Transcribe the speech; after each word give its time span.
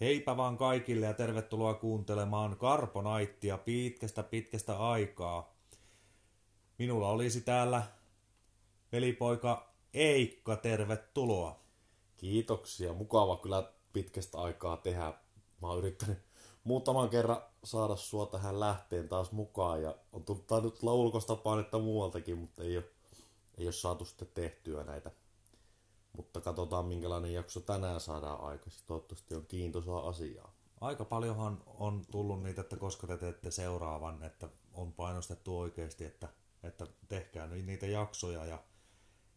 Heipä 0.00 0.36
vaan 0.36 0.56
kaikille 0.56 1.06
ja 1.06 1.14
tervetuloa 1.14 1.74
kuuntelemaan 1.74 2.56
Karponaittia 2.56 3.58
pitkästä 3.58 4.22
pitkästä 4.22 4.78
aikaa. 4.78 5.54
Minulla 6.78 7.08
olisi 7.08 7.40
täällä 7.40 7.82
velipoika 8.92 9.74
Eikka, 9.94 10.56
tervetuloa. 10.56 11.60
Kiitoksia, 12.16 12.92
mukava 12.92 13.36
kyllä 13.36 13.72
pitkästä 13.92 14.38
aikaa 14.38 14.76
tehdä. 14.76 15.12
Mä 15.62 15.68
oon 15.68 15.78
yrittänyt 15.78 16.18
muutaman 16.64 17.08
kerran 17.08 17.42
saada 17.64 17.96
sua 17.96 18.26
tähän 18.26 18.60
lähteen 18.60 19.08
taas 19.08 19.32
mukaan 19.32 19.82
ja 19.82 19.94
on 20.12 20.24
tullut 20.24 20.46
tulla 20.46 20.94
ulkoista 20.94 21.36
painetta 21.36 21.78
muualtakin, 21.78 22.38
mutta 22.38 22.62
ei 22.62 22.76
ole, 22.76 22.84
ei 23.58 23.66
ole 23.66 23.72
saatu 23.72 24.04
sitten 24.04 24.28
tehtyä 24.34 24.84
näitä. 24.84 25.10
Mutta 26.16 26.40
katsotaan 26.40 26.86
minkälainen 26.86 27.32
jakso 27.32 27.60
tänään 27.60 28.00
saadaan 28.00 28.40
aikaisemmin. 28.40 28.86
Toivottavasti 28.86 29.34
on 29.34 29.46
kiintoisaa 29.46 30.08
asiaa. 30.08 30.54
Aika 30.80 31.04
paljonhan 31.04 31.62
on 31.66 32.02
tullut 32.10 32.42
niitä, 32.42 32.60
että 32.60 32.76
koska 32.76 33.06
te 33.06 33.16
teette 33.16 33.50
seuraavan, 33.50 34.22
että 34.22 34.48
on 34.72 34.92
painostettu 34.92 35.58
oikeasti, 35.58 36.04
että, 36.04 36.28
että 36.62 36.86
tehkää 37.08 37.46
niitä 37.46 37.86
jaksoja. 37.86 38.44
Ja 38.44 38.62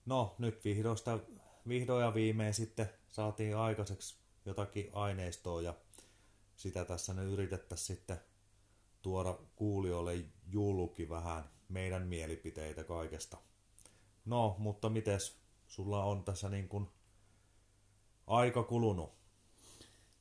no, 0.06 0.36
nyt 0.38 0.66
vihdoista, 0.66 1.20
vihdoin 1.68 2.04
ja 2.06 2.14
viimein 2.14 2.54
sitten 2.54 2.90
saatiin 3.08 3.58
aikaiseksi 3.58 4.18
jotakin 4.46 4.90
aineistoa 4.94 5.62
ja 5.62 5.74
sitä 6.56 6.86
tässä 6.86 7.14
nyt 7.14 7.34
yritettäisiin 7.34 7.98
sitten 7.98 8.18
tuoda 9.02 9.40
kuulijoille 9.56 10.26
julki 10.52 11.10
vähän 11.10 11.50
meidän 11.70 12.08
mielipiteitä 12.08 12.84
kaikesta. 12.84 13.38
No, 14.26 14.56
mutta 14.60 14.90
mites 14.90 15.47
sulla 15.68 16.04
on 16.04 16.24
tässä 16.24 16.50
niin 16.50 16.68
kuin 16.70 16.88
aika 18.28 18.64
kulunut? 18.64 19.14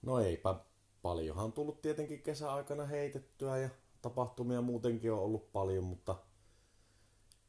No 0.02 0.20
eipä. 0.20 0.54
Paljonhan 1.02 1.52
tullut 1.52 1.82
tietenkin 1.82 2.22
kesäaikana 2.22 2.84
heitettyä 2.84 3.58
ja 3.58 3.68
tapahtumia 4.02 4.62
muutenkin 4.62 5.12
on 5.12 5.18
ollut 5.18 5.52
paljon, 5.52 5.84
mutta, 5.84 6.16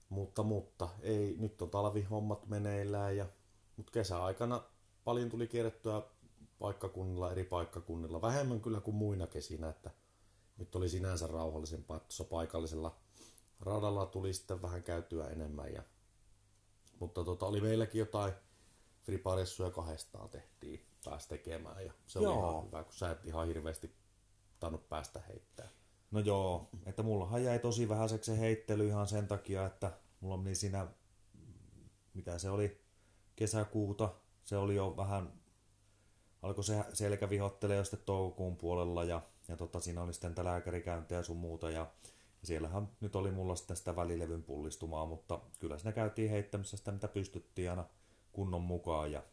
mutta, 0.10 0.44
mutta. 0.44 0.90
Ei, 1.02 1.36
nyt 1.40 1.62
on 1.62 1.70
talvihommat 1.70 2.48
meneillään 2.48 3.18
ja, 3.18 3.26
mutta 3.78 3.92
kesäaikana 3.92 4.64
paljon 5.04 5.30
tuli 5.30 5.48
kierrettyä 5.48 6.02
paikkakunnilla, 6.60 7.32
eri 7.32 7.44
paikkakunnilla, 7.44 8.22
vähemmän 8.22 8.62
kyllä 8.62 8.82
kuin 8.82 8.96
muina 8.96 9.28
kesinä, 9.28 9.70
että 9.70 9.92
nyt 10.58 10.76
oli 10.76 10.90
sinänsä 10.90 11.28
rauhallisempaa, 11.28 11.98
että 11.98 12.24
paikallisella 12.30 12.96
radalla 13.60 14.06
tuli 14.06 14.34
sitten 14.34 14.62
vähän 14.62 14.84
käytyä 14.84 15.28
enemmän 15.28 15.74
ja 15.74 15.84
mutta 17.00 17.24
tota, 17.24 17.46
oli 17.46 17.62
meilläkin 17.62 18.00
jotain 18.00 18.34
friparessuja 19.04 19.72
kahdestaan 19.72 20.30
tehtiin 20.30 20.86
päästä 21.06 21.30
tekemään 21.30 21.86
ja 21.86 21.94
se 22.06 22.20
joo. 22.20 22.34
oli 22.34 22.52
ihan 22.52 22.68
hyvä, 22.68 22.84
kun 22.84 22.94
sä 22.94 23.12
et 23.12 23.26
ihan 23.26 23.48
hirveästi 23.48 23.96
tannut 24.60 24.90
päästä 24.90 25.22
heittää. 25.28 25.70
No 26.12 26.20
joo, 26.20 26.70
että 26.86 27.04
mullahan 27.04 27.44
jäi 27.44 27.60
tosi 27.60 27.90
vähäiseksi 27.90 28.32
se 28.32 28.40
heittely 28.40 28.88
ihan 28.88 29.08
sen 29.08 29.28
takia, 29.28 29.66
että 29.66 29.92
mulla 30.20 30.38
meni 30.38 30.56
siinä, 30.56 30.88
mitä 32.14 32.40
se 32.40 32.50
oli, 32.50 32.82
kesäkuuta, 33.36 34.14
se 34.44 34.58
oli 34.58 34.76
jo 34.76 34.98
vähän, 34.98 35.34
alkoi 36.42 36.64
se 36.64 36.84
selkä 36.94 37.30
vihottelee 37.30 37.78
jo 37.78 37.84
sitten 37.84 38.06
toukokuun 38.06 38.58
puolella 38.58 39.04
ja, 39.04 39.22
ja 39.48 39.58
tota, 39.58 39.80
siinä 39.80 40.04
oli 40.04 40.14
sitten 40.14 40.46
lääkärikäyntiä 40.46 41.18
ja 41.18 41.24
sun 41.24 41.38
muuta 41.38 41.72
ja 41.72 41.88
siellähän 42.44 42.90
nyt 43.02 43.16
oli 43.16 43.32
mulla 43.32 43.56
sitten 43.56 43.78
sitä 43.78 43.96
välilevyn 43.96 44.44
pullistumaa, 44.44 45.06
mutta 45.06 45.42
kyllä 45.60 45.78
siinä 45.78 45.92
käytiin 45.92 46.30
heittämässä 46.30 46.78
sitä, 46.78 46.92
mitä 46.92 47.08
pystyttiin 47.08 47.70
aina 47.70 47.86
kunnon 48.32 48.62
mukaan. 48.62 49.12
Ja, 49.12 49.24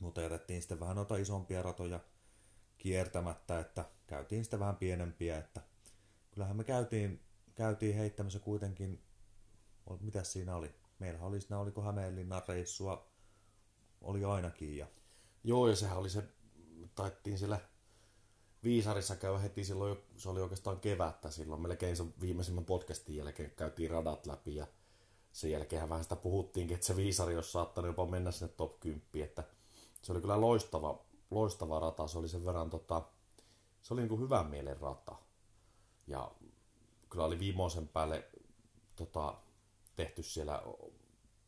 mutta 0.00 0.20
jätettiin 0.20 0.62
sitten 0.62 0.80
vähän 0.80 0.96
noita 0.96 1.16
isompia 1.16 1.62
ratoja 1.62 2.00
kiertämättä, 2.78 3.60
että 3.60 3.84
käytiin 4.06 4.44
sitten 4.44 4.60
vähän 4.60 4.76
pienempiä, 4.76 5.38
että 5.38 5.60
kyllähän 6.30 6.56
me 6.56 6.64
käytiin, 6.64 7.20
käytiin 7.54 7.96
heittämässä 7.96 8.38
kuitenkin, 8.38 9.02
mitä 10.00 10.24
siinä 10.24 10.56
oli? 10.56 10.74
Meillä 10.98 11.20
oli 11.20 11.40
siinä, 11.40 11.58
oliko 11.58 11.82
Hämeenlinnan 11.82 12.42
reissua, 12.48 13.10
oli 14.00 14.24
ainakin. 14.24 14.76
Ja... 14.76 14.86
Joo, 15.44 15.68
ja 15.68 15.76
sehän 15.76 15.98
oli 15.98 16.10
se, 16.10 16.24
taittiin 16.94 17.38
siellä 17.38 17.60
Viisarissa 18.64 19.16
käy 19.16 19.42
heti 19.42 19.64
silloin, 19.64 19.98
se 20.16 20.28
oli 20.28 20.40
oikeastaan 20.40 20.80
kevättä 20.80 21.30
silloin, 21.30 21.62
melkein 21.62 21.96
se 21.96 22.04
viimeisimmän 22.20 22.64
podcastin 22.64 23.16
jälkeen 23.16 23.50
käytiin 23.50 23.90
radat 23.90 24.26
läpi 24.26 24.54
ja 24.54 24.66
sen 25.32 25.50
jälkeen 25.50 25.88
vähän 25.88 26.02
sitä 26.02 26.16
puhuttiinkin, 26.16 26.74
että 26.74 26.86
se 26.86 26.96
Viisari 26.96 27.36
olisi 27.36 27.50
saattanut 27.50 27.88
jopa 27.88 28.06
mennä 28.06 28.30
sinne 28.30 28.52
top 28.56 28.80
10, 28.80 29.28
että 29.28 29.44
se 30.02 30.12
oli 30.12 30.20
kyllä 30.20 30.40
loistava, 30.40 31.04
loistava 31.30 31.80
rata, 31.80 32.06
se 32.06 32.18
oli 32.18 32.28
sen 32.28 32.44
verran 32.44 32.70
tota, 32.70 33.02
se 33.82 33.94
oli 33.94 34.00
niin 34.00 34.08
kuin 34.08 34.20
hyvän 34.20 34.46
mielen 34.46 34.80
rata. 34.80 35.16
Ja 36.06 36.32
kyllä 37.10 37.24
oli 37.24 37.38
viimeisen 37.38 37.88
päälle 37.88 38.30
tota, 38.96 39.34
tehty 39.96 40.22
siellä 40.22 40.62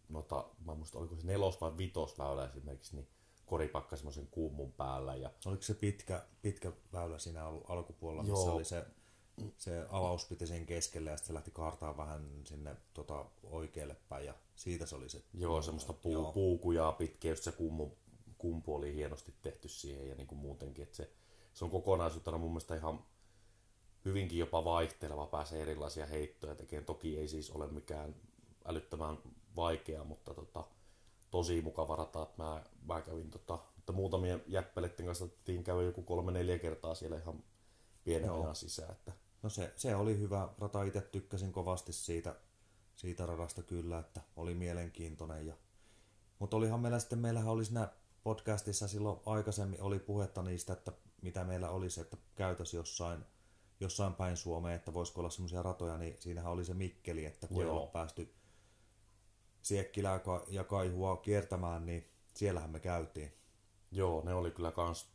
nota, 0.09 0.49
mä 0.65 0.75
muistan, 0.75 1.01
oliko 1.01 1.17
se 1.17 1.27
nelos- 1.27 1.61
vai 1.61 1.77
vitosväylä 1.79 2.47
esimerkiksi, 2.47 2.97
niin 2.97 3.09
koripakka 3.53 3.97
semmoisen 3.97 4.29
kuumun 4.31 4.73
päällä. 4.73 5.15
Ja... 5.17 5.31
Oliko 5.47 5.63
se 5.63 5.75
pitkä, 5.75 6.23
pitkä 6.43 6.73
väylä 6.93 7.19
siinä 7.19 7.45
al- 7.45 7.61
alkupuolella, 7.69 8.29
Joo. 8.29 8.37
missä 8.37 8.53
oli 8.53 8.65
se, 8.65 8.87
se 9.59 9.87
avaus 9.91 10.25
piti 10.25 10.47
sen 10.47 10.67
keskelle 10.67 11.11
ja 11.11 11.17
sitten 11.17 11.27
se 11.27 11.35
lähti 11.35 11.51
kaartaa 11.51 11.97
vähän 11.97 12.43
sinne 12.45 12.77
tota, 12.95 13.25
oikealle 13.43 13.97
päin 14.09 14.27
ja 14.27 14.35
siitä 14.57 14.87
se 14.87 14.97
oli 14.97 15.09
se. 15.09 15.23
Joo, 15.35 15.63
semmoista 15.63 15.93
puu, 15.93 16.13
Joo. 16.13 16.33
puukujaa 16.33 16.93
pitkä, 16.93 17.29
just 17.29 17.43
se 17.43 17.53
kummu, 17.53 17.91
kumpu 18.39 18.75
oli 18.75 18.95
hienosti 18.95 19.35
tehty 19.43 19.69
siihen 19.69 20.09
ja 20.09 20.15
niin 20.15 20.27
kuin 20.27 20.39
muutenkin, 20.39 20.83
että 20.83 20.97
se, 20.97 21.11
se 21.55 21.65
on 21.65 21.71
kokonaisuutena 21.71 22.39
mun 22.39 22.51
mielestä 22.51 22.77
ihan 22.77 23.05
hyvinkin 24.05 24.39
jopa 24.39 24.65
vaihteleva, 24.65 25.27
pääsee 25.27 25.63
erilaisia 25.63 26.07
heittoja 26.07 26.55
tekemään. 26.55 26.85
Toki 26.85 27.19
ei 27.19 27.29
siis 27.29 27.51
ole 27.51 27.67
mikään 27.67 28.15
älyttömän 28.65 29.19
vaikea, 29.57 30.05
mutta 30.05 30.35
tota, 30.35 30.65
tosi 31.33 31.63
mukava 31.63 31.97
rata, 31.97 32.23
että 32.23 32.43
mä, 32.43 32.63
mä 32.87 33.01
kävin 33.01 33.31
tota, 33.31 33.59
että 33.79 33.93
muutamien 33.93 34.43
jäppeleiden 34.47 35.07
kanssa 35.07 35.25
otettiin 35.25 35.65
käydä 35.65 35.83
joku 35.83 36.03
kolme-neljä 36.03 36.59
kertaa 36.59 36.95
siellä 36.95 37.17
ihan 37.17 37.45
pienen 38.05 38.31
sisään. 38.53 38.93
Että. 38.93 39.13
No 39.43 39.49
se, 39.49 39.73
se, 39.77 39.97
oli 39.97 40.19
hyvä 40.19 40.49
rata, 40.59 40.83
itse 40.83 41.01
tykkäsin 41.01 41.53
kovasti 41.53 41.93
siitä, 41.93 42.35
siitä 42.95 43.27
radasta 43.27 43.63
kyllä, 43.63 43.99
että 43.99 44.21
oli 44.37 44.55
mielenkiintoinen. 44.55 45.47
Ja... 45.47 45.55
Mutta 46.39 46.57
olihan 46.57 46.81
meillä 46.81 46.99
sitten, 46.99 47.19
meillähän 47.19 47.53
oli 47.53 47.65
siinä 47.65 47.89
podcastissa 48.23 48.89
silloin 48.89 49.21
aikaisemmin 49.27 49.83
oli 49.83 49.99
puhetta 49.99 50.43
niistä, 50.43 50.73
että 50.73 50.93
mitä 51.23 51.45
meillä 51.45 51.71
olisi, 51.71 52.01
että 52.01 52.17
käytäisiin 52.35 52.79
jossain, 52.79 53.25
jossain 53.81 54.15
päin 54.15 54.37
Suomeen, 54.37 54.75
että 54.75 54.95
voisiko 54.95 55.21
olla 55.21 55.31
semmoisia 55.31 55.63
ratoja, 55.63 55.99
niin 55.99 56.17
siinähän 56.21 56.53
oli 56.53 56.65
se 56.65 56.75
Mikkeli, 56.75 57.25
että 57.25 57.49
kun 57.49 57.63
Joo. 57.63 57.81
ei 57.81 57.91
päästy 57.93 58.35
Siekkilää 59.63 60.21
ja 60.49 60.65
Kaihua 60.65 61.17
kiertämään, 61.17 61.87
niin 61.87 62.09
siellähän 62.35 62.71
me 62.71 62.81
käytiin. 62.81 63.33
Joo, 63.91 64.23
ne 64.25 64.35
oli 64.35 64.51
kyllä 64.51 64.73
kans, 64.73 65.07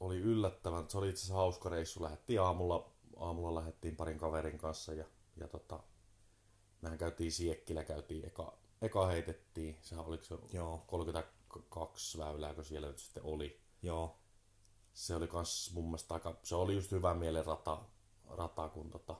oli 0.00 0.16
yllättävän, 0.16 0.90
se 0.90 0.98
oli 0.98 1.08
itse 1.08 1.20
asiassa 1.20 1.34
hauska 1.34 1.68
reissu, 1.68 2.02
lähdettiin 2.02 2.40
aamulla, 2.40 2.92
aamulla 3.16 3.54
lähdettiin 3.54 3.96
parin 3.96 4.18
kaverin 4.18 4.58
kanssa 4.58 4.92
ja, 4.92 5.04
ja 5.36 5.48
tota, 5.48 5.82
mehän 6.82 6.98
käytiin 6.98 7.32
Siekkilä, 7.32 7.84
käytiin 7.84 8.26
eka, 8.26 8.58
eka 8.82 9.06
heitettiin, 9.06 9.78
sehän 9.82 10.04
oliko 10.04 10.24
se 10.24 10.38
Joo. 10.52 10.84
32 10.86 12.18
väylää, 12.18 12.54
kun 12.54 12.64
siellä 12.64 12.88
nyt 12.88 12.98
sitten 12.98 13.22
oli. 13.22 13.60
Joo. 13.82 14.18
Se 14.92 15.14
oli 15.14 15.26
kans 15.26 15.72
mun 15.74 15.84
mielestä 15.84 16.14
aika, 16.14 16.38
se 16.42 16.54
oli 16.54 16.74
just 16.74 16.90
hyvä 16.92 17.14
mielen 17.14 17.46
rata, 17.46 17.82
rata 18.28 18.68
kun 18.68 18.90
tota... 18.90 19.16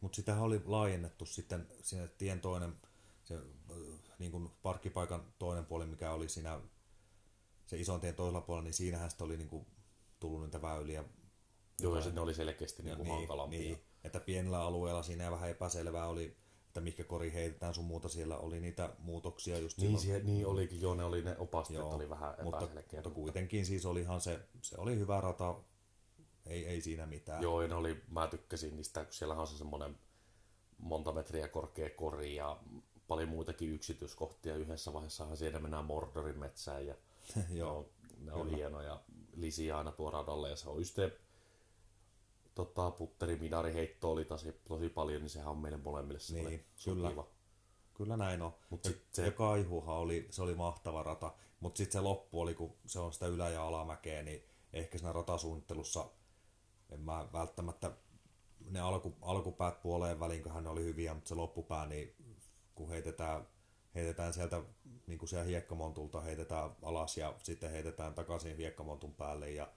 Mutta 0.00 0.16
sitä 0.16 0.40
oli 0.40 0.62
laajennettu 0.64 1.26
sitten 1.26 1.68
sinne 1.82 2.08
tien 2.08 2.40
toinen 2.40 2.76
se 3.22 3.38
niin 4.18 4.32
kuin 4.32 4.50
parkkipaikan 4.62 5.32
toinen 5.38 5.66
puoli, 5.66 5.86
mikä 5.86 6.12
oli 6.12 6.28
siinä 6.28 6.60
se 7.66 7.76
ison 7.76 8.00
tien 8.00 8.14
toisella 8.14 8.40
puolella, 8.40 8.64
niin 8.64 8.74
siinähän 8.74 9.10
sitten 9.10 9.24
oli 9.24 9.36
niin 9.36 9.48
kuin 9.48 9.66
tullut 10.20 10.42
niitä 10.42 10.62
väyliä. 10.62 11.04
Joo, 11.80 11.98
ja 11.98 12.10
ne 12.12 12.20
oli 12.20 12.34
selkeästi 12.34 12.82
niin 12.82 12.96
kuin 12.96 13.04
niin, 13.04 13.16
hankalampia. 13.16 13.60
Niin, 13.60 13.84
että 14.04 14.20
pienellä 14.20 14.62
alueella 14.62 15.02
siinä 15.02 15.30
vähän 15.30 15.50
epäselvää 15.50 16.06
oli, 16.06 16.36
että 16.66 16.80
mikä 16.80 17.04
kori 17.04 17.32
heitetään 17.32 17.74
sun 17.74 17.84
muuta, 17.84 18.08
siellä 18.08 18.36
oli 18.36 18.60
niitä 18.60 18.90
muutoksia 18.98 19.58
just 19.58 19.78
Niin, 19.78 19.98
siihen, 19.98 20.26
niin 20.26 20.46
olikin, 20.46 20.80
joo, 20.80 20.94
ne 20.94 21.04
oli 21.04 21.22
ne 21.22 21.36
opasteet, 21.38 21.80
joo, 21.80 21.94
oli 21.94 22.10
vähän 22.10 22.34
mutta, 22.42 22.68
mutta 22.94 23.10
kuitenkin 23.10 23.66
siis 23.66 23.86
olihan 23.86 24.20
se, 24.20 24.40
se 24.62 24.76
oli 24.78 24.98
hyvä 24.98 25.20
rata, 25.20 25.56
ei, 26.46 26.66
ei 26.66 26.80
siinä 26.80 27.06
mitään. 27.06 27.42
Joo, 27.42 27.66
ne 27.66 27.74
oli, 27.74 28.02
mä 28.10 28.26
tykkäsin 28.26 28.76
niistä, 28.76 29.04
kun 29.04 29.12
siellä 29.12 29.34
on 29.34 29.46
se 29.46 29.58
semmoinen 29.58 29.98
monta 30.78 31.12
metriä 31.12 31.48
korkea 31.48 31.90
kori 31.90 32.34
ja 32.34 32.60
paljon 33.12 33.28
muitakin 33.28 33.74
yksityiskohtia. 33.74 34.56
Yhdessä 34.56 34.92
vaiheessa 34.92 35.36
siellä 35.36 35.58
mennään 35.58 35.84
Mordorin 35.84 36.38
metsään 36.38 36.86
ja 36.86 36.94
Joo, 37.50 37.72
ne 37.72 37.72
on, 37.72 37.86
ne 38.26 38.32
on 38.32 38.50
hienoja 38.50 39.00
lisiä 39.36 39.78
aina 39.78 39.92
tuo 39.92 40.10
radalle 40.10 40.50
ja 40.50 40.56
se 40.56 40.68
on 40.68 40.78
just 40.78 40.98
tota, 42.54 42.90
putteri 42.90 43.36
minari 43.36 43.74
heitto 43.74 44.10
oli 44.10 44.24
tosi, 44.24 44.52
tosi 44.68 44.88
paljon, 44.88 45.22
niin 45.22 45.30
sehän 45.30 45.48
on 45.48 45.58
meille 45.58 45.78
molemmille 45.78 46.20
niin, 46.32 46.64
kyllä. 46.84 47.10
Kiva. 47.10 47.26
Kyllä 47.94 48.16
näin 48.16 48.42
on. 48.42 48.54
Mut 48.70 48.84
ja, 48.84 48.90
se... 49.12 49.24
ja 49.24 49.30
Kaihuhan 49.30 49.96
oli, 49.96 50.28
se 50.30 50.42
oli 50.42 50.54
mahtava 50.54 51.02
rata, 51.02 51.32
mutta 51.60 51.78
sitten 51.78 51.92
se 51.92 52.00
loppu 52.00 52.40
oli, 52.40 52.54
kun 52.54 52.74
se 52.86 52.98
on 52.98 53.12
sitä 53.12 53.26
ylä- 53.26 53.50
ja 53.50 53.66
alamäkeä, 53.66 54.22
niin 54.22 54.42
ehkä 54.72 54.98
siinä 54.98 55.12
ratasuunnittelussa 55.12 56.06
en 56.90 57.00
mä 57.00 57.28
välttämättä 57.32 57.90
ne 58.70 58.80
alku, 58.80 59.14
alkupäät 59.22 59.82
puoleen 59.82 60.20
väliin, 60.20 60.44
ne 60.60 60.68
oli 60.68 60.84
hyviä, 60.84 61.14
mutta 61.14 61.28
se 61.28 61.34
loppupää, 61.34 61.86
niin 61.86 62.14
kun 62.74 62.88
heitetään, 62.88 63.46
heitetään 63.94 64.32
sieltä 64.32 64.62
niin 65.06 65.18
kuin 65.18 65.28
siellä 65.28 65.44
hiekkamontulta, 65.44 66.20
heitetään 66.20 66.70
alas 66.82 67.16
ja 67.16 67.34
sitten 67.42 67.70
heitetään 67.70 68.14
takaisin 68.14 68.56
hiekkamontun 68.56 69.14
päälle 69.14 69.50
ja 69.50 69.68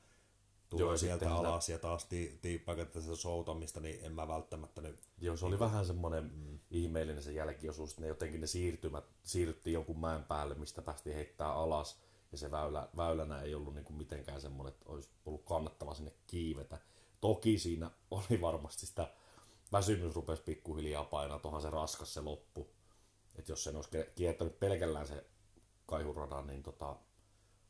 tulee 0.70 0.86
Joo, 0.86 0.98
sieltä 0.98 1.36
alas 1.36 1.70
ja 1.70 1.80
taas 1.80 2.08
tiippaa 2.42 2.76
tätä 2.76 3.16
soutamista, 3.16 3.80
niin 3.80 4.06
en 4.06 4.12
mä 4.12 4.28
välttämättä 4.28 4.82
nyt... 4.82 5.00
Joo, 5.22 5.38
se 5.38 5.46
oli 5.46 5.60
vähän 5.60 5.86
semmoinen 5.86 6.24
mm. 6.24 6.60
ihmeellinen 6.72 7.24
se 7.24 7.32
jälkiosuus, 7.32 7.90
että 7.90 8.02
ne 8.02 8.08
jotenkin 8.08 8.42
ne 8.42 8.48
siirtymät, 8.48 9.06
siirryttiin 9.24 9.74
jonkun 9.74 10.00
mäen 10.00 10.24
päälle, 10.24 10.56
mistä 10.56 10.82
päästiin 10.82 11.16
heittää 11.16 11.54
alas, 11.54 12.00
ja 12.32 12.38
se 12.38 12.52
väylä, 12.52 12.90
väylänä 12.98 13.42
ei 13.42 13.56
ollut 13.56 13.74
niin 13.74 13.86
kuin 13.86 13.98
mitenkään 13.98 14.42
semmoinen, 14.42 14.74
että 14.74 14.90
olisi 14.90 15.10
ollut 15.26 15.46
kannattava 15.46 15.94
sinne 15.94 16.14
kiivetä. 16.28 16.78
Toki 17.22 17.60
siinä 17.60 17.92
oli 18.12 18.42
varmasti 18.42 18.86
sitä, 18.86 19.12
väsymys 19.72 20.16
rupesi 20.16 20.42
pikkuhiljaa 20.42 21.04
painaa, 21.04 21.40
tuohan 21.40 21.62
se 21.62 21.70
raskas 21.70 22.14
se 22.14 22.22
loppu. 22.22 22.70
Että 23.36 23.52
jos 23.52 23.64
sen 23.64 23.76
olisi 23.76 23.90
kiertänyt 24.16 24.60
pelkällään 24.60 25.08
se 25.08 25.26
kaihuradan, 25.86 26.48
niin 26.48 26.64
tota, 26.64 26.96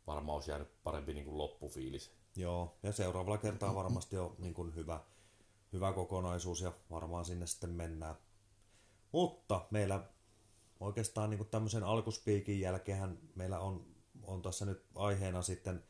varmaan 0.07 0.35
olisi 0.35 0.51
jäänyt 0.51 0.83
parempi 0.83 1.13
niin 1.13 1.25
kuin 1.25 1.37
loppufiilis. 1.37 2.11
Joo, 2.35 2.77
ja 2.83 2.91
seuraavalla 2.91 3.37
kertaa 3.37 3.75
varmasti 3.75 4.17
on 4.17 4.35
niin 4.37 4.53
kuin 4.53 4.75
hyvä, 4.75 4.99
hyvä 5.73 5.93
kokonaisuus 5.93 6.61
ja 6.61 6.73
varmaan 6.91 7.25
sinne 7.25 7.47
sitten 7.47 7.69
mennään. 7.69 8.15
Mutta 9.11 9.65
meillä 9.71 10.03
oikeastaan 10.79 11.29
niin 11.29 11.37
kuin 11.37 11.49
tämmöisen 11.49 11.83
alkuspiikin 11.83 12.59
jälkeen 12.59 13.19
meillä 13.35 13.59
on, 13.59 13.85
on 14.23 14.41
tässä 14.41 14.65
nyt 14.65 14.85
aiheena 14.95 15.41
sitten 15.41 15.83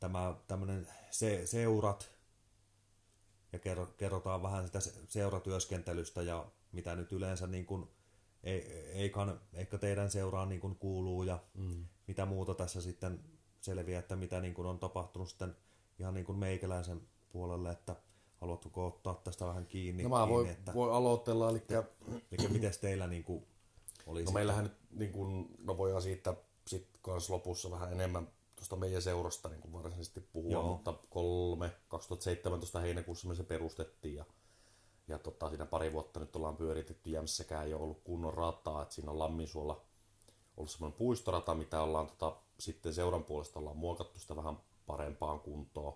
tämä 0.00 0.34
tämmöinen 0.46 0.88
se, 1.10 1.46
seurat 1.46 2.10
ja 3.52 3.58
kerrotaan 3.96 4.42
vähän 4.42 4.66
sitä 4.66 4.78
seuratyöskentelystä 5.08 6.22
ja 6.22 6.46
mitä 6.72 6.96
nyt 6.96 7.12
yleensä 7.12 7.46
niin 7.46 7.66
kuin 7.66 7.88
Eikan, 8.92 9.40
ehkä 9.54 9.78
teidän 9.78 10.10
seuraan 10.10 10.48
niin 10.48 10.60
kuin 10.60 10.76
kuuluu 10.76 11.22
ja 11.22 11.38
mm. 11.54 11.86
mitä 12.06 12.26
muuta 12.26 12.54
tässä 12.54 12.80
sitten 12.80 13.20
selviää, 13.60 13.98
että 13.98 14.16
mitä 14.16 14.40
niin 14.40 14.54
kuin 14.54 14.66
on 14.66 14.78
tapahtunut 14.78 15.28
sitten 15.28 15.56
ihan 15.98 16.14
niin 16.14 16.26
kuin 16.26 16.38
meikäläisen 16.38 17.00
puolelle, 17.28 17.70
että 17.70 17.96
haluatko 18.36 18.86
ottaa 18.86 19.14
tästä 19.14 19.46
vähän 19.46 19.66
kiinni? 19.66 20.02
No 20.02 20.08
mä 20.08 20.28
voin, 20.28 20.50
että, 20.50 20.74
voi 20.74 20.92
aloitella, 20.92 21.50
eli... 21.50 21.62
Eli 22.32 22.48
miten 22.48 22.72
teillä 22.80 23.06
niin 23.06 23.24
kuin 23.24 23.46
oli? 24.06 24.24
No 24.24 24.30
meillähän 24.30 24.64
nyt, 24.64 24.76
niin 24.90 25.12
kuin, 25.12 25.48
no 25.58 25.78
voidaan 25.78 26.02
siitä 26.02 26.34
sitten 26.66 27.00
lopussa 27.28 27.70
vähän 27.70 27.92
enemmän 27.92 28.28
tuosta 28.56 28.76
meidän 28.76 29.02
seurasta 29.02 29.48
niin 29.48 29.60
kuin 29.60 29.72
varsinaisesti 29.72 30.20
puhua, 30.20 30.52
Joo. 30.52 30.62
mutta 30.62 30.94
kolme, 31.10 31.70
2017 31.88 32.80
heinäkuussa 32.80 33.28
me 33.28 33.34
se 33.34 33.42
perustettiin 33.42 34.14
ja 34.14 34.24
ja 35.08 35.18
tota, 35.18 35.48
siinä 35.48 35.66
pari 35.66 35.92
vuotta 35.92 36.20
nyt 36.20 36.36
ollaan 36.36 36.56
pyöritetty, 36.56 37.10
Jämssäkään 37.10 37.66
ei 37.66 37.74
ole 37.74 37.82
ollut 37.82 38.00
kunnon 38.04 38.34
rataa, 38.34 38.82
että 38.82 38.94
siinä 38.94 39.10
on 39.10 39.18
Lamminsuolla 39.18 39.84
ollut 40.56 40.70
semmoinen 40.70 40.98
puistorata, 40.98 41.54
mitä 41.54 41.82
ollaan 41.82 42.06
tota, 42.06 42.36
sitten 42.58 42.94
seuran 42.94 43.24
puolesta 43.24 43.58
ollaan 43.58 43.76
muokattu 43.76 44.18
sitä 44.20 44.36
vähän 44.36 44.60
parempaan 44.86 45.40
kuntoon. 45.40 45.94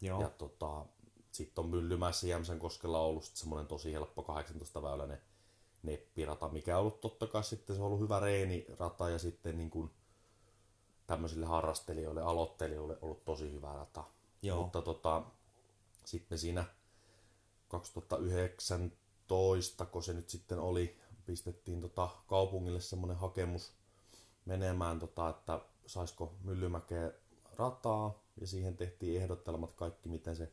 Joo. 0.00 0.20
Ja 0.20 0.30
tota, 0.30 0.84
sitten 1.32 1.64
on 1.64 1.70
Myllymäessä 1.70 2.26
Jämsän 2.26 2.58
koskella 2.58 3.00
ollut 3.00 3.24
semmoinen 3.24 3.66
tosi 3.66 3.92
helppo 3.92 4.22
18-väyläinen 4.22 5.20
neppirata, 5.82 6.48
mikä 6.48 6.76
on 6.76 6.80
ollut 6.80 7.00
totta 7.00 7.26
kai 7.26 7.44
sitten 7.44 7.76
se 7.76 7.82
on 7.82 7.86
ollut 7.86 8.00
hyvä 8.00 8.20
reenirata 8.20 9.10
ja 9.10 9.18
sitten 9.18 9.58
niin 9.58 9.70
kuin 9.70 9.90
tämmöisille 11.06 11.46
harrastelijoille, 11.46 12.22
aloittelijoille 12.22 12.98
ollut 13.02 13.24
tosi 13.24 13.52
hyvä 13.52 13.72
rata. 13.72 14.04
Joo. 14.42 14.62
Mutta 14.62 14.82
tota, 14.82 15.22
sitten 16.04 16.38
siinä 16.38 16.64
2019, 17.70 19.86
kun 19.86 20.02
se 20.02 20.12
nyt 20.12 20.30
sitten 20.30 20.58
oli, 20.58 21.00
pistettiin 21.26 21.80
tota 21.80 22.08
kaupungille 22.26 22.80
semmoinen 22.80 23.16
hakemus 23.16 23.72
menemään, 24.44 24.98
tota, 24.98 25.28
että 25.28 25.60
saisiko 25.86 26.34
Myllymäkeä 26.44 27.12
rataa, 27.56 28.22
ja 28.40 28.46
siihen 28.46 28.76
tehtiin 28.76 29.22
ehdottelmat 29.22 29.72
kaikki, 29.72 30.08
miten 30.08 30.36
se 30.36 30.52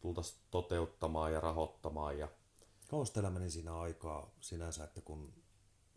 tultaisiin 0.00 0.40
toteuttamaan 0.50 1.32
ja 1.32 1.40
rahoittamaan. 1.40 2.18
Ja... 2.18 2.28
Kauas 2.88 3.10
teillä 3.10 3.30
meni 3.30 3.50
siinä 3.50 3.78
aikaa 3.78 4.30
sinänsä, 4.40 4.84
että 4.84 5.00
kun 5.00 5.32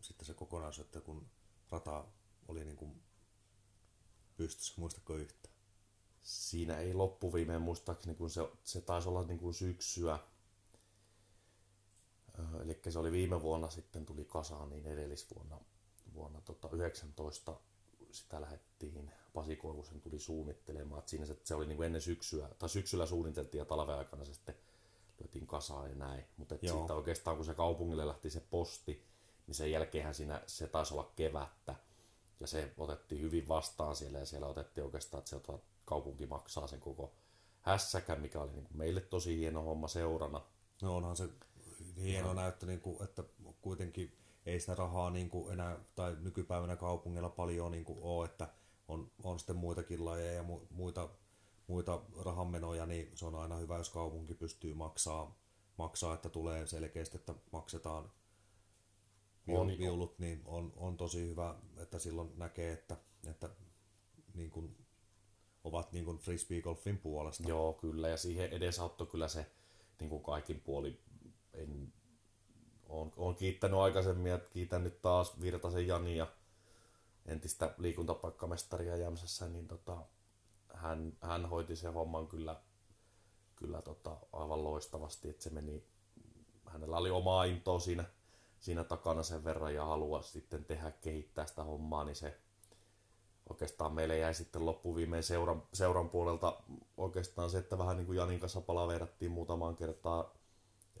sitten 0.00 0.26
se 0.26 0.34
kokonaisuus, 0.34 0.86
että 0.86 1.00
kun 1.00 1.26
rata 1.70 2.04
oli 2.48 2.64
niin 2.64 2.76
kuin 2.76 3.02
pystyssä, 4.36 4.74
muistatko 4.76 5.16
yhtään? 5.16 5.54
Siinä 6.22 6.78
ei 6.78 6.94
loppuviimeen 6.94 7.62
muistaakseni, 7.62 8.16
kun 8.16 8.30
se, 8.30 8.40
se 8.64 8.80
taisi 8.80 9.08
olla 9.08 9.24
niin 9.24 9.38
kuin 9.38 9.54
syksyä 9.54 10.18
Eli 12.62 12.80
se 12.88 12.98
oli 12.98 13.12
viime 13.12 13.42
vuonna 13.42 13.70
sitten 13.70 14.06
tuli 14.06 14.24
kasaan, 14.24 14.70
niin 14.70 14.86
edellisvuonna 14.86 15.60
vuonna 16.14 16.40
tota 16.40 16.68
19 16.72 17.56
sitä 18.10 18.40
lähdettiin, 18.40 19.10
Pasi 19.34 19.56
Koivusen 19.56 20.00
tuli 20.00 20.18
suunnittelemaan, 20.18 20.98
että 20.98 21.10
siinä 21.10 21.26
se, 21.26 21.36
se 21.44 21.54
oli 21.54 21.66
niin 21.66 21.76
kuin 21.76 21.86
ennen 21.86 22.02
syksyä, 22.02 22.48
tai 22.58 22.68
syksyllä 22.68 23.06
suunniteltiin 23.06 23.58
ja 23.58 23.64
talven 23.64 23.94
aikana 23.94 24.24
se 24.24 24.34
sitten 24.34 24.54
lyötiin 25.20 25.46
kasaan 25.46 25.90
ja 25.90 25.96
näin. 25.96 26.24
Mutta 26.36 26.54
sitten 26.54 26.96
oikeastaan 26.96 27.36
kun 27.36 27.46
se 27.46 27.54
kaupungille 27.54 28.06
lähti 28.06 28.30
se 28.30 28.42
posti, 28.50 29.04
niin 29.46 29.54
sen 29.54 29.70
jälkeenhän 29.70 30.14
siinä 30.14 30.42
se 30.46 30.68
taisi 30.68 30.94
olla 30.94 31.12
kevättä. 31.16 31.74
Ja 32.40 32.46
se 32.46 32.72
otettiin 32.78 33.20
hyvin 33.20 33.48
vastaan 33.48 33.96
siellä 33.96 34.18
ja 34.18 34.26
siellä 34.26 34.46
otettiin 34.46 34.84
oikeastaan, 34.84 35.18
että 35.18 35.30
se 35.30 35.40
kaupunki 35.84 36.26
maksaa 36.26 36.66
sen 36.66 36.80
koko 36.80 37.12
hässäkän, 37.62 38.20
mikä 38.20 38.40
oli 38.40 38.52
niin 38.52 38.64
kuin 38.64 38.76
meille 38.76 39.00
tosi 39.00 39.36
hieno 39.36 39.62
homma 39.62 39.88
seurana. 39.88 40.40
No 40.82 40.96
onhan 40.96 41.16
se 41.16 41.28
hieno 42.02 42.34
näyttö, 42.34 42.66
niin 42.66 42.80
kuin, 42.80 43.02
että 43.02 43.24
kuitenkin 43.60 44.16
ei 44.46 44.60
sitä 44.60 44.74
rahaa 44.74 45.10
niin 45.10 45.30
kuin 45.30 45.52
enää, 45.52 45.78
tai 45.94 46.16
nykypäivänä 46.20 46.76
kaupungilla 46.76 47.28
paljon 47.28 47.72
niin 47.72 47.84
kuin 47.84 47.98
ole, 48.02 48.24
että 48.24 48.48
on, 48.88 49.10
on 49.24 49.38
sitten 49.38 49.56
muitakin 49.56 50.04
lajeja 50.04 50.32
ja 50.32 50.42
mu, 50.42 50.60
muita, 50.70 51.08
muita 51.66 52.00
rahanmenoja, 52.24 52.86
niin 52.86 53.10
se 53.14 53.26
on 53.26 53.34
aina 53.34 53.56
hyvä, 53.56 53.76
jos 53.76 53.90
kaupunki 53.90 54.34
pystyy 54.34 54.74
maksaa, 54.74 55.38
maksaa 55.78 56.14
että 56.14 56.28
tulee 56.28 56.66
selkeästi, 56.66 57.16
että 57.16 57.34
maksetaan 57.52 58.10
on, 59.48 59.78
viulut, 59.78 60.18
niin 60.18 60.42
on, 60.44 60.72
on 60.76 60.96
tosi 60.96 61.28
hyvä, 61.28 61.54
että 61.76 61.98
silloin 61.98 62.32
näkee, 62.36 62.72
että, 62.72 62.96
että 63.30 63.50
niin 64.34 64.50
kuin 64.50 64.76
ovat 65.64 65.92
niin 65.92 66.04
kuin 66.04 66.18
frisbee-golfin 66.18 66.98
puolesta. 66.98 67.48
Joo, 67.48 67.72
kyllä, 67.72 68.08
ja 68.08 68.16
siihen 68.16 68.50
edesauttoi 68.50 69.06
kyllä 69.06 69.28
se 69.28 69.46
niin 70.00 70.10
kuin 70.10 70.22
kaikin 70.22 70.60
puoli 70.60 71.00
en, 71.56 71.92
on, 72.88 73.12
on 73.16 73.36
kiittänyt 73.36 73.80
aikaisemmin 73.80 74.32
ja 74.32 74.38
kiitän 74.38 74.84
nyt 74.84 75.02
taas 75.02 75.40
Virtasen 75.40 75.86
Jani 75.86 76.16
ja 76.16 76.26
entistä 77.26 77.74
liikuntapaikkamestaria 77.78 78.96
Jämsässä, 78.96 79.48
niin 79.48 79.68
tota, 79.68 79.96
hän, 80.74 81.12
hän 81.20 81.46
hoiti 81.46 81.76
sen 81.76 81.92
homman 81.92 82.26
kyllä, 82.26 82.60
kyllä 83.56 83.82
tota, 83.82 84.16
aivan 84.32 84.64
loistavasti, 84.64 85.28
että 85.28 85.42
se 85.42 85.50
meni, 85.50 85.84
hänellä 86.66 86.96
oli 86.96 87.10
omaa 87.10 87.44
intoa 87.44 87.78
siinä, 87.78 88.04
siinä 88.58 88.84
takana 88.84 89.22
sen 89.22 89.44
verran 89.44 89.74
ja 89.74 89.84
halua 89.84 90.22
sitten 90.22 90.64
tehdä, 90.64 90.90
kehittää 90.90 91.46
sitä 91.46 91.64
hommaa, 91.64 92.04
niin 92.04 92.16
se 92.16 92.38
oikeastaan 93.48 93.92
meille 93.92 94.18
jäi 94.18 94.34
sitten 94.34 94.66
loppuviimein 94.66 95.22
seuran, 95.22 95.62
seuran 95.72 96.08
puolelta 96.08 96.62
oikeastaan 96.96 97.50
se, 97.50 97.58
että 97.58 97.78
vähän 97.78 97.96
niin 97.96 98.06
kuin 98.06 98.16
Janin 98.16 98.40
kanssa 98.40 98.60
palaverattiin 98.60 99.30
muutamaan 99.30 99.76
kertaa 99.76 100.35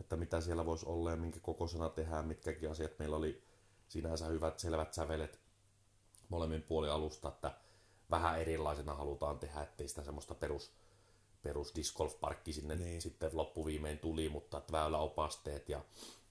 että 0.00 0.16
mitä 0.16 0.40
siellä 0.40 0.66
voisi 0.66 0.86
olla 0.86 1.10
ja 1.10 1.16
minkä 1.16 1.40
kokoisena 1.40 1.88
tehdään, 1.88 2.26
mitkäkin 2.26 2.70
asiat. 2.70 2.98
Meillä 2.98 3.16
oli 3.16 3.42
sinänsä 3.88 4.26
hyvät 4.26 4.58
selvät 4.58 4.94
sävelet 4.94 5.40
molemmin 6.28 6.62
puoli 6.62 6.88
alusta, 6.88 7.28
että 7.28 7.54
vähän 8.10 8.40
erilaisena 8.40 8.94
halutaan 8.94 9.38
tehdä, 9.38 9.62
ettei 9.62 9.88
sitä 9.88 10.02
semmoista 10.02 10.34
perus, 10.34 10.72
perus 11.42 11.74
disc 11.74 11.96
golf 11.96 12.20
parkki 12.20 12.52
sinne 12.52 12.76
niin. 12.76 13.02
sitten 13.02 13.30
loppuviimein 13.32 13.98
tuli, 13.98 14.28
mutta 14.28 14.58
että 14.58 14.72
väyläopasteet 14.72 15.68
ja 15.68 15.84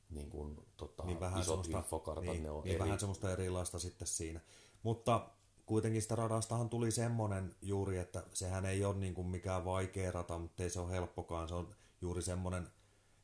niin 0.09 0.29
kuin, 0.29 0.65
tota, 0.77 1.03
niin 1.05 1.19
vähän 1.19 1.41
isot 1.41 1.67
infokartat, 1.67 2.25
niin, 2.25 2.43
ne 2.43 2.51
on 2.51 2.63
niin 2.63 2.75
eri. 2.75 2.83
vähän 2.83 2.99
semmoista 2.99 3.31
erilaista 3.31 3.79
sitten 3.79 4.07
siinä. 4.07 4.39
Mutta 4.83 5.29
kuitenkin 5.65 6.01
sitä 6.01 6.15
radastahan 6.15 6.69
tuli 6.69 6.91
semmoinen 6.91 7.55
juuri, 7.61 7.97
että 7.97 8.23
sehän 8.33 8.65
ei 8.65 8.85
ole 8.85 8.95
niin 8.95 9.13
kuin 9.13 9.27
mikään 9.27 9.65
vaikea 9.65 10.11
rata, 10.11 10.37
mutta 10.37 10.63
ei 10.63 10.69
se 10.69 10.79
ole 10.79 10.91
helppokaan. 10.91 11.47
Se 11.47 11.55
on 11.55 11.75
juuri 12.01 12.21
semmoinen 12.21 12.67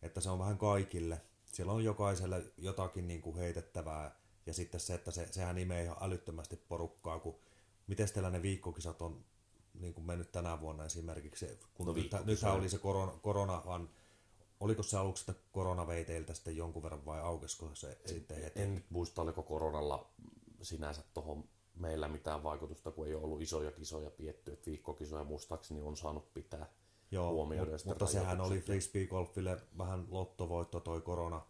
että 0.01 0.21
se 0.21 0.29
on 0.29 0.39
vähän 0.39 0.57
kaikille. 0.57 1.21
Siellä 1.45 1.73
on 1.73 1.83
jokaiselle 1.83 2.43
jotakin 2.57 3.07
niin 3.07 3.21
kuin 3.21 3.37
heitettävää 3.37 4.15
ja 4.45 4.53
sitten 4.53 4.79
se, 4.79 4.93
että 4.93 5.11
se, 5.11 5.27
sehän 5.31 5.57
imee 5.57 5.83
ihan 5.83 5.97
älyttömästi 6.01 6.55
porukkaa, 6.55 7.19
kun 7.19 7.35
miten 7.87 8.13
teillä 8.13 8.29
ne 8.29 8.41
viikkokisat 8.41 9.01
on 9.01 9.25
niin 9.73 9.93
kuin 9.93 10.05
mennyt 10.05 10.31
tänä 10.31 10.61
vuonna 10.61 10.85
esimerkiksi, 10.85 11.59
kun 11.73 11.85
no, 11.85 11.93
nyt, 11.93 12.11
nythän 12.25 12.53
oli 12.53 12.69
se 12.69 12.77
korona, 12.77 13.11
korona 13.21 13.61
vaan, 13.65 13.89
oliko 14.59 14.83
se 14.83 14.97
aluksi 14.97 15.31
että 15.31 15.43
korona 15.51 15.87
vei 15.87 16.05
teiltä 16.05 16.33
sitten 16.33 16.57
jonkun 16.57 16.83
verran 16.83 17.05
vai 17.05 17.21
aukesko 17.21 17.75
se 17.75 17.87
en, 17.91 18.09
sitten 18.09 18.43
heti? 18.43 18.61
En 18.61 18.75
nyt 18.75 18.85
muista, 18.89 19.21
oliko 19.21 19.43
koronalla 19.43 20.09
sinänsä 20.61 21.03
tuohon 21.13 21.43
meillä 21.75 22.07
mitään 22.07 22.43
vaikutusta, 22.43 22.91
kun 22.91 23.07
ei 23.07 23.15
ole 23.15 23.23
ollut 23.23 23.41
isoja 23.41 23.71
kisoja 23.71 24.11
pietty. 24.11 24.53
Et 24.53 24.65
viikkokisoja 24.65 25.23
muistaakseni 25.23 25.81
on 25.81 25.97
saanut 25.97 26.33
pitää 26.33 26.69
Joo, 27.11 27.33
huomioida. 27.33 27.71
mut, 27.71 27.85
mutta 27.85 28.05
sehän 28.05 28.41
oli 28.41 28.59
frisbee-golfille 28.59 29.61
vähän 29.77 30.07
lottovoitto 30.11 30.79
toi 30.79 31.01
korona, 31.01 31.41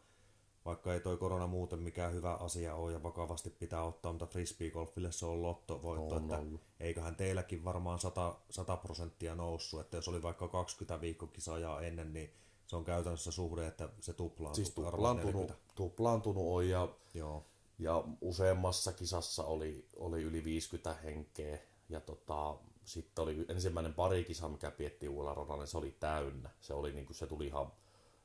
vaikka 0.65 0.93
ei 0.93 0.99
toi 0.99 1.17
korona 1.17 1.47
muuten 1.47 1.79
mikään 1.79 2.13
hyvä 2.13 2.33
asia 2.33 2.75
ole 2.75 2.91
ja 2.91 3.03
vakavasti 3.03 3.49
pitää 3.49 3.83
ottaa, 3.83 4.11
mutta 4.11 4.25
frisbee-golfille 4.25 5.11
se 5.11 5.25
on 5.25 5.41
lottovoitto, 5.41 6.15
On 6.15 6.21
että 6.21 6.37
ollut. 6.37 6.61
eiköhän 6.79 7.15
teilläkin 7.15 7.63
varmaan 7.63 7.99
100, 7.99 8.35
100 8.49 8.77
prosenttia 8.77 9.35
noussut, 9.35 9.79
että 9.79 9.97
jos 9.97 10.07
oli 10.07 10.21
vaikka 10.23 10.47
20 10.47 11.01
viikkokisajaa 11.01 11.81
ennen, 11.81 12.13
niin 12.13 12.33
se 12.67 12.75
on 12.75 12.83
käytännössä 12.83 13.31
suhde, 13.31 13.67
että 13.67 13.89
se 13.99 14.13
tuplaantuu. 14.13 14.55
Siis 14.55 14.75
tuplaantunut, 14.75 15.33
40. 15.33 15.55
tuplaantunut 15.75 16.45
on 16.47 16.69
ja, 16.69 16.89
Joo, 17.13 17.45
ja 17.79 18.03
useammassa 18.21 18.93
kisassa 18.93 19.43
oli, 19.43 19.85
oli 19.95 20.21
yli 20.21 20.43
50 20.43 20.93
henkeä. 20.93 21.59
Ja 21.89 21.99
tota, 21.99 22.55
sitten 22.85 23.23
oli 23.23 23.45
ensimmäinen 23.49 23.93
parikisa, 23.93 24.47
mikä 24.47 24.71
pietti 24.71 25.09
uudella 25.09 25.33
radalla, 25.33 25.57
niin 25.63 25.67
se 25.67 25.77
oli 25.77 25.95
täynnä. 25.99 26.49
Se, 26.61 26.73
oli, 26.73 26.91
niin 26.93 27.05
kuin, 27.05 27.15
se 27.15 27.27
tuli 27.27 27.45
ihan 27.45 27.71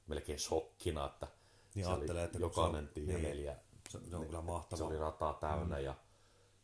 melkein 0.06 0.38
shokkina, 0.38 1.06
että 1.06 1.28
Niin 1.74 1.84
se 1.84 1.90
ajattelee, 1.90 2.22
oli 2.22 2.26
että 2.26 2.38
jokainen 2.38 2.84
se 2.84 2.88
on- 2.88 2.94
tie 2.94 3.06
niin. 3.06 3.22
neljä, 3.22 3.56
se, 3.88 3.98
se 4.10 4.16
on 4.16 4.26
kyllä 4.26 4.38
se 4.40 4.44
mahtavaa. 4.46 4.86
oli 4.86 4.98
rataa 4.98 5.34
täynnä 5.34 5.78
ja, 5.78 5.94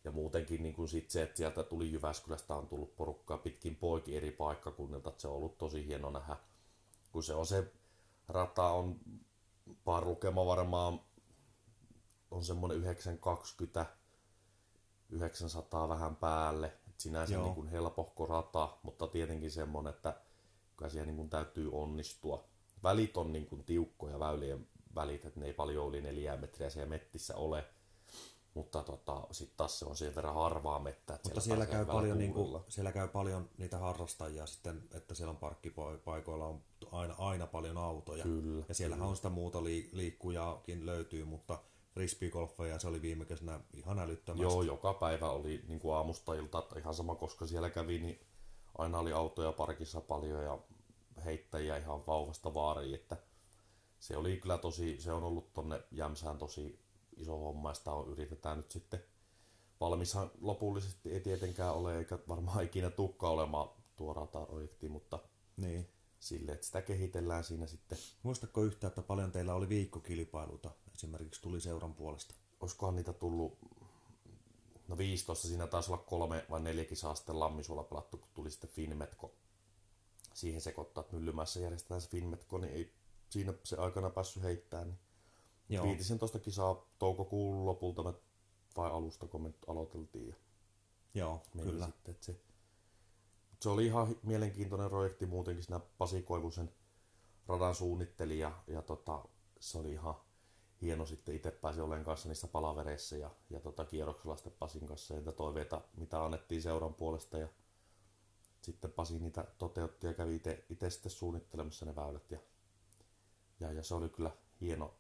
ja 0.05 0.11
muutenkin 0.13 0.63
niin 0.63 0.75
kuin 0.75 0.89
sit 0.89 1.11
se, 1.11 1.23
että 1.23 1.37
sieltä 1.37 1.63
tuli 1.63 1.93
Jyväskylästä 1.93 2.55
on 2.55 2.69
tullut 2.69 2.97
porukkaa 2.97 3.39
pitkin 3.39 3.77
poikin 3.77 4.17
eri 4.17 4.31
paikkakunnilta, 4.31 5.09
että 5.11 5.23
se 5.23 5.29
on 5.29 5.35
ollut 5.35 5.59
tosi 5.59 5.87
hieno 5.87 6.11
nähdä, 6.11 6.37
kun 7.13 7.23
se 7.23 7.35
on 7.35 7.47
se 7.47 7.73
rata 8.29 8.69
on 8.69 8.97
parlukema 9.85 10.47
varmaan 10.47 11.01
on 12.31 12.45
semmoinen 12.45 12.79
920 12.79 13.87
900 15.11 15.89
vähän 15.89 16.17
päälle, 16.17 16.77
sinänsä 17.03 17.35
Joo. 17.35 17.45
niin 17.45 17.55
kuin 17.55 17.69
helpohko 17.69 18.27
rata, 18.27 18.69
mutta 18.83 19.07
tietenkin 19.07 19.51
semmoinen, 19.51 19.95
että 19.95 20.21
kyllä 20.77 20.91
siellä 20.91 21.07
niin 21.07 21.17
kuin 21.17 21.31
täytyy 21.31 21.71
onnistua. 21.73 22.45
Välit 22.83 23.17
on 23.17 23.33
niin 23.33 23.47
kuin 23.47 23.65
tiukkoja 23.65 24.19
väylien 24.19 24.69
välit, 24.95 25.25
että 25.25 25.41
ne 25.41 25.47
ei 25.47 25.53
paljon 25.53 25.89
yli 25.89 26.01
neljää 26.01 26.37
metriä 26.37 26.71
siellä 26.71 26.89
mettissä 26.89 27.37
ole, 27.37 27.65
mutta 28.55 28.83
tota, 28.83 29.27
sitten 29.31 29.57
taas 29.57 29.79
se 29.79 29.85
on 29.85 29.97
sen 29.97 30.15
verran 30.15 30.35
harvaa 30.35 30.79
mettä, 30.79 31.15
että 31.15 31.29
Mutta 31.29 31.41
siellä 31.41 31.65
pääsee 31.65 31.85
käy, 31.85 31.95
paljon, 31.95 32.19
niin 32.19 32.33
kuin, 32.33 32.63
siellä 32.69 32.93
käy 32.93 33.09
paljon 33.09 33.49
niitä 33.59 33.79
harrastajia 33.79 34.47
sitten, 34.47 34.83
että 34.95 35.15
siellä 35.15 35.31
on 35.31 35.37
parkkipaikoilla 35.37 36.47
on 36.47 36.63
aina, 36.93 37.15
aina 37.19 37.47
paljon 37.47 37.79
autoja. 37.79 38.23
Kyllä, 38.23 38.65
ja 38.69 38.75
siellähän 38.75 39.07
on 39.07 39.17
sitä 39.17 39.29
muuta 39.29 39.59
lii- 39.59 39.89
liikkujaakin 39.93 40.87
löytyy, 40.87 41.25
mutta 41.25 41.59
frisbeegolfeja 41.95 42.79
se 42.79 42.89
oli 42.89 43.03
viime 43.03 43.25
kesänä 43.25 43.61
ihan 43.75 43.99
älyttömästi. 43.99 44.43
Joo, 44.43 44.63
joka 44.63 44.95
päivä 44.95 45.31
oli 45.31 45.65
niin 45.69 45.81
kuin 45.81 45.95
aamusta 45.95 46.35
ilta, 46.35 46.59
että 46.59 46.79
ihan 46.79 46.95
sama, 46.95 47.15
koska 47.15 47.47
siellä 47.47 47.71
kävi, 47.71 47.99
niin 47.99 48.21
aina 48.79 48.99
oli 48.99 49.13
autoja 49.13 49.53
parkissa 49.53 50.01
paljon 50.01 50.45
ja 50.45 50.59
heittäjiä 51.25 51.77
ihan 51.77 52.07
vauvasta 52.07 52.55
vaariin, 52.55 52.95
että 52.95 53.17
se 54.01 54.17
oli 54.17 54.37
kyllä 54.37 54.59
tosi, 54.59 55.01
se 55.01 55.13
on 55.13 55.23
ollut 55.23 55.53
tonne 55.53 55.83
Jämsään 55.91 56.39
tosi 56.39 56.79
iso 57.17 57.39
homma 57.39 57.71
ja 57.71 57.75
sitä 57.75 57.93
on, 57.93 58.09
yritetään 58.09 58.57
nyt 58.57 58.71
sitten 58.71 59.05
valmishan 59.81 60.31
lopullisesti 60.41 61.13
ei 61.13 61.21
tietenkään 61.21 61.75
ole, 61.75 61.99
eikä 61.99 62.19
varmaan 62.29 62.65
ikinä 62.65 62.91
tukka 62.91 63.29
olemaan 63.29 63.69
tuo 63.97 64.13
rataprojekti, 64.13 64.89
mutta 64.89 65.19
Niin. 65.57 65.89
Sille, 66.23 66.53
että 66.53 66.67
sitä 66.67 66.83
kehitellään 66.83 67.45
siinä 67.45 67.67
sitten. 67.67 67.99
Muistatko 68.23 68.63
yhtään, 68.63 68.89
että 68.89 69.03
paljon 69.03 69.33
teillä 69.33 69.55
oli 69.55 69.69
viikkokilpailuita 69.69 70.71
esimerkiksi 70.95 71.43
tuli 71.43 71.61
seuran 71.61 71.95
puolesta? 71.95 72.35
Olisikohan 72.61 72.97
niitä 72.97 73.13
tullut, 73.13 73.59
no 74.89 74.99
15, 74.99 75.49
siinä 75.49 75.67
taisi 75.67 75.93
olla 75.93 76.03
kolme 76.03 76.47
vai 76.51 76.61
neljä 76.61 76.85
kisaa 76.85 77.15
sitten 77.15 77.41
Lammisuolla 77.41 77.85
pelattu, 77.85 78.17
kun 78.17 78.29
tuli 78.35 78.51
sitten 78.51 78.71
Finmetko 78.71 79.35
siihen 80.35 80.61
sekoittaa, 80.61 81.01
että 81.01 81.17
Myllymäessä 81.17 81.61
järjestetään 81.61 82.01
se 82.01 82.09
Finmetko, 82.09 82.59
niin 82.59 82.73
ei 82.73 82.93
siinä 83.31 83.55
se 83.65 83.77
aikana 83.77 84.11
päässyt 84.11 84.43
heittämään. 84.43 84.99
Niin 85.69 85.77
Joo. 85.77 85.85
15 85.85 86.39
kisaa 86.39 86.87
toukokuun 86.99 87.67
lopulta 87.67 88.03
me, 88.03 88.15
vai 88.77 88.91
alusta, 88.91 89.27
kun 89.27 89.43
me 89.43 89.53
aloiteltiin. 89.67 90.29
Ja 90.29 90.35
Joo, 91.15 91.43
kyllä. 91.63 91.87
Sitten, 91.87 92.13
että 92.15 92.27
se, 92.27 92.37
se 93.63 93.69
oli 93.69 93.87
ihan 93.87 94.17
mielenkiintoinen 94.23 94.91
projekti 94.91 95.27
muutenkin 95.27 95.65
siinä 95.65 95.81
Pasi 95.99 96.23
Koivusen 96.23 96.73
radan 97.47 97.75
suunnitteli 97.75 98.39
ja, 98.39 98.53
ja 98.67 98.83
tota, 98.83 99.25
se 99.61 99.79
oli 99.79 99.93
ihan 99.93 100.15
hieno 100.83 101.07
sitten 101.07 101.35
itse 101.35 101.51
pääsi 101.51 101.81
olen 101.81 102.05
kanssa 102.05 102.29
niissä 102.29 102.47
palavereissa 102.47 103.17
ja, 103.17 103.31
ja 103.51 103.61
tota, 103.61 103.85
kierroksella 103.85 104.37
sitten 104.37 104.53
Pasin 104.59 104.87
kanssa 104.87 105.15
ja 105.15 105.21
niitä 105.21 105.33
toiveita, 105.33 105.81
mitä 105.97 106.25
annettiin 106.25 106.63
seuran 106.63 106.95
puolesta 106.95 107.39
ja 107.39 107.49
sitten 108.63 108.93
Pasi 108.93 109.19
niitä 109.19 109.45
toteutti 109.59 110.07
ja 110.07 110.15
kävi 110.15 110.43
itse 110.71 110.91
sitten 110.91 111.13
suunnittelemassa 111.13 111.87
ne 111.87 111.97
väylät 111.97 112.31
ja, 112.31 112.39
ja, 113.61 113.73
ja 113.73 113.83
se 113.83 113.95
oli 113.95 114.09
kyllä 114.09 114.31
hieno, 114.61 114.95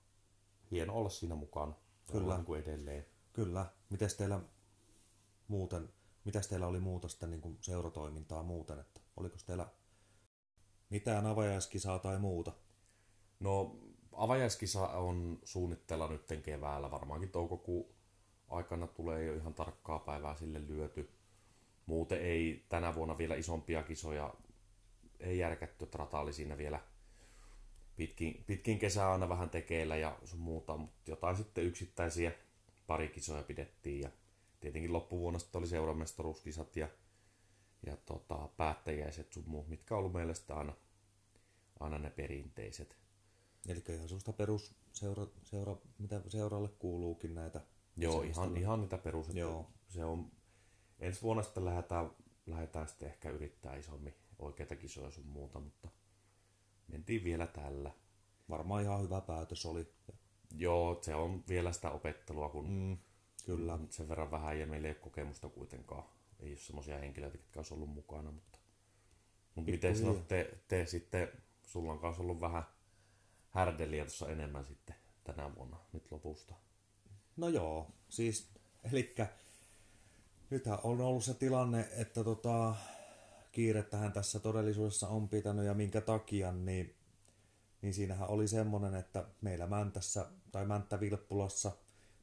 hieno 0.70 0.94
olla 0.94 1.08
siinä 1.08 1.34
mukana. 1.34 1.74
Kyllä. 2.12 2.34
Niin 2.34 2.46
kuin 2.46 2.62
edelleen. 2.62 3.06
Kyllä. 3.32 3.66
Mites 3.90 4.14
teillä 4.14 4.40
muuten, 5.48 5.92
mitäs 6.24 6.48
teillä 6.48 6.66
oli 6.66 6.80
muuta 6.80 7.08
sitten 7.08 7.30
niin 7.30 7.40
kuin 7.40 7.58
seuratoimintaa 7.60 8.42
muuten, 8.42 8.78
että 8.78 9.00
oliko 9.16 9.36
teillä 9.46 9.66
mitään 10.90 11.26
avajaiskisaa 11.26 11.98
tai 11.98 12.18
muuta? 12.18 12.52
No 13.40 13.76
avajaiskisa 14.12 14.88
on 14.88 15.38
suunnitteilla 15.44 16.08
nyt 16.08 16.26
keväällä, 16.42 16.90
varmaankin 16.90 17.30
toukokuun 17.30 17.94
aikana 18.48 18.86
tulee 18.86 19.24
jo 19.24 19.34
ihan 19.34 19.54
tarkkaa 19.54 19.98
päivää 19.98 20.36
sille 20.36 20.66
lyöty. 20.66 21.10
Muuten 21.86 22.20
ei 22.20 22.66
tänä 22.68 22.94
vuonna 22.94 23.18
vielä 23.18 23.34
isompia 23.34 23.82
kisoja 23.82 24.34
ei 25.20 25.38
järkätty, 25.38 25.84
että 25.84 25.98
rata 25.98 26.20
oli 26.20 26.32
siinä 26.32 26.58
vielä 26.58 26.80
pitkin, 27.96 28.44
pitkin 28.46 28.78
kesää 28.78 29.12
aina 29.12 29.28
vähän 29.28 29.50
tekeillä 29.50 29.96
ja 29.96 30.18
sun 30.24 30.40
muuta, 30.40 30.76
mutta 30.76 31.10
jotain 31.10 31.36
sitten 31.36 31.64
yksittäisiä 31.64 32.32
parikisoja 32.86 33.42
pidettiin 33.42 34.00
ja 34.00 34.10
tietenkin 34.62 34.92
loppuvuonna 34.92 35.38
sitten 35.38 35.58
oli 35.58 35.66
seuramestaruuskisat 35.66 36.76
ja, 36.76 36.88
ja 37.86 37.96
tota, 37.96 38.48
päättäjäiset 38.56 39.32
sun 39.32 39.44
muut, 39.46 39.68
mitkä 39.68 39.94
on 39.94 39.98
ollut 39.98 40.12
meille 40.12 40.34
sitten 40.34 40.56
aina, 40.56 40.72
aina 41.80 41.98
ne 41.98 42.10
perinteiset. 42.10 42.96
Eli 43.68 43.82
ihan 43.88 44.08
sellaista 44.08 44.32
perus 44.32 44.74
seura, 44.92 45.26
seura, 45.42 45.76
mitä 45.98 46.22
seuralle 46.28 46.68
kuuluukin 46.68 47.34
näitä. 47.34 47.60
Joo, 47.96 48.22
ihan, 48.22 48.56
ihan 48.56 48.80
niitä 48.80 48.98
perus. 48.98 49.34
Joo. 49.34 49.70
Se 49.88 50.04
on, 50.04 50.32
ensi 50.98 51.22
vuonna 51.22 51.42
sitten 51.42 51.64
lähdetään, 51.64 52.10
lähdetään 52.46 52.88
sitten 52.88 53.08
ehkä 53.08 53.30
yrittää 53.30 53.76
isommin 53.76 54.14
oikeita 54.38 54.76
kisoja 54.76 55.10
sun 55.10 55.26
muuta, 55.26 55.60
mutta 55.60 55.88
mentiin 56.88 57.24
vielä 57.24 57.46
tällä. 57.46 57.90
Varmaan 58.50 58.82
ihan 58.82 59.02
hyvä 59.02 59.20
päätös 59.20 59.66
oli. 59.66 59.94
Joo, 60.50 60.98
se 61.02 61.14
on 61.14 61.44
vielä 61.48 61.72
sitä 61.72 61.90
opettelua, 61.90 62.48
kun 62.48 62.68
Mm, 62.70 62.98
kyllä. 63.46 63.74
on 63.74 63.86
sen 63.90 64.08
verran 64.08 64.30
vähän 64.30 64.60
ja 64.60 64.66
meillä 64.66 64.88
ei 64.88 64.94
ole 64.94 65.00
kokemusta 65.00 65.48
kuitenkaan. 65.48 66.04
Ei 66.40 66.50
ole 66.50 66.58
semmoisia 66.58 66.98
henkilöitä, 66.98 67.36
jotka 67.36 67.60
olisi 67.60 67.74
ollut 67.74 67.90
mukana, 67.90 68.30
mutta, 68.30 68.58
mutta 69.54 69.70
miten 69.70 70.02
no, 70.02 70.14
te, 70.14 70.58
te 70.68 70.86
sitten, 70.86 71.28
sulla 71.62 71.92
on 71.92 71.98
kanssa 71.98 72.22
ollut 72.22 72.40
vähän 72.40 72.62
härdeliä 73.50 74.04
tuossa 74.04 74.28
enemmän 74.28 74.66
sitten 74.66 74.96
tänä 75.24 75.54
vuonna 75.56 75.76
nyt 75.92 76.10
lopusta. 76.10 76.54
No 77.36 77.48
joo, 77.48 77.90
siis 78.08 78.50
elikkä 78.92 79.26
nythän 80.50 80.78
on 80.82 81.00
ollut 81.00 81.24
se 81.24 81.34
tilanne, 81.34 81.88
että 81.96 82.24
tota, 82.24 82.74
kiirettähän 83.52 84.12
tässä 84.12 84.38
todellisuudessa 84.38 85.08
on 85.08 85.28
pitänyt 85.28 85.64
ja 85.64 85.74
minkä 85.74 86.00
takia, 86.00 86.52
niin, 86.52 86.96
niin 87.82 87.94
siinähän 87.94 88.28
oli 88.28 88.48
semmonen, 88.48 88.94
että 88.94 89.24
meillä 89.40 89.66
Mäntässä 89.66 90.26
tai 90.52 90.66
Mänttä 90.66 91.00
Vilppulassa 91.00 91.72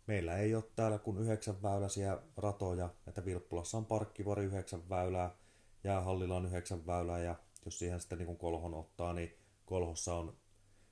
meillä 0.10 0.38
ei 0.38 0.56
ole 0.56 0.64
täällä 0.76 0.98
kuin 0.98 1.18
yhdeksän 1.18 1.62
väyläisiä 1.62 2.18
ratoja, 2.38 2.90
että 3.08 3.26
Vilppulassa 3.26 3.78
on 3.78 3.86
parkkivuori 3.86 4.46
yhdeksän 4.46 4.90
väylää, 4.90 5.36
jäähallilla 5.84 6.36
on 6.36 6.46
yhdeksän 6.46 6.86
väylää 6.88 7.20
ja 7.20 7.36
jos 7.66 7.80
siihen 7.80 8.00
sitten 8.00 8.18
niin 8.18 8.38
kolhon 8.38 8.74
ottaa, 8.74 9.14
niin 9.14 9.38
kolhossa 9.66 10.16
on 10.16 10.38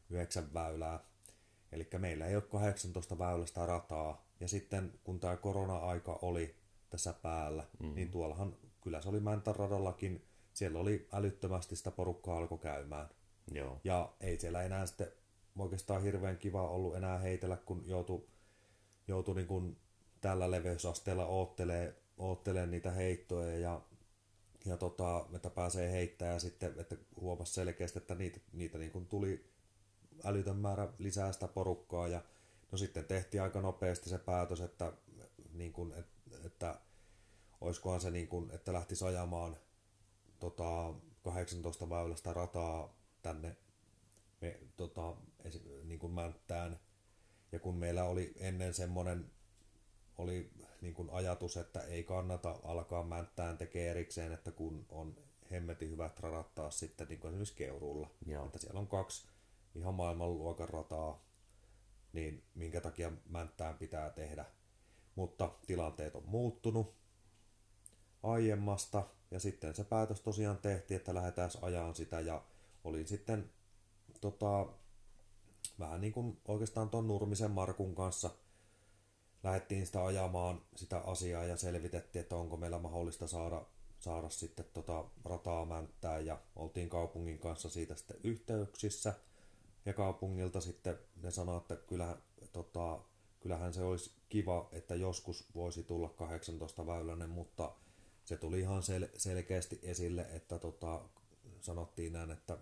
yhdeksän 0.09 0.53
väylää. 0.53 0.99
Eli 1.71 1.89
meillä 1.97 2.25
ei 2.25 2.35
ole 2.35 2.43
18 2.43 3.17
väylästä 3.17 3.65
rataa. 3.65 4.25
Ja 4.39 4.47
sitten 4.47 4.93
kun 5.03 5.19
tämä 5.19 5.37
korona-aika 5.37 6.19
oli 6.21 6.55
tässä 6.89 7.13
päällä, 7.13 7.63
mm. 7.79 7.95
niin 7.95 8.11
tuollahan 8.11 8.55
kyllä 8.81 9.01
se 9.01 9.09
oli 9.09 9.19
Mäntän 9.19 9.55
radallakin, 9.55 10.25
siellä 10.53 10.79
oli 10.79 11.07
älyttömästi 11.11 11.75
sitä 11.75 11.91
porukkaa 11.91 12.37
alkoi 12.37 12.57
käymään. 12.57 13.09
Joo. 13.51 13.81
Ja 13.83 14.13
ei 14.19 14.39
siellä 14.39 14.63
enää 14.63 14.85
sitten 14.85 15.11
oikeastaan 15.57 16.01
hirveän 16.01 16.37
kiva 16.37 16.69
ollut 16.69 16.95
enää 16.95 17.17
heitellä, 17.17 17.57
kun 17.57 17.83
joutui, 17.85 18.27
joutui 19.07 19.35
niin 19.35 19.47
kuin 19.47 19.77
tällä 20.21 20.51
leveysasteella 20.51 21.25
oottelee, 21.25 21.95
oottelee 22.17 22.65
niitä 22.65 22.91
heittoja 22.91 23.59
ja, 23.59 23.81
ja 24.65 24.77
tota, 24.77 25.25
että 25.35 25.49
pääsee 25.49 25.91
heittämään 25.91 26.33
ja 26.33 26.39
sitten 26.39 26.73
että 26.77 26.95
huomasi 27.21 27.53
selkeästi, 27.53 27.99
että 27.99 28.15
niitä, 28.15 28.39
niitä 28.53 28.77
niin 28.77 28.91
kuin 28.91 29.05
tuli 29.07 29.51
älytön 30.23 30.57
määrä 30.57 30.93
lisää 30.97 31.31
sitä 31.31 31.47
porukkaa 31.47 32.07
ja 32.07 32.21
no 32.71 32.77
sitten 32.77 33.05
tehtiin 33.05 33.43
aika 33.43 33.61
nopeasti 33.61 34.09
se 34.09 34.17
päätös, 34.17 34.61
että, 34.61 34.93
niin 35.53 35.73
kuin, 35.73 35.91
että, 35.91 36.37
että 36.45 36.79
olisikohan 37.61 38.01
se 38.01 38.11
niin 38.11 38.27
kuin, 38.27 38.51
että 38.51 38.73
lähtisi 38.73 39.05
ajamaan 39.05 39.57
tota, 40.39 40.93
18 41.23 41.89
väylästä 41.89 42.33
rataa 42.33 42.95
tänne 43.21 43.57
me, 44.41 44.59
tota, 44.77 45.15
niin 45.83 45.99
kuin 45.99 46.13
Mänttään. 46.13 46.79
Ja 47.51 47.59
kun 47.59 47.75
meillä 47.75 48.03
oli 48.03 48.33
ennen 48.37 48.73
semmoinen 48.73 49.31
oli 50.17 50.51
niin 50.81 50.93
kuin 50.93 51.09
ajatus, 51.09 51.57
että 51.57 51.81
ei 51.81 52.03
kannata 52.03 52.59
alkaa 52.63 53.03
Mänttään 53.03 53.57
tekee 53.57 53.91
erikseen, 53.91 54.31
että 54.31 54.51
kun 54.51 54.85
on 54.89 55.15
hemmetin 55.51 55.89
hyvät 55.89 56.19
radat 56.19 56.55
taas 56.55 56.79
sitten 56.79 57.07
niin 57.07 57.19
kuin 57.19 57.29
esimerkiksi 57.29 57.55
Keurulla. 57.55 58.09
Joo. 58.25 58.45
Että 58.45 58.59
siellä 58.59 58.79
on 58.79 58.87
kaksi 58.87 59.27
ihan 59.75 59.93
maailmanluokan 59.93 60.69
rataa, 60.69 61.23
niin 62.13 62.43
minkä 62.55 62.81
takia 62.81 63.11
Mänttään 63.29 63.77
pitää 63.77 64.09
tehdä. 64.09 64.45
Mutta 65.15 65.51
tilanteet 65.67 66.15
on 66.15 66.23
muuttunut 66.25 66.95
aiemmasta 68.23 69.03
ja 69.31 69.39
sitten 69.39 69.75
se 69.75 69.83
päätös 69.83 70.21
tosiaan 70.21 70.57
tehtiin, 70.57 70.95
että 70.95 71.13
lähdetään 71.13 71.49
ajaan 71.61 71.95
sitä 71.95 72.19
ja 72.19 72.43
olin 72.83 73.07
sitten 73.07 73.49
tota, 74.21 74.67
vähän 75.79 76.01
niin 76.01 76.13
kuin 76.13 76.37
oikeastaan 76.47 76.89
ton 76.89 77.07
Nurmisen 77.07 77.51
Markun 77.51 77.95
kanssa 77.95 78.29
lähdettiin 79.43 79.85
sitä 79.85 80.05
ajamaan 80.05 80.61
sitä 80.75 80.99
asiaa 80.99 81.43
ja 81.43 81.57
selvitettiin, 81.57 82.21
että 82.21 82.35
onko 82.35 82.57
meillä 82.57 82.79
mahdollista 82.79 83.27
saada, 83.27 83.65
saada 83.99 84.29
sitten 84.29 84.65
tota 84.73 85.05
rataa 85.25 85.65
mänttää. 85.65 86.19
Ja 86.19 86.41
oltiin 86.55 86.89
kaupungin 86.89 87.39
kanssa 87.39 87.69
siitä 87.69 87.95
sitten 87.95 88.17
yhteyksissä. 88.23 89.13
Ja 89.85 89.93
kaupungilta 89.93 90.61
sitten 90.61 90.99
ne 91.21 91.31
sanoivat, 91.31 91.71
että 91.71 91.87
kyllähän, 91.87 92.17
tota, 92.53 92.99
kyllähän 93.39 93.73
se 93.73 93.83
olisi 93.83 94.11
kiva, 94.29 94.69
että 94.71 94.95
joskus 94.95 95.45
voisi 95.55 95.83
tulla 95.83 96.09
18 96.09 96.85
väylänen, 96.87 97.29
mutta 97.29 97.75
se 98.25 98.37
tuli 98.37 98.59
ihan 98.59 98.81
sel- 98.81 99.09
selkeästi 99.17 99.79
esille, 99.83 100.21
että 100.33 100.59
tota, 100.59 101.01
sanottiin 101.61 102.13
näin, 102.13 102.31
että 102.31 102.57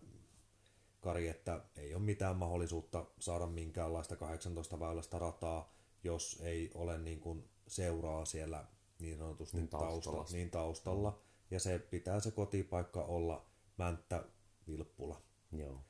Kari, 1.06 1.28
että 1.28 1.62
ei 1.76 1.96
ole 1.96 2.04
mitään 2.04 2.36
mahdollisuutta 2.36 3.06
saada 3.20 3.48
minkäänlaista 3.48 4.16
18 4.16 4.80
väylästä 4.80 5.20
rataa, 5.20 5.74
jos 6.04 6.40
ei 6.44 6.72
ole 6.74 6.98
niin 6.98 7.20
kuin 7.20 7.50
seuraa 7.68 8.26
siellä 8.26 8.66
niin 9.00 9.18
sanotusti 9.18 9.58
Niin 9.58 9.68
taustalla. 9.68 9.92
taustalla, 9.92 10.28
niin 10.32 10.50
taustalla. 10.50 11.20
Ja 11.52 11.60
se 11.60 11.80
pitää 11.80 12.20
se 12.20 12.32
kotipaikka 12.32 13.04
olla 13.04 13.46
Mänttä 13.78 14.24
Vilppula. 14.68 15.22
Joo. 15.52 15.82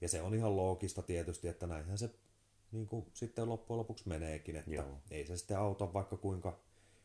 Ja 0.00 0.08
se 0.08 0.22
on 0.22 0.34
ihan 0.34 0.56
loogista 0.56 1.02
tietysti, 1.02 1.48
että 1.48 1.66
näinhän 1.66 1.98
se 1.98 2.10
niin 2.72 2.86
kuin 2.86 3.06
sitten 3.14 3.48
loppujen 3.48 3.78
lopuksi 3.78 4.08
meneekin, 4.08 4.56
että 4.56 4.70
Joo. 4.70 5.00
ei 5.10 5.26
se 5.26 5.36
sitten 5.36 5.58
auta 5.58 5.92
vaikka 5.92 6.16
kuinka, 6.16 6.58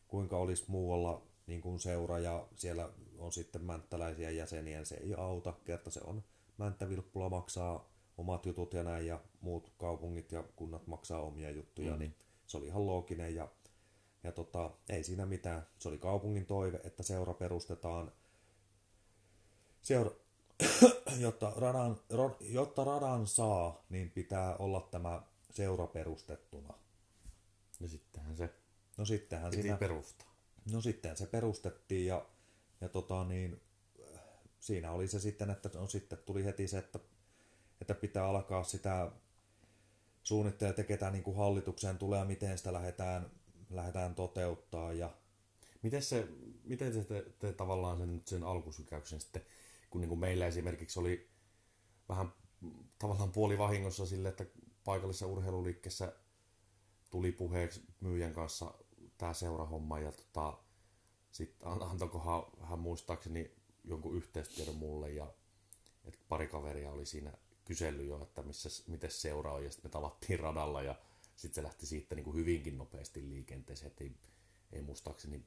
kuinka 0.08 0.36
olisi 0.36 0.64
muualla 0.68 1.22
niin 1.46 1.60
kuin 1.60 1.80
seura 1.80 2.18
ja 2.18 2.48
siellä 2.54 2.90
on 3.18 3.32
sitten 3.32 3.64
mänttäläisiä 3.64 4.30
jäseniä, 4.30 4.84
se 4.84 4.94
ei 4.94 5.14
auta, 5.14 5.54
kerta 5.64 5.90
se 5.90 6.00
on 6.04 6.24
Mänttä-Vilppula 6.58 7.28
maksaa 7.28 7.90
omat 8.16 8.46
jutut 8.46 8.74
ja 8.74 8.82
näin 8.82 9.06
ja 9.06 9.20
muut 9.40 9.72
kaupungit 9.78 10.32
ja 10.32 10.44
kunnat 10.56 10.86
maksaa 10.86 11.20
omia 11.20 11.50
juttuja, 11.50 11.92
mm. 11.92 11.98
niin 11.98 12.14
se 12.46 12.56
oli 12.56 12.66
ihan 12.66 12.86
looginen 12.86 13.34
ja, 13.34 13.48
ja 14.22 14.32
tota, 14.32 14.70
ei 14.88 15.04
siinä 15.04 15.26
mitään. 15.26 15.66
Se 15.78 15.88
oli 15.88 15.98
kaupungin 15.98 16.46
toive, 16.46 16.80
että 16.84 17.02
seura 17.02 17.34
perustetaan 17.34 18.12
seura, 19.82 20.10
jotta, 21.18 21.52
radan, 21.56 22.00
jotta 22.40 22.84
radan 22.84 23.26
saa, 23.26 23.84
niin 23.88 24.10
pitää 24.10 24.56
olla 24.56 24.88
tämä 24.90 25.22
seura 25.50 25.86
perustettuna. 25.86 26.74
Ja 27.80 27.88
sittenhän 27.88 28.36
se 28.36 28.50
No 28.96 29.04
sittenhän 29.04 29.50
piti 29.50 29.62
siinä, 29.62 29.76
perustaa. 29.76 30.34
no 30.72 30.80
sitten 30.80 31.16
se 31.16 31.26
perustettiin 31.26 32.06
ja, 32.06 32.26
ja 32.80 32.88
tota 32.88 33.24
niin, 33.24 33.60
siinä 34.66 34.92
oli 34.92 35.08
se 35.08 35.20
sitten, 35.20 35.50
että 35.50 35.70
no 35.74 35.86
sitten 35.86 36.18
tuli 36.18 36.44
heti 36.44 36.68
se, 36.68 36.78
että, 36.78 36.98
että 37.80 37.94
pitää 37.94 38.26
alkaa 38.26 38.64
sitä 38.64 39.12
suunnittelee, 40.22 40.70
että 40.70 40.84
ketä 40.84 41.10
niin 41.10 41.24
kuin 41.24 41.36
hallitukseen 41.36 41.98
tulee 41.98 42.18
ja 42.18 42.24
miten 42.24 42.58
sitä 42.58 42.72
lähdetään, 42.72 43.30
lähdetään 43.70 44.14
toteuttaa 44.14 44.92
ja 44.92 45.10
Miten 45.86 46.02
se, 46.02 46.28
miten 46.64 46.92
se 46.92 47.04
te, 47.04 47.26
te 47.38 47.52
tavallaan 47.52 47.98
sen, 47.98 48.22
sen 48.24 48.44
alkusykäyksen 48.44 49.20
sitten, 49.20 49.42
kun 49.90 50.00
niin 50.00 50.08
kuin 50.08 50.18
meillä 50.18 50.46
esimerkiksi 50.46 51.00
oli 51.00 51.30
vähän 52.08 52.32
tavallaan 52.98 53.32
puoli 53.32 53.58
vahingossa 53.58 54.06
sille, 54.06 54.28
että 54.28 54.46
paikallisessa 54.84 55.26
urheiluliikkeessä 55.26 56.12
tuli 57.10 57.32
puheeksi 57.32 57.82
myyjän 58.00 58.32
kanssa 58.32 58.74
tämä 59.18 59.34
seurahomma 59.34 59.98
ja 59.98 60.12
tota, 60.12 60.58
sitten 61.30 61.68
antoikohan 61.68 62.42
hän 62.60 62.78
muistaakseni 62.78 63.55
jonkun 63.86 64.16
yhteistiedon 64.16 64.76
mulle 64.76 65.10
ja 65.10 65.34
että 66.04 66.18
pari 66.28 66.48
kaveria 66.48 66.92
oli 66.92 67.06
siinä 67.06 67.32
kysellyt 67.64 68.06
jo, 68.06 68.22
että 68.22 68.42
missä, 68.42 68.84
miten 68.86 69.10
seura 69.10 69.52
on 69.52 69.64
ja 69.64 69.70
sitten 69.70 69.88
me 69.88 69.92
tavattiin 69.92 70.40
radalla 70.40 70.82
ja 70.82 70.94
sitten 71.36 71.54
se 71.54 71.62
lähti 71.62 71.86
siitä 71.86 72.14
niin 72.14 72.24
kuin 72.24 72.36
hyvinkin 72.36 72.78
nopeasti 72.78 73.28
liikenteeseen, 73.28 73.90
että 73.90 74.04
ei, 74.04 74.12
ei 74.72 74.82
muistaakseni 74.82 75.44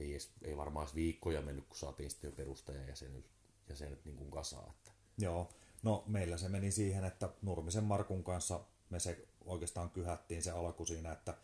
ei, 0.00 0.12
edes, 0.12 0.30
ei 0.42 0.56
varmaan 0.56 0.84
edes 0.84 0.94
viikkoja 0.94 1.42
mennyt, 1.42 1.66
kun 1.66 1.76
saatiin 1.76 2.10
sitten 2.10 2.28
jo 2.28 2.32
perustajajäsenet 2.32 3.24
jäsenet 3.68 4.04
niin 4.04 4.16
kuin 4.16 4.30
kasaan. 4.30 4.70
Että. 4.70 4.90
Joo, 5.18 5.48
no 5.82 6.04
meillä 6.06 6.36
se 6.38 6.48
meni 6.48 6.70
siihen, 6.70 7.04
että 7.04 7.28
Nurmisen 7.42 7.84
Markun 7.84 8.24
kanssa 8.24 8.60
me 8.90 9.00
se 9.00 9.26
oikeastaan 9.44 9.90
kyhättiin 9.90 10.42
se 10.42 10.50
alku 10.50 10.86
siinä, 10.86 11.12
että 11.12 11.36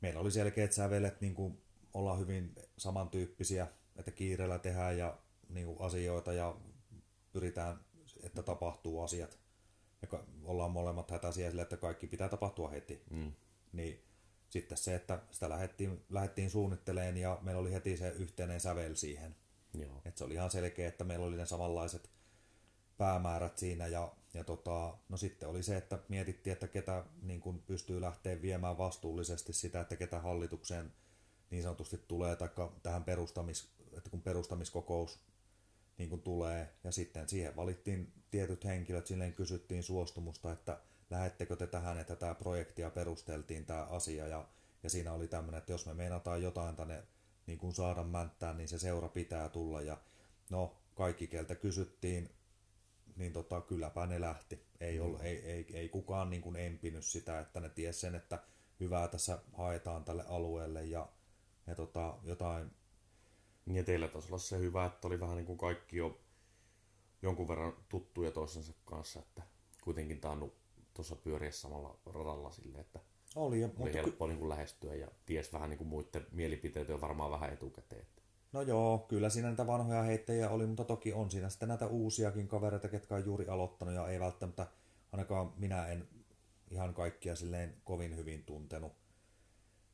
meillä 0.00 0.20
oli 0.20 0.30
selkeät 0.30 0.72
sävelet, 0.72 1.20
niin 1.20 1.34
kuin 1.34 1.62
ollaan 1.94 2.18
hyvin 2.18 2.54
samantyyppisiä, 2.76 3.66
että 4.00 4.10
kiireellä 4.10 4.58
tehdään 4.58 4.98
ja 4.98 5.18
niin 5.48 5.66
kuin 5.66 5.80
asioita 5.80 6.32
ja 6.32 6.56
pyritään, 7.32 7.80
että 8.22 8.42
tapahtuu 8.42 9.02
asiat. 9.02 9.38
Ja 10.02 10.18
ollaan 10.44 10.70
molemmat 10.70 11.10
hätäisiä 11.10 11.50
sille, 11.50 11.62
että 11.62 11.76
kaikki 11.76 12.06
pitää 12.06 12.28
tapahtua 12.28 12.68
heti. 12.68 13.02
Mm. 13.10 13.32
Niin 13.72 14.04
sitten 14.48 14.78
se, 14.78 14.94
että 14.94 15.22
sitä 15.30 15.48
lähdettiin, 15.48 16.04
lähdettiin 16.10 16.50
suunnitteleen 16.50 17.16
ja 17.16 17.38
meillä 17.42 17.60
oli 17.60 17.72
heti 17.72 17.96
se 17.96 18.08
yhteinen 18.08 18.60
sävel 18.60 18.94
siihen. 18.94 19.36
Joo. 19.74 20.02
Et 20.04 20.16
se 20.16 20.24
oli 20.24 20.34
ihan 20.34 20.50
selkeä, 20.50 20.88
että 20.88 21.04
meillä 21.04 21.26
oli 21.26 21.36
ne 21.36 21.46
samanlaiset 21.46 22.10
päämäärät 22.98 23.58
siinä 23.58 23.86
ja, 23.86 24.12
ja 24.34 24.44
tota, 24.44 24.98
no 25.08 25.16
sitten 25.16 25.48
oli 25.48 25.62
se, 25.62 25.76
että 25.76 25.98
mietittiin, 26.08 26.52
että 26.52 26.68
ketä 26.68 27.04
niin 27.22 27.40
kun 27.40 27.62
pystyy 27.62 28.00
lähteä 28.00 28.42
viemään 28.42 28.78
vastuullisesti 28.78 29.52
sitä, 29.52 29.80
että 29.80 29.96
ketä 29.96 30.20
hallitukseen 30.20 30.92
niin 31.50 31.62
sanotusti 31.62 32.04
tulee, 32.08 32.36
tai 32.36 32.48
tähän 32.82 33.04
perustamis, 33.04 33.68
että 33.96 34.10
kun 34.10 34.22
perustamiskokous 34.22 35.20
niin 35.98 36.10
kun 36.10 36.22
tulee, 36.22 36.74
ja 36.84 36.92
sitten 36.92 37.28
siihen 37.28 37.56
valittiin 37.56 38.12
tietyt 38.30 38.64
henkilöt, 38.64 39.06
silleen 39.06 39.34
kysyttiin 39.34 39.82
suostumusta, 39.82 40.52
että 40.52 40.80
lähettekö 41.10 41.56
te 41.56 41.66
tähän, 41.66 41.98
että 41.98 42.16
tämä 42.16 42.34
projektia 42.34 42.90
perusteltiin 42.90 43.66
tämä 43.66 43.82
asia, 43.82 44.26
ja, 44.26 44.48
ja 44.82 44.90
siinä 44.90 45.12
oli 45.12 45.28
tämmöinen, 45.28 45.58
että 45.58 45.72
jos 45.72 45.86
me 45.86 45.94
meinataan 45.94 46.42
jotain 46.42 46.76
tänne 46.76 47.02
niin 47.46 47.58
kun 47.58 47.74
saada 47.74 48.04
mänttään, 48.04 48.56
niin 48.56 48.68
se 48.68 48.78
seura 48.78 49.08
pitää 49.08 49.48
tulla, 49.48 49.80
ja 49.82 49.98
no, 50.50 50.76
kaikki 50.94 51.26
keltä 51.26 51.54
kysyttiin, 51.54 52.30
niin 53.16 53.32
tota, 53.32 53.60
kylläpä 53.60 54.06
ne 54.06 54.20
lähti. 54.20 54.66
Ei, 54.80 55.00
ollut, 55.00 55.22
ei, 55.22 55.38
ei, 55.38 55.66
ei 55.72 55.88
kukaan 55.88 56.30
niin 56.30 56.42
kuin 56.42 56.56
empinyt 56.56 57.04
sitä, 57.04 57.40
että 57.40 57.60
ne 57.60 57.68
ties 57.68 58.00
sen, 58.00 58.14
että 58.14 58.38
hyvää 58.80 59.08
tässä 59.08 59.38
haetaan 59.52 60.04
tälle 60.04 60.24
alueelle 60.28 60.84
ja, 60.84 61.08
ja 61.66 61.74
tota, 61.74 62.18
jotain, 62.22 62.70
Ja 63.66 63.84
teillä 63.84 64.08
taisi 64.08 64.28
olla 64.28 64.38
se 64.38 64.58
hyvä, 64.58 64.84
että 64.84 65.08
oli 65.08 65.20
vähän 65.20 65.36
niin 65.36 65.46
kuin 65.46 65.58
kaikki 65.58 65.96
jo 65.96 66.20
jonkun 67.22 67.48
verran 67.48 67.72
tuttuja 67.88 68.30
toisensa 68.30 68.72
kanssa, 68.84 69.18
että 69.20 69.42
kuitenkin 69.84 70.20
tainnut 70.20 70.54
tuossa 70.94 71.16
pyöriä 71.16 71.50
samalla 71.50 71.98
radalla 72.06 72.50
silleen, 72.50 72.80
että 72.80 73.00
oli, 73.36 73.60
ja, 73.60 73.66
oli 73.66 73.74
mutta 73.76 73.92
ky- 73.92 73.98
helppo 73.98 74.26
niin 74.26 74.38
kuin 74.38 74.48
lähestyä 74.48 74.94
ja 74.94 75.08
ties 75.26 75.52
vähän 75.52 75.70
niin 75.70 75.78
kuin 75.78 75.88
muiden 75.88 76.26
mielipiteitä 76.32 76.92
jo 76.92 77.00
varmaan 77.00 77.30
vähän 77.30 77.52
etukäteen. 77.52 78.06
No 78.52 78.62
joo, 78.62 78.98
kyllä 78.98 79.30
siinä 79.30 79.48
niitä 79.48 79.66
vanhoja 79.66 80.02
heittäjiä 80.02 80.50
oli, 80.50 80.66
mutta 80.66 80.84
toki 80.84 81.12
on 81.12 81.30
siinä 81.30 81.48
sitten 81.48 81.68
näitä 81.68 81.86
uusiakin 81.86 82.48
kavereita, 82.48 82.88
ketkä 82.88 83.14
on 83.14 83.24
juuri 83.24 83.48
aloittanut 83.48 83.94
ja 83.94 84.08
ei 84.08 84.20
välttämättä, 84.20 84.66
ainakaan 85.12 85.52
minä 85.56 85.86
en 85.86 86.08
ihan 86.70 86.94
kaikkia 86.94 87.36
silleen 87.36 87.76
kovin 87.84 88.16
hyvin 88.16 88.44
tuntenut. 88.44 88.92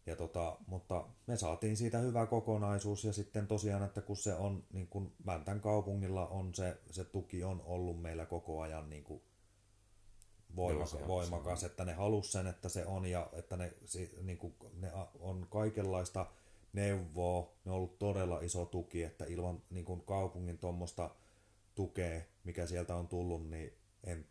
Ja 0.06 0.16
tota, 0.16 0.56
mutta 0.66 1.04
me 1.26 1.36
saatiin 1.36 1.76
siitä 1.76 1.98
hyvä 1.98 2.26
kokonaisuus 2.26 3.04
ja 3.04 3.12
sitten 3.12 3.46
tosiaan, 3.46 3.82
että 3.82 4.00
kun 4.00 4.16
se 4.16 4.34
on, 4.34 4.64
niin 4.72 4.86
kuin 4.86 5.12
Mäntän 5.24 5.60
kaupungilla 5.60 6.26
on 6.26 6.54
se, 6.54 6.76
se 6.90 7.04
tuki 7.04 7.44
on 7.44 7.62
ollut 7.64 8.02
meillä 8.02 8.26
koko 8.26 8.60
ajan 8.60 8.90
niin 8.90 9.04
kuin 9.04 9.22
voimakas, 10.56 10.92
Joo, 10.92 11.08
voimakas 11.08 11.64
että 11.64 11.84
ne 11.84 11.92
halus 11.92 12.32
sen, 12.32 12.46
että 12.46 12.68
se 12.68 12.86
on 12.86 13.06
ja 13.06 13.30
että 13.32 13.56
ne, 13.56 13.72
niin 14.22 14.38
kuin, 14.38 14.54
ne 14.80 14.92
on 15.20 15.46
kaikenlaista 15.50 16.26
neuvoa, 16.72 17.52
ne 17.64 17.70
on 17.70 17.76
ollut 17.76 17.98
todella 17.98 18.40
iso 18.40 18.66
tuki, 18.66 19.02
että 19.02 19.24
ilman 19.24 19.62
niin 19.70 19.84
kuin 19.84 20.00
kaupungin 20.00 20.58
tuommoista 20.58 21.10
tukea, 21.74 22.20
mikä 22.44 22.66
sieltä 22.66 22.94
on 22.94 23.08
tullut, 23.08 23.50
niin 23.50 23.72
en, 24.04 24.26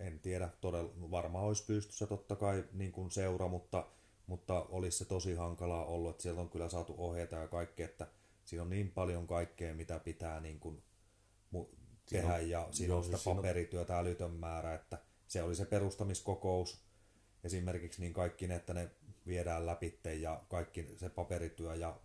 en 0.00 0.20
tiedä, 0.20 0.48
todella, 0.60 0.92
varmaan 1.10 1.44
olisi 1.44 1.64
pystyssä 1.66 2.06
totta 2.06 2.36
kai 2.36 2.64
niin 2.72 2.92
kuin 2.92 3.10
seura, 3.10 3.48
mutta, 3.48 3.86
mutta 4.32 4.62
olisi 4.62 4.98
se 4.98 5.04
tosi 5.04 5.34
hankalaa 5.34 5.84
ollut, 5.84 6.10
että 6.10 6.22
sieltä 6.22 6.40
on 6.40 6.50
kyllä 6.50 6.68
saatu 6.68 6.94
ohjeita 6.98 7.36
ja 7.36 7.48
kaikkea, 7.48 7.84
että 7.86 8.06
siinä 8.44 8.62
on 8.62 8.70
niin 8.70 8.90
paljon 8.90 9.26
kaikkea, 9.26 9.74
mitä 9.74 9.98
pitää 9.98 10.40
niin 10.40 10.60
kuin 10.60 10.82
tehdä 12.10 12.34
on- 12.34 12.50
ja 12.50 12.68
siinä 12.70 12.90
joo, 12.92 12.98
on 12.98 13.04
sitä 13.04 13.16
siis 13.16 13.24
siinä 13.24 13.36
paperityötä 13.36 13.98
älytön 13.98 14.30
määrä, 14.30 14.74
että 14.74 14.98
se 15.26 15.42
oli 15.42 15.54
se 15.54 15.64
perustamiskokous. 15.64 16.82
Esimerkiksi 17.44 18.00
niin 18.00 18.12
kaikki 18.12 18.46
ne, 18.46 18.54
että 18.56 18.74
ne 18.74 18.90
viedään 19.26 19.66
läpi 19.66 19.98
ja 20.20 20.42
kaikki 20.48 20.94
se 20.96 21.08
paperityö 21.08 21.74
ja 21.74 22.00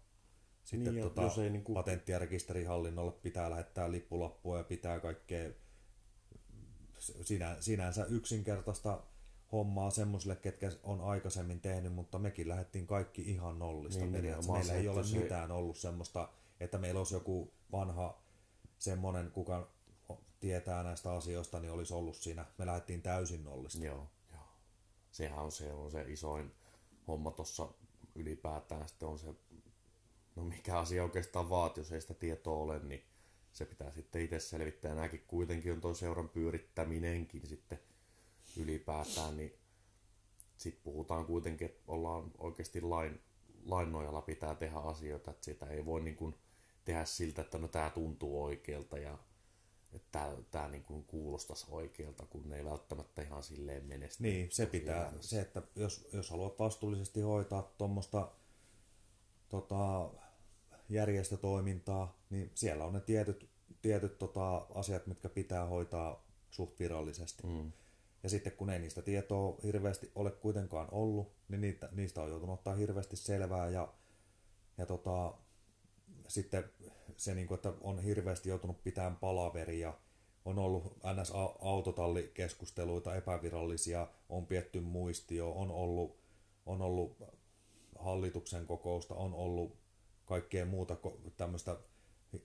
sitten 0.63 0.93
Niin, 0.93 1.03
tota, 1.03 1.21
jos 1.21 1.37
ei 1.37 1.49
niinku- 1.49 1.73
patentti- 1.73 2.11
ja 2.11 2.19
rekisterihallinnolle 2.19 3.11
pitää 3.11 3.49
lähettää 3.49 3.91
lippulappua 3.91 4.57
ja 4.57 4.63
pitää 4.63 4.99
kaikkea 4.99 5.49
sinä, 6.99 7.57
sinänsä 7.59 8.05
yksinkertaista 8.05 9.03
hommaa 9.51 9.89
semmoisille, 9.89 10.35
ketkä 10.35 10.71
on 10.83 11.01
aikaisemmin 11.01 11.61
tehnyt, 11.61 11.93
mutta 11.93 12.19
mekin 12.19 12.49
lähdettiin 12.49 12.87
kaikki 12.87 13.21
ihan 13.21 13.59
nollista 13.59 14.01
Niin, 14.03 14.13
periaatteessa. 14.13 14.53
Meillä 14.53 14.73
ei 14.73 14.87
ole 14.87 15.03
se- 15.03 15.17
mitään 15.17 15.51
ollut 15.51 15.77
semmoista, 15.77 16.29
että 16.59 16.77
meillä 16.77 16.97
olisi 16.97 17.13
joku 17.13 17.51
vanha 17.71 18.21
semmoinen, 18.77 19.31
kuka 19.31 19.69
tietää 20.39 20.83
näistä 20.83 21.13
asioista, 21.13 21.59
niin 21.59 21.71
olisi 21.71 21.93
ollut 21.93 22.15
siinä. 22.15 22.45
Me 22.57 22.65
lähdettiin 22.65 23.01
täysin 23.01 23.43
nollista. 23.43 23.85
Joo, 23.85 24.07
joo. 24.31 24.41
Sehän 25.11 25.39
on 25.39 25.51
se, 25.51 25.73
on 25.73 25.91
se 25.91 26.05
isoin 26.07 26.51
homma 27.07 27.31
tuossa 27.31 27.67
ylipäätään. 28.15 28.87
Sitten 28.89 29.09
on 29.09 29.19
se, 29.19 29.33
no 30.35 30.43
mikä 30.43 30.79
asia 30.79 31.03
oikeastaan 31.03 31.49
vaatii, 31.49 31.81
jos 31.81 31.91
ei 31.91 32.01
sitä 32.01 32.13
tietoa 32.13 32.57
ole, 32.57 32.79
niin 32.79 33.03
se 33.51 33.65
pitää 33.65 33.91
sitten 33.91 34.21
itse 34.21 34.39
selvittää. 34.39 34.95
Nämäkin 34.95 35.23
kuitenkin 35.27 35.73
on 35.73 35.81
tuo 35.81 35.93
seuran 35.93 36.29
pyörittäminenkin 36.29 37.47
sitten 37.47 37.79
ylipäätään, 38.57 39.37
niin 39.37 39.53
sitten 40.57 40.83
puhutaan 40.83 41.25
kuitenkin, 41.25 41.65
että 41.65 41.83
ollaan 41.87 42.31
oikeasti 42.37 42.81
lain, 42.81 43.21
lain 43.65 43.91
nojalla 43.91 44.21
pitää 44.21 44.55
tehdä 44.55 44.77
asioita, 44.77 45.31
että 45.31 45.45
sitä 45.45 45.65
ei 45.65 45.85
voi 45.85 46.01
niin 46.01 46.15
kuin 46.15 46.35
tehdä 46.85 47.05
siltä, 47.05 47.41
että 47.41 47.57
no 47.57 47.67
tämä 47.67 47.89
tuntuu 47.89 48.43
oikealta 48.43 48.97
ja 48.97 49.17
että 49.93 50.37
tämä, 50.51 50.67
niin 50.67 50.83
kuin 50.83 51.03
kuulostaisi 51.03 51.65
oikealta, 51.69 52.25
kun 52.25 52.49
ne 52.49 52.57
ei 52.57 52.65
välttämättä 52.65 53.21
ihan 53.21 53.43
silleen 53.43 53.85
mene. 53.85 54.09
sitten 54.09 54.31
Niin, 54.31 54.51
se 54.51 54.65
pitää, 54.65 54.95
tosielämässä. 54.95 55.29
se, 55.29 55.41
että 55.41 55.61
jos, 55.75 56.07
jos 56.13 56.29
haluat 56.29 56.59
vastuullisesti 56.59 57.21
hoitaa 57.21 57.73
tuommoista 57.77 58.31
tota, 59.49 60.09
järjestötoimintaa, 60.89 62.19
niin 62.29 62.51
siellä 62.55 62.85
on 62.85 62.93
ne 62.93 62.99
tietyt, 62.99 63.49
tietyt 63.81 64.17
tota, 64.17 64.57
asiat, 64.57 65.07
mitkä 65.07 65.29
pitää 65.29 65.65
hoitaa 65.65 66.27
suht 66.51 66.79
virallisesti. 66.79 67.47
Mm. 67.47 67.71
Ja 68.23 68.29
sitten 68.29 68.53
kun 68.53 68.69
ei 68.69 68.79
niistä 68.79 69.01
tietoa 69.01 69.57
hirveästi 69.63 70.11
ole 70.15 70.31
kuitenkaan 70.31 70.87
ollut, 70.91 71.31
niin 71.49 71.61
niitä, 71.61 71.89
niistä 71.91 72.21
on 72.21 72.29
joutunut 72.29 72.59
ottaa 72.59 72.75
hirveästi 72.75 73.15
selvää 73.15 73.69
ja, 73.69 73.93
ja 74.77 74.85
tota, 74.85 75.33
sitten 76.27 76.63
se, 77.17 77.35
niin 77.35 77.47
kuin, 77.47 77.55
että 77.55 77.73
on 77.81 77.99
hirveästi 77.99 78.49
joutunut 78.49 78.83
pitämään 78.83 79.15
palaveria, 79.15 79.93
on 80.45 80.59
ollut 80.59 80.97
NS-autotallikeskusteluita 81.03 83.15
epävirallisia, 83.15 84.07
on 84.29 84.45
pietty 84.45 84.79
muistio, 84.79 85.51
on 85.51 85.71
ollut, 85.71 86.19
on 86.65 86.81
ollut 86.81 87.17
hallituksen 87.99 88.67
kokousta, 88.67 89.15
on 89.15 89.33
ollut 89.33 89.77
kaikkea 90.25 90.65
muuta 90.65 90.97
tämmöistä 91.37 91.77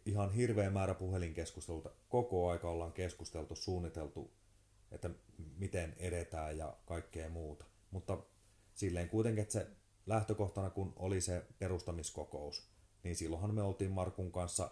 ihan 0.07 0.33
hirveä 0.33 0.71
määrä 0.71 0.95
puhelinkeskusteluita. 0.95 1.91
Koko 2.09 2.51
aika 2.51 2.71
ollaan 2.71 2.93
keskusteltu, 2.93 3.55
suunniteltu, 3.55 4.31
että 4.93 5.11
miten 5.57 5.95
edetään 5.99 6.59
ja 6.59 6.77
kaikkea 6.87 7.29
muuta. 7.29 7.65
Mutta 7.91 8.19
silleen 8.75 9.09
kuitenkin, 9.09 9.43
että 9.43 9.53
se 9.53 9.67
lähtökohtana 10.07 10.71
kun 10.71 10.93
oli 10.97 11.21
se 11.21 11.47
perustamiskokous, 11.59 12.69
niin 13.03 13.17
silloinhan 13.17 13.55
me 13.55 13.63
oltiin 13.63 13.91
Markun 13.91 14.33
kanssa 14.33 14.71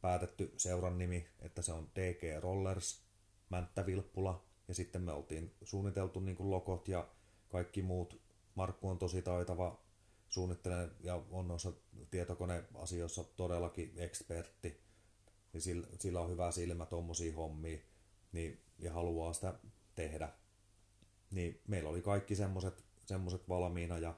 päätetty 0.00 0.52
seuran 0.56 0.98
nimi, 0.98 1.28
että 1.40 1.62
se 1.62 1.72
on 1.72 1.90
DG 1.96 2.42
Rollers, 2.42 3.02
Mänttä 3.50 3.86
Vilppula, 3.86 4.44
ja 4.68 4.74
sitten 4.74 5.02
me 5.02 5.12
oltiin 5.12 5.54
suunniteltu 5.62 6.20
niin 6.20 6.36
kuin 6.36 6.50
logot 6.50 6.88
ja 6.88 7.08
kaikki 7.48 7.82
muut. 7.82 8.20
Markku 8.54 8.88
on 8.88 8.98
tosi 8.98 9.22
taitava 9.22 9.82
suunnittelemaan 10.28 10.90
ja 11.00 11.22
on 11.30 11.48
noissa 11.48 11.72
tietokoneasioissa 12.10 13.24
todellakin 13.24 13.92
ekspertti, 13.96 14.80
niin 15.52 15.60
sillä, 15.60 15.86
sillä 15.98 16.20
on 16.20 16.30
hyvä 16.30 16.50
silmä 16.50 16.86
tuommoisia 16.86 17.36
hommia 17.36 17.78
niin, 18.32 18.60
ja 18.78 18.92
haluaa 18.92 19.32
sitä 19.32 19.54
tehdä. 19.94 20.28
Niin 21.30 21.60
meillä 21.68 21.88
oli 21.88 22.02
kaikki 22.02 22.34
semmoset, 22.34 22.84
semmoset 23.06 23.48
valmiina 23.48 23.98
ja 23.98 24.14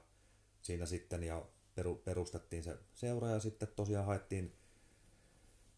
siinä 0.61 0.85
sitten 0.85 1.23
ja 1.23 1.45
peru, 1.75 1.95
perustettiin 1.95 2.63
se 2.63 2.77
seura 2.93 3.29
ja 3.29 3.39
sitten 3.39 3.67
tosiaan 3.75 4.05
haettiin, 4.05 4.55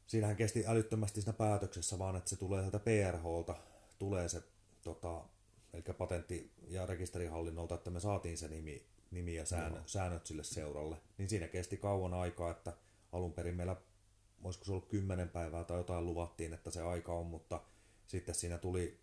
siinähän 0.07 0.35
kesti 0.35 0.63
älyttömästi 0.67 1.21
siinä 1.21 1.33
päätöksessä 1.33 1.99
vaan, 1.99 2.15
että 2.15 2.29
se 2.29 2.35
tulee 2.35 2.61
sieltä 2.61 2.79
PRHlta, 2.79 3.55
tulee 3.99 4.29
se 4.29 4.43
tota, 4.81 5.23
eli 5.73 5.83
patentti- 5.97 6.51
ja 6.67 6.85
rekisterihallinnolta, 6.85 7.75
että 7.75 7.89
me 7.89 7.99
saatiin 7.99 8.37
se 8.37 8.47
nimi, 8.47 8.85
nimi 9.11 9.35
ja 9.35 9.45
sään, 9.45 9.83
säännöt 9.85 10.25
sille 10.25 10.43
seuralle, 10.43 10.97
niin 11.17 11.29
siinä 11.29 11.47
kesti 11.47 11.77
kauan 11.77 12.13
aikaa, 12.13 12.51
että 12.51 12.73
alun 13.11 13.33
perin 13.33 13.55
meillä, 13.55 13.75
olisiko 14.43 14.65
se 14.65 14.71
ollut 14.71 14.89
kymmenen 14.89 15.29
päivää 15.29 15.63
tai 15.63 15.77
jotain 15.77 16.05
luvattiin, 16.05 16.53
että 16.53 16.71
se 16.71 16.81
aika 16.81 17.13
on, 17.13 17.25
mutta 17.25 17.61
sitten 18.07 18.35
siinä 18.35 18.57
tuli, 18.57 18.99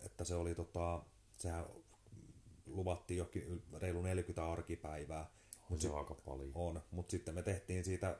että 0.00 0.24
se 0.24 0.34
oli 0.34 0.54
tota, 0.54 1.02
sehän 1.38 1.66
luvattiin 2.66 3.18
jokin 3.18 3.62
reilu 3.72 4.02
40 4.02 4.52
arkipäivää. 4.52 5.30
On 5.70 5.80
se 5.80 5.88
aika 5.88 6.14
paljon. 6.14 6.52
On, 6.54 6.82
mutta 6.90 7.10
sitten 7.10 7.34
me 7.34 7.42
tehtiin 7.42 7.84
siitä 7.84 8.18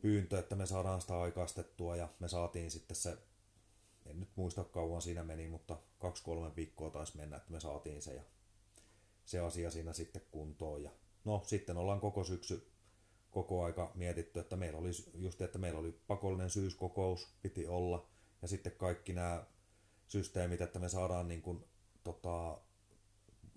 pyyntö, 0.00 0.38
että 0.38 0.56
me 0.56 0.66
saadaan 0.66 1.00
sitä 1.00 1.20
aikaistettua 1.20 1.96
ja 1.96 2.08
me 2.20 2.28
saatiin 2.28 2.70
sitten 2.70 2.96
se, 2.96 3.18
en 4.06 4.20
nyt 4.20 4.28
muista 4.36 4.64
kauan 4.64 5.02
siinä 5.02 5.24
meni, 5.24 5.48
mutta 5.48 5.78
kaksi-kolme 5.98 6.56
viikkoa 6.56 6.90
taisi 6.90 7.16
mennä, 7.16 7.36
että 7.36 7.52
me 7.52 7.60
saatiin 7.60 8.02
se 8.02 8.14
ja 8.14 8.22
se 9.24 9.40
asia 9.40 9.70
siinä 9.70 9.92
sitten 9.92 10.22
kuntoon. 10.30 10.82
Ja 10.82 10.90
no 11.24 11.42
sitten 11.46 11.76
ollaan 11.76 12.00
koko 12.00 12.24
syksy 12.24 12.70
koko 13.30 13.64
aika 13.64 13.92
mietitty, 13.94 14.40
että 14.40 14.56
meillä 14.56 14.78
oli 14.78 14.90
just, 15.14 15.40
että 15.40 15.58
meillä 15.58 15.80
oli 15.80 16.00
pakollinen 16.06 16.50
syyskokous, 16.50 17.28
piti 17.42 17.66
olla, 17.66 18.06
ja 18.42 18.48
sitten 18.48 18.72
kaikki 18.72 19.12
nämä 19.12 19.44
systeemit, 20.06 20.60
että 20.60 20.78
me 20.78 20.88
saadaan 20.88 21.28
niin 21.28 21.42
kuin, 21.42 21.64
tota, 22.04 22.60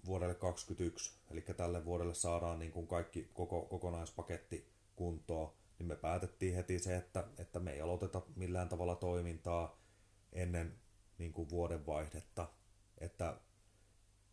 vuodelle 0.06 0.36
2021, 0.36 1.13
eli 1.32 1.41
tälle 1.41 1.86
vuodelle 1.86 2.13
saadaan 2.13 2.60
niin 2.60 2.72
kuin 2.72 2.88
kaikki 2.88 3.30
koko, 3.34 3.62
kokonaispaketti 3.62 4.72
kuntoon, 4.96 5.54
niin 5.80 5.88
me 5.88 5.96
päätettiin 5.96 6.56
heti 6.56 6.80
se, 6.80 6.96
että, 6.96 7.28
että 7.38 7.60
me 7.60 7.72
ei 7.72 7.82
aloiteta 7.82 8.22
millään 8.36 8.70
tavalla 8.70 8.96
toimintaa 8.96 9.80
ennen 10.34 10.80
niin 11.17 11.34
kuin 11.34 11.50
vuodenvaihdetta, 11.50 12.48
että 12.98 13.39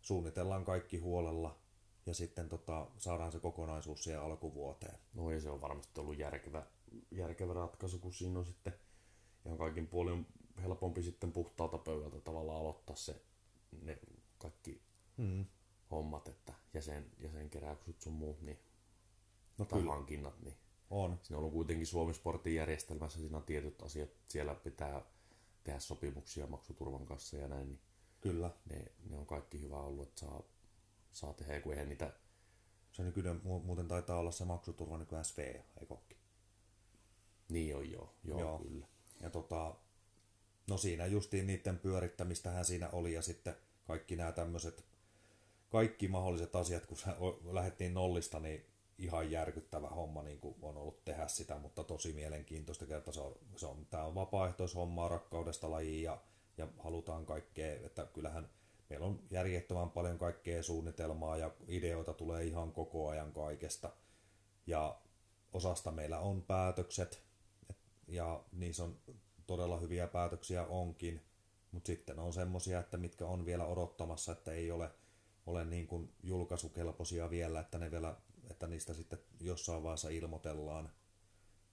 suunnitellaan 0.00 0.64
kaikki 0.64 0.98
huolella 0.98 1.58
ja 2.06 2.14
sitten 2.14 2.48
tota, 2.48 2.86
saadaan 2.98 3.32
se 3.32 3.40
kokonaisuus 3.40 4.04
siihen 4.04 4.20
alkuvuoteen. 4.22 4.98
No 5.14 5.30
ei 5.30 5.40
se 5.40 5.50
on 5.50 5.60
varmasti 5.60 6.00
ollut 6.00 6.18
järkevä, 6.18 6.66
järkevä 7.10 7.52
ratkaisu, 7.52 7.98
kun 7.98 8.12
siinä 8.12 8.38
on 8.38 8.44
sitten 8.44 8.74
ihan 9.48 9.58
kaikin 9.58 9.86
puolin 9.86 10.26
helpompi 10.62 11.02
sitten 11.02 11.32
puhtaalta 11.32 11.78
pöydältä 11.78 12.20
tavallaan 12.20 12.60
aloittaa 12.60 12.96
se, 12.96 13.22
ne 13.82 13.98
kaikki 14.38 14.82
Mm. 15.16 15.46
hommat, 15.90 16.28
että 16.28 16.54
jäsen, 16.74 17.10
jäsenkeräykset 17.18 18.00
sun 18.00 18.12
muut, 18.12 18.40
niin, 18.42 18.58
No 19.58 19.64
tai 19.64 19.78
kyllä, 19.80 19.92
hankinnat, 19.92 20.40
niin 20.40 20.56
on. 20.90 21.18
siinä 21.22 21.36
on 21.36 21.40
ollut 21.40 21.52
kuitenkin 21.52 21.86
Suomen 21.86 22.14
Sportin 22.14 22.54
järjestelmässä, 22.54 23.18
siinä 23.18 23.36
on 23.36 23.42
tietyt 23.42 23.82
asiat, 23.82 24.08
siellä 24.28 24.54
pitää 24.54 25.02
tehdä 25.64 25.78
sopimuksia 25.80 26.46
maksuturvan 26.46 27.06
kanssa 27.06 27.36
ja 27.36 27.48
näin, 27.48 27.68
niin 27.68 27.80
Kyllä. 28.20 28.50
ne, 28.70 28.84
ne 29.10 29.16
on 29.16 29.26
kaikki 29.26 29.60
hyvä 29.60 29.80
ollut, 29.80 30.08
että 30.08 30.20
saa, 30.20 30.42
saa 31.12 31.32
tehdä, 31.34 31.60
kun 31.60 31.72
eihän 31.72 31.88
niitä, 31.88 32.12
Se 32.92 33.02
nykyinen 33.02 33.40
mu- 33.40 33.64
muuten 33.64 33.88
taitaa 33.88 34.18
olla 34.18 34.30
se 34.30 34.44
maksuturva 34.44 34.98
nykyään 34.98 35.24
SV, 35.24 35.38
eikö 35.80 35.94
ookin? 35.94 36.18
niin 37.48 37.76
on 37.76 37.90
joo, 37.90 38.14
Joo. 38.24 38.40
joo. 38.40 38.58
kyllä. 38.58 38.86
Ja 39.20 39.30
tota, 39.30 39.74
no 40.68 40.76
siinä 40.76 41.06
justiin 41.06 41.46
niiden 41.46 41.78
pyörittämistähän 41.78 42.64
siinä 42.64 42.88
oli 42.90 43.12
ja 43.12 43.22
sitten 43.22 43.56
kaikki 43.86 44.16
nämä 44.16 44.32
tämmöiset, 44.32 44.84
kaikki 45.70 46.08
mahdolliset 46.08 46.56
asiat, 46.56 46.86
kun 46.86 46.98
lähdettiin 47.52 47.94
nollista, 47.94 48.40
niin 48.40 48.66
ihan 48.98 49.30
järkyttävä 49.30 49.88
homma 49.88 50.22
niin 50.22 50.40
kuin 50.40 50.54
on 50.62 50.76
ollut 50.76 51.04
tehdä 51.04 51.28
sitä, 51.28 51.58
mutta 51.58 51.84
tosi 51.84 52.12
mielenkiintoista 52.12 52.86
kerta. 52.86 53.12
Se 53.12 53.20
on, 53.20 53.34
se 53.56 53.66
on, 53.66 53.86
tämä 53.90 54.04
on 54.04 54.14
vapaaehtoishommaa 54.14 55.08
rakkaudesta 55.08 55.70
lajiin 55.70 56.02
ja, 56.02 56.20
ja 56.58 56.68
halutaan 56.78 57.26
kaikkea, 57.26 57.86
että 57.86 58.06
kyllähän 58.12 58.48
meillä 58.90 59.06
on 59.06 59.22
järjettömän 59.30 59.90
paljon 59.90 60.18
kaikkea 60.18 60.62
suunnitelmaa 60.62 61.36
ja 61.36 61.50
ideoita 61.68 62.12
tulee 62.12 62.44
ihan 62.44 62.72
koko 62.72 63.08
ajan 63.08 63.32
kaikesta. 63.32 63.92
Ja 64.66 65.00
osasta 65.52 65.90
meillä 65.90 66.18
on 66.18 66.42
päätökset 66.42 67.12
et- 67.12 67.27
ja 68.08 68.44
niissä 68.52 68.84
on 68.84 68.98
todella 69.46 69.78
hyviä 69.78 70.06
päätöksiä 70.06 70.66
onkin, 70.66 71.20
mutta 71.72 71.86
sitten 71.86 72.18
on 72.18 72.32
semmosia, 72.32 72.80
että 72.80 72.96
mitkä 72.96 73.26
on 73.26 73.46
vielä 73.46 73.66
odottamassa, 73.66 74.32
että 74.32 74.52
ei 74.52 74.70
ole, 74.70 74.90
ole 75.46 75.64
niin 75.64 75.86
kuin 75.86 76.12
julkaisukelpoisia 76.22 77.30
vielä, 77.30 77.60
että, 77.60 77.78
ne 77.78 77.90
vielä, 77.90 78.16
että 78.50 78.66
niistä 78.66 78.94
sitten 78.94 79.18
jossain 79.40 79.82
vaiheessa 79.82 80.08
ilmoitellaan. 80.08 80.90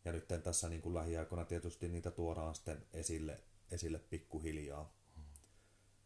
Ja 0.05 0.11
nyt 0.11 0.27
tässä 0.43 0.69
niin 0.69 0.81
kuin 0.81 0.95
lähiaikoina 0.95 1.45
tietysti 1.45 1.89
niitä 1.89 2.11
tuodaan 2.11 2.55
sitten 2.55 2.85
esille, 2.93 3.39
esille 3.71 3.99
pikkuhiljaa. 3.99 4.93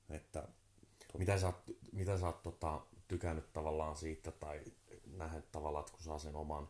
Että, 0.09 0.41
tuota... 0.41 1.17
Mitä 1.17 1.37
sä 1.37 1.47
oot, 1.47 1.63
mitä 1.91 2.17
sä 2.17 2.25
oot 2.25 2.43
tota, 2.43 2.81
tykännyt 3.07 3.53
tavallaan 3.53 3.97
siitä 3.97 4.31
tai 4.31 4.63
nähnyt 5.05 5.51
tavallaan, 5.51 5.81
että 5.81 5.91
kun 5.91 6.03
saa 6.03 6.19
sen 6.19 6.35
oman 6.35 6.69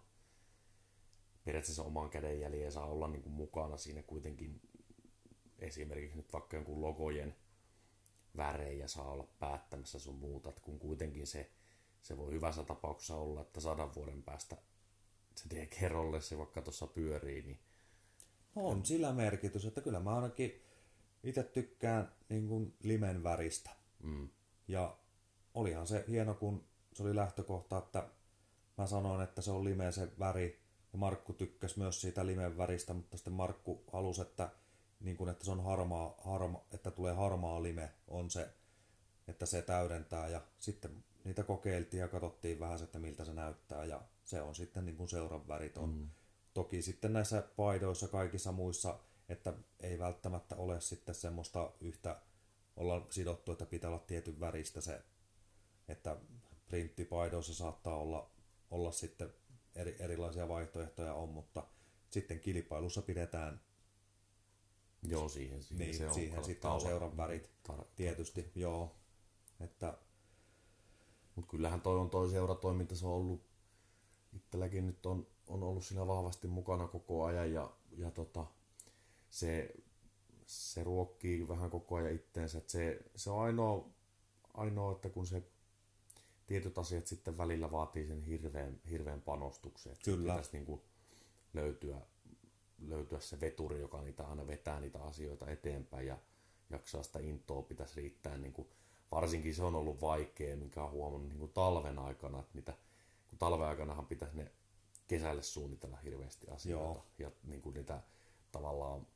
periaatteessa 1.45 1.83
oman 1.83 2.09
kädenjäljen 2.09 2.63
ja 2.63 2.71
saa 2.71 2.85
olla 2.85 3.07
niin 3.07 3.23
kuin 3.23 3.33
mukana 3.33 3.77
siinä 3.77 4.01
kuitenkin 4.01 4.61
esimerkiksi 5.59 6.17
nyt 6.17 6.33
vaikka 6.33 6.57
jonkun 6.57 6.81
logojen 6.81 7.35
värejä 8.37 8.87
saa 8.87 9.11
olla 9.11 9.27
päättämässä 9.39 9.99
sun 9.99 10.15
muuta, 10.15 10.49
että 10.49 10.61
kun 10.61 10.79
kuitenkin 10.79 11.27
se, 11.27 11.51
se 12.01 12.17
voi 12.17 12.31
hyvässä 12.31 12.63
tapauksessa 12.63 13.15
olla, 13.15 13.41
että 13.41 13.59
sadan 13.59 13.95
vuoden 13.95 14.23
päästä 14.23 14.57
se 15.35 15.65
kerrolle 15.65 16.21
se 16.21 16.37
vaikka 16.37 16.61
tuossa 16.61 16.87
pyörii, 16.87 17.41
niin 17.41 17.59
on 18.55 18.85
sillä 18.85 19.13
merkitys, 19.13 19.65
että 19.65 19.81
kyllä 19.81 19.99
mä 19.99 20.15
ainakin 20.15 20.63
itse 21.23 21.43
tykkään 21.43 22.11
niin 22.29 22.47
kuin 22.47 22.75
limen 22.83 23.23
väristä. 23.23 23.69
Mm. 24.03 24.29
Ja 24.67 24.97
olihan 25.53 25.87
se 25.87 26.05
hieno, 26.07 26.33
kun 26.33 26.65
se 26.93 27.03
oli 27.03 27.15
lähtökohta, 27.15 27.77
että 27.77 28.09
mä 28.77 28.87
sanoin, 28.87 29.21
että 29.21 29.41
se 29.41 29.51
on 29.51 29.63
limeä 29.63 29.91
se 29.91 30.07
väri, 30.19 30.59
ja 30.93 30.99
Markku 30.99 31.33
tykkäsi 31.33 31.79
myös 31.79 32.01
siitä 32.01 32.25
limen 32.25 32.57
väristä, 32.57 32.93
mutta 32.93 33.17
sitten 33.17 33.33
Markku 33.33 33.83
halusi, 33.93 34.21
että, 34.21 34.49
niin 34.99 35.17
kuin, 35.17 35.29
että 35.29 35.45
se 35.45 35.51
on 35.51 35.63
harmaa, 35.63 36.15
harma, 36.17 36.65
että 36.73 36.91
tulee 36.91 37.13
harmaa 37.13 37.63
lime, 37.63 37.91
on 38.07 38.29
se, 38.29 38.49
että 39.27 39.45
se 39.45 39.61
täydentää. 39.61 40.27
Ja 40.27 40.41
sitten 40.59 41.03
niitä 41.23 41.43
kokeiltiin 41.43 42.01
ja 42.01 42.07
katsottiin 42.07 42.59
vähän, 42.59 42.83
että 42.83 42.99
miltä 42.99 43.25
se 43.25 43.33
näyttää. 43.33 43.85
Ja 43.85 44.01
se 44.23 44.41
on 44.41 44.55
sitten 44.55 44.85
niin 44.85 44.97
kuin 44.97 45.09
seuran 45.09 45.47
värit 45.47 45.77
on. 45.77 45.89
Mm. 45.89 46.09
Toki 46.53 46.81
sitten 46.81 47.13
näissä 47.13 47.43
paidoissa 47.55 48.07
kaikissa 48.07 48.51
muissa, 48.51 48.99
että 49.29 49.53
ei 49.79 49.99
välttämättä 49.99 50.55
ole 50.55 50.81
sitten 50.81 51.15
semmoista 51.15 51.71
yhtä 51.81 52.21
olla 52.75 53.07
sidottu, 53.09 53.51
että 53.51 53.65
pitää 53.65 53.89
olla 53.89 53.99
tietyn 53.99 54.39
väristä 54.39 54.81
se, 54.81 55.01
että 55.87 56.17
printtipaidoissa 56.67 57.53
saattaa 57.53 57.97
olla, 57.97 58.29
olla 58.71 58.91
sitten 58.91 59.33
eri, 59.75 59.95
erilaisia 59.99 60.47
vaihtoehtoja 60.47 61.13
on, 61.13 61.29
mutta 61.29 61.67
sitten 62.09 62.39
kilpailussa 62.39 63.01
pidetään 63.01 63.61
Joo, 65.03 65.29
siihen, 65.29 65.63
siihen, 65.63 65.85
niin, 65.85 65.97
se 65.97 66.07
on 66.07 66.13
siihen 66.13 66.43
sitten 66.43 66.71
on 66.71 66.81
seuran 66.81 67.17
värit 67.17 67.49
tar- 67.69 67.85
tietysti, 67.95 68.41
tar- 68.41 68.59
joo. 68.59 68.95
Että... 69.59 69.97
Mutta 71.35 71.51
kyllähän 71.51 71.81
toi 71.81 71.99
on 71.99 72.09
toi 72.09 72.29
seuratoiminta, 72.29 72.95
se 72.95 73.05
on 73.05 73.13
ollut 73.13 73.41
itselläkin 74.33 74.87
nyt 74.87 75.05
on, 75.05 75.27
on 75.47 75.63
ollut 75.63 75.85
siinä 75.85 76.07
vahvasti 76.07 76.47
mukana 76.47 76.87
koko 76.87 77.23
ajan 77.23 77.53
ja, 77.53 77.71
ja 77.97 78.11
tota, 78.11 78.45
se, 79.29 79.73
se 80.45 80.83
ruokkii 80.83 81.47
vähän 81.47 81.69
koko 81.69 81.95
ajan 81.95 82.13
itteensä. 82.13 82.61
se, 82.67 82.99
se 83.15 83.29
on 83.29 83.41
ainoa, 83.41 83.89
ainoa, 84.53 84.91
että 84.91 85.09
kun 85.09 85.27
se 85.27 85.43
tietyt 86.49 86.77
asiat 86.77 87.07
sitten 87.07 87.37
välillä 87.37 87.71
vaatii 87.71 88.07
sen 88.07 88.21
hirveän, 88.21 88.81
hirveän 88.89 89.21
panostuksen. 89.21 89.91
Että 89.91 90.05
Kyllä. 90.05 90.33
Pitäisi 90.33 90.49
niin 90.53 90.65
kuin 90.65 90.81
löytyä, 91.53 91.97
löytyä 92.87 93.19
se 93.19 93.41
veturi, 93.41 93.79
joka 93.79 94.01
niitä 94.01 94.27
aina 94.27 94.47
vetää 94.47 94.79
niitä 94.79 95.03
asioita 95.03 95.49
eteenpäin 95.49 96.07
ja 96.07 96.17
jaksaa 96.69 97.03
sitä 97.03 97.19
intoa 97.19 97.61
pitäisi 97.61 97.95
riittää. 97.95 98.37
Niin 98.37 98.53
kuin, 98.53 98.67
varsinkin 99.11 99.55
se 99.55 99.63
on 99.63 99.75
ollut 99.75 100.01
vaikea, 100.01 100.57
minkä 100.57 100.83
on 100.83 100.91
huomannut 100.91 101.29
niin 101.29 101.39
kuin 101.39 101.53
talven 101.53 101.99
aikana, 101.99 102.39
että 102.39 102.55
mitä, 102.55 102.73
kun 103.27 103.39
talven 103.39 103.67
aikanahan 103.67 104.05
pitäisi 104.05 104.37
ne 104.37 104.51
kesälle 105.07 105.43
suunnitella 105.43 105.97
hirveästi 105.97 106.47
asioita 106.47 106.85
Joo. 106.85 107.05
ja 107.17 107.31
niin 107.43 107.61
kuin 107.61 107.73
niitä 107.73 108.01
tavallaan 108.51 109.07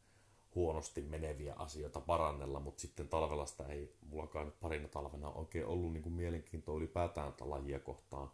huonosti 0.55 1.01
meneviä 1.01 1.53
asioita 1.53 2.01
parannella, 2.01 2.59
mutta 2.59 2.81
sitten 2.81 3.07
talvella 3.07 3.45
sitä 3.45 3.65
ei 3.65 3.95
mullakaan 4.09 4.53
parina 4.61 4.87
talvena 4.87 5.29
oikein 5.29 5.65
ollut 5.65 5.93
niin 5.93 6.03
kuin 6.03 6.13
mielenkiintoa 6.13 6.77
ylipäätään 6.77 7.33
lajia 7.39 7.79
kohtaan, 7.79 8.31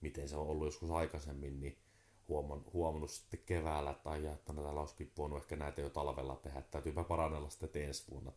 miten 0.00 0.28
se 0.28 0.36
on 0.36 0.46
ollut 0.46 0.66
joskus 0.66 0.90
aikaisemmin, 0.90 1.60
niin 1.60 1.78
huoman, 2.28 2.64
huomannut 2.72 3.10
sitten 3.10 3.40
keväällä, 3.46 3.90
että 3.90 4.10
ai, 4.10 4.26
että 4.26 4.52
täällä 4.52 4.80
olisikin 4.80 5.12
voinut 5.16 5.42
ehkä 5.42 5.56
näitä 5.56 5.80
jo 5.80 5.90
talvella 5.90 6.36
tehdä, 6.36 6.58
että 6.58 6.70
täytyypä 6.70 7.04
parannella 7.04 7.50
sitten 7.50 7.84
ensi 7.84 8.04
vuonna 8.10 8.32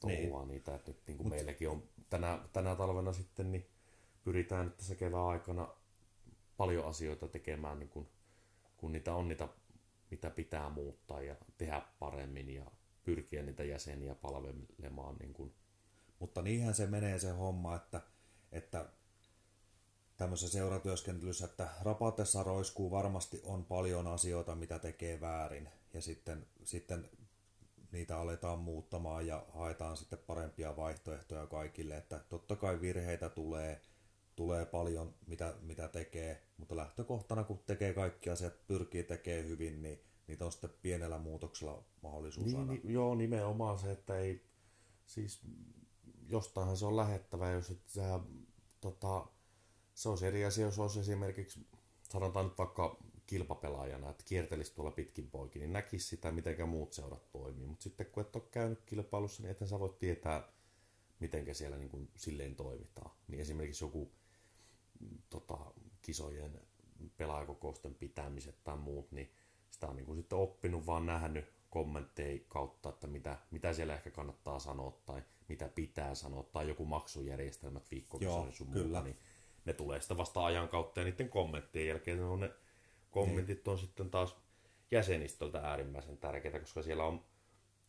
touhua 0.00 0.40
niin. 0.40 0.48
niitä, 0.48 0.74
että 0.74 0.90
nyt 0.90 1.00
niin 1.06 1.16
kuin 1.16 1.26
Mut... 1.26 1.36
meilläkin 1.36 1.68
on 1.68 1.82
tänä, 2.10 2.38
tänä 2.52 2.76
talvena 2.76 3.12
sitten, 3.12 3.52
niin 3.52 3.66
pyritään 4.24 4.66
nyt 4.66 4.76
tässä 4.76 4.94
kevään 4.94 5.26
aikana 5.26 5.68
paljon 6.56 6.86
asioita 6.86 7.28
tekemään, 7.28 7.78
niin 7.78 7.88
kun, 7.88 8.08
kun 8.76 8.92
niitä 8.92 9.14
on 9.14 9.28
niitä 9.28 9.48
mitä 10.10 10.30
pitää 10.30 10.68
muuttaa 10.68 11.22
ja 11.22 11.36
tehdä 11.58 11.82
paremmin 11.98 12.50
ja 12.50 12.64
pyrkiä 13.04 13.42
niitä 13.42 13.64
jäseniä 13.64 14.14
palvelemaan. 14.14 15.16
Niin 15.16 15.32
kuin. 15.32 15.54
Mutta 16.18 16.42
niinhän 16.42 16.74
se 16.74 16.86
menee 16.86 17.18
se 17.18 17.30
homma, 17.30 17.76
että, 17.76 18.00
että 18.52 18.86
tämmöisessä 20.16 20.52
seuratyöskentelyssä, 20.52 21.44
että 21.44 21.68
rapatessa 21.82 22.42
roiskuu 22.42 22.90
varmasti 22.90 23.40
on 23.44 23.64
paljon 23.64 24.06
asioita, 24.06 24.54
mitä 24.54 24.78
tekee 24.78 25.20
väärin, 25.20 25.68
ja 25.94 26.02
sitten, 26.02 26.46
sitten 26.64 27.10
niitä 27.92 28.18
aletaan 28.18 28.58
muuttamaan 28.58 29.26
ja 29.26 29.46
haetaan 29.48 29.96
sitten 29.96 30.18
parempia 30.18 30.76
vaihtoehtoja 30.76 31.46
kaikille, 31.46 31.96
että 31.96 32.20
totta 32.28 32.56
kai 32.56 32.80
virheitä 32.80 33.28
tulee, 33.28 33.80
tulee 34.40 34.66
paljon, 34.66 35.14
mitä, 35.26 35.54
mitä 35.62 35.88
tekee, 35.88 36.42
mutta 36.56 36.76
lähtökohtana, 36.76 37.44
kun 37.44 37.58
tekee 37.66 37.94
kaikki 37.94 38.30
asiat, 38.30 38.66
pyrkii 38.66 39.02
tekemään 39.02 39.48
hyvin, 39.48 39.82
niin 39.82 40.00
niitä 40.26 40.44
on 40.44 40.52
sitten 40.52 40.70
pienellä 40.82 41.18
muutoksella 41.18 41.84
mahdollisuus 42.02 42.46
niin, 42.46 42.58
aina. 42.58 42.72
Niin, 42.72 42.90
joo, 42.90 43.14
nimenomaan 43.14 43.78
se, 43.78 43.92
että 43.92 44.18
ei, 44.18 44.44
siis 45.06 45.40
jostainhan 46.28 46.76
se 46.76 46.86
on 46.86 46.96
lähettävä, 46.96 47.50
jos 47.50 47.70
et 47.70 47.88
sä, 47.88 48.20
tota, 48.80 49.26
se 49.94 50.08
olisi 50.08 50.26
eri 50.26 50.44
asia, 50.44 50.66
jos 50.66 50.78
olisi 50.78 51.00
esimerkiksi, 51.00 51.66
sanotaan 52.02 52.46
nyt 52.46 52.58
vaikka 52.58 52.96
kilpapelaajana, 53.26 54.10
että 54.10 54.24
kiertelisi 54.24 54.74
tuolla 54.74 54.90
pitkin 54.90 55.30
poikin, 55.30 55.60
niin 55.60 55.72
näkisi 55.72 56.08
sitä, 56.08 56.32
miten 56.32 56.68
muut 56.68 56.92
seurat 56.92 57.32
toimii. 57.32 57.66
Mutta 57.66 57.82
sitten 57.82 58.06
kun 58.06 58.20
et 58.20 58.36
ole 58.36 58.44
käynyt 58.50 58.82
kilpailussa, 58.86 59.42
niin 59.42 59.50
eten 59.50 59.68
sä 59.68 59.80
voi 59.80 59.96
tietää, 59.98 60.52
miten 61.20 61.54
siellä 61.54 61.76
niin 61.76 61.90
kuin 61.90 62.10
silleen 62.16 62.56
toimitaan. 62.56 63.10
Niin 63.28 63.40
esimerkiksi 63.40 63.84
joku 63.84 64.12
tota, 65.30 65.58
kisojen 66.02 66.60
pelaajakokousten 67.16 67.94
pitämiset 67.94 68.64
tai 68.64 68.76
muut, 68.76 69.12
niin 69.12 69.30
sitä 69.70 69.86
on 69.86 69.96
niin 69.96 70.06
kuin 70.06 70.16
sitten 70.16 70.38
oppinut 70.38 70.86
vaan 70.86 71.06
nähnyt 71.06 71.44
kommentteja 71.70 72.40
kautta, 72.48 72.88
että 72.88 73.06
mitä, 73.06 73.38
mitä 73.50 73.72
siellä 73.72 73.94
ehkä 73.94 74.10
kannattaa 74.10 74.58
sanoa 74.58 75.00
tai 75.06 75.22
mitä 75.48 75.68
pitää 75.68 76.14
sanoa 76.14 76.42
tai 76.42 76.68
joku 76.68 76.84
maksujärjestelmät 76.84 77.90
viikkokisojen 77.90 78.52
sun 78.52 78.66
kyllä. 78.66 78.84
muuta, 78.84 79.02
niin 79.02 79.18
ne 79.64 79.72
tulee 79.72 80.00
sitten 80.00 80.16
vasta 80.16 80.44
ajan 80.44 80.68
kautta 80.68 81.00
ja 81.00 81.04
niiden 81.04 81.28
kommenttien 81.28 81.88
jälkeen 81.88 82.18
ne 82.18 82.24
on 82.24 82.40
ne 82.40 82.50
kommentit 83.10 83.68
on 83.68 83.78
sitten 83.78 84.10
taas 84.10 84.36
jäsenistöltä 84.90 85.58
äärimmäisen 85.58 86.18
tärkeitä, 86.18 86.60
koska 86.60 86.82
siellä 86.82 87.04
on 87.04 87.24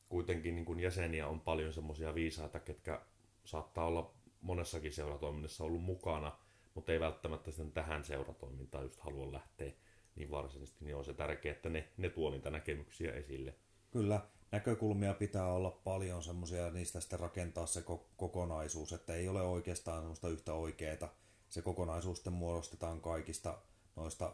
kuitenkin 0.09 0.55
niin 0.55 0.65
kuin 0.65 0.79
jäseniä 0.79 1.27
on 1.27 1.39
paljon 1.39 1.73
semmoisia 1.73 2.15
viisaita, 2.15 2.59
ketkä 2.59 3.01
saattaa 3.45 3.85
olla 3.85 4.13
monessakin 4.41 4.93
seuratoiminnassa 4.93 5.63
ollut 5.63 5.83
mukana, 5.83 6.37
mutta 6.73 6.91
ei 6.91 6.99
välttämättä 6.99 7.51
sitten 7.51 7.71
tähän 7.71 8.03
seuratoimintaan 8.03 8.83
just 8.83 8.99
halua 8.99 9.31
lähteä 9.31 9.71
niin 10.15 10.31
varsinaisesti, 10.31 10.85
niin 10.85 10.95
on 10.95 11.05
se 11.05 11.13
tärkeää, 11.13 11.55
että 11.55 11.69
ne, 11.69 11.87
ne 11.97 12.09
tuo 12.09 12.31
niitä 12.31 12.49
näkemyksiä 12.49 13.13
esille. 13.13 13.55
Kyllä, 13.91 14.21
näkökulmia 14.51 15.13
pitää 15.13 15.53
olla 15.53 15.71
paljon 15.71 16.23
semmoisia, 16.23 16.71
niistä 16.71 16.99
sitten 16.99 17.19
rakentaa 17.19 17.65
se 17.65 17.83
kokonaisuus, 18.17 18.93
että 18.93 19.13
ei 19.13 19.27
ole 19.27 19.41
oikeastaan 19.41 19.99
semmoista 19.99 20.29
yhtä 20.29 20.53
oikeaa. 20.53 21.15
Se 21.49 21.61
kokonaisuus 21.61 22.17
sitten 22.17 22.33
muodostetaan 22.33 23.01
kaikista 23.01 23.57
noista 23.95 24.33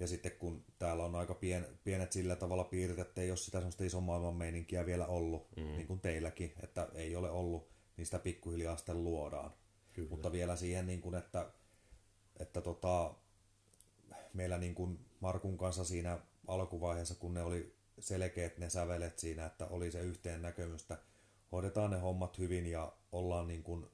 ja 0.00 0.06
sitten 0.06 0.32
kun 0.32 0.64
täällä 0.78 1.04
on 1.04 1.14
aika 1.14 1.34
pien, 1.34 1.66
pienet 1.84 2.12
sillä 2.12 2.36
tavalla 2.36 2.64
piirret, 2.64 2.98
että 2.98 3.20
ei 3.20 3.30
ole 3.30 3.36
sitä 3.36 3.58
semmoista 3.58 3.84
ison 3.84 4.02
maailman 4.02 4.36
meininkiä 4.36 4.86
vielä 4.86 5.06
ollut, 5.06 5.56
mm. 5.56 5.62
niin 5.62 5.86
kuin 5.86 6.00
teilläkin, 6.00 6.52
että 6.62 6.88
ei 6.94 7.16
ole 7.16 7.30
ollut, 7.30 7.68
niin 7.96 8.06
sitä 8.06 8.18
pikkuhiljaa 8.18 8.76
sitten 8.76 9.04
luodaan. 9.04 9.52
Kyllä. 9.98 10.10
Mutta 10.10 10.32
vielä 10.32 10.56
siihen, 10.56 10.86
niin 10.86 11.00
kuin, 11.00 11.14
että, 11.14 11.52
että 12.36 12.60
tota, 12.60 13.14
meillä 14.32 14.58
niin 14.58 14.74
kuin 14.74 14.98
Markun 15.20 15.58
kanssa 15.58 15.84
siinä 15.84 16.18
alkuvaiheessa, 16.46 17.14
kun 17.14 17.34
ne 17.34 17.42
oli 17.42 17.76
selkeät 17.98 18.58
ne 18.58 18.70
sävelet 18.70 19.18
siinä, 19.18 19.46
että 19.46 19.66
oli 19.66 19.90
se 19.90 20.00
yhteen 20.00 20.42
näkemystä, 20.42 20.98
hoidetaan 21.52 21.90
ne 21.90 21.98
hommat 21.98 22.38
hyvin 22.38 22.66
ja 22.66 22.92
ollaan 23.12 23.46
niin 23.46 23.62
kuin 23.62 23.86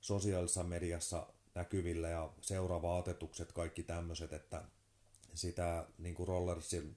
sosiaalisessa 0.00 0.64
mediassa 0.64 1.26
näkyvillä 1.54 2.08
ja 2.08 2.30
seuravaatetukset, 2.40 3.52
kaikki 3.52 3.82
tämmöiset, 3.82 4.32
että 4.32 4.64
sitä 5.34 5.86
niin 5.98 6.14
kuin 6.14 6.28
Rollersin 6.28 6.96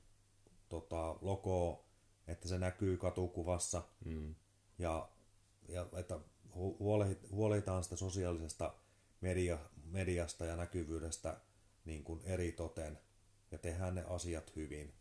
tota, 0.69 1.15
logoa, 1.21 1.83
että 2.27 2.47
se 2.47 2.59
näkyy 2.59 2.97
katukuvassa 2.97 3.83
mm. 4.05 4.35
ja, 4.77 5.09
ja 5.67 5.85
että 5.95 6.19
huolehditaan 7.31 7.83
sitä 7.83 7.95
sosiaalisesta 7.95 8.73
media, 9.21 9.59
mediasta 9.85 10.45
ja 10.45 10.55
näkyvyydestä 10.55 11.37
niin 11.85 12.03
kuin 12.03 12.21
eri 12.23 12.51
toten 12.51 12.99
ja 13.51 13.57
tehdään 13.57 13.95
ne 13.95 14.03
asiat 14.07 14.55
hyvin, 14.55 14.93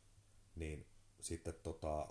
niin 0.54 0.87
sitten 1.20 1.54
tota, 1.62 2.08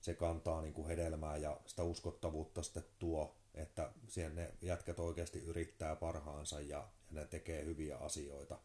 se 0.00 0.14
kantaa 0.14 0.62
niin 0.62 0.74
kuin 0.74 0.86
hedelmää 0.86 1.36
ja 1.36 1.60
sitä 1.66 1.82
uskottavuutta 1.82 2.62
sitten 2.62 2.84
tuo, 2.98 3.36
että 3.54 3.92
siihen 4.08 4.34
ne 4.34 4.50
jätkät 4.60 4.98
oikeasti 4.98 5.38
yrittää 5.38 5.96
parhaansa 5.96 6.60
ja, 6.60 6.66
ja 6.68 6.88
ne 7.10 7.26
tekee 7.26 7.64
hyviä 7.64 7.96
asioita. 7.96 8.58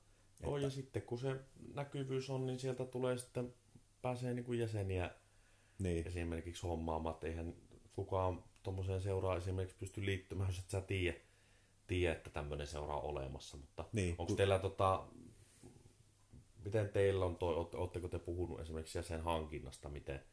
Että... 0.44 0.60
ja 0.60 0.70
sitten 0.70 1.02
kun 1.02 1.20
se 1.20 1.36
näkyvyys 1.74 2.30
on, 2.30 2.46
niin 2.46 2.60
sieltä 2.60 2.86
tulee 2.86 3.18
sitten, 3.18 3.54
pääsee 4.02 4.34
niin 4.34 4.46
kuin 4.46 4.60
jäseniä 4.60 5.12
niin. 5.80 6.08
esimerkiksi 6.08 6.68
hommaamaan, 6.68 7.14
että 7.14 7.28
eihän 7.28 7.56
kukaan 7.96 8.44
tuommoiseen 8.70 9.02
seuraa 9.02 9.38
esimerkiksi 9.38 9.78
pysty 9.80 10.06
liittymään, 10.06 10.50
jos 10.50 10.60
et 10.60 10.70
sä 10.70 10.82
tiedä, 10.82 11.18
tiedä 11.88 12.14
että 12.14 12.30
tämmöinen 12.30 12.68
seura 12.68 12.96
on 12.96 13.04
olemassa, 13.04 13.58
mutta 13.58 13.86
niin. 13.94 14.16
onko 14.18 14.36
teillä 14.36 14.60
tota, 14.60 15.08
miten 16.66 16.90
teillä 16.90 17.26
on 17.26 17.36
toi, 17.36 17.56
ootteko 17.56 18.08
te 18.08 18.20
puhunut 18.20 18.60
esimerkiksi 18.60 18.98
jäsen 18.98 19.22
hankinnasta, 19.22 19.90
miten, 19.90 20.24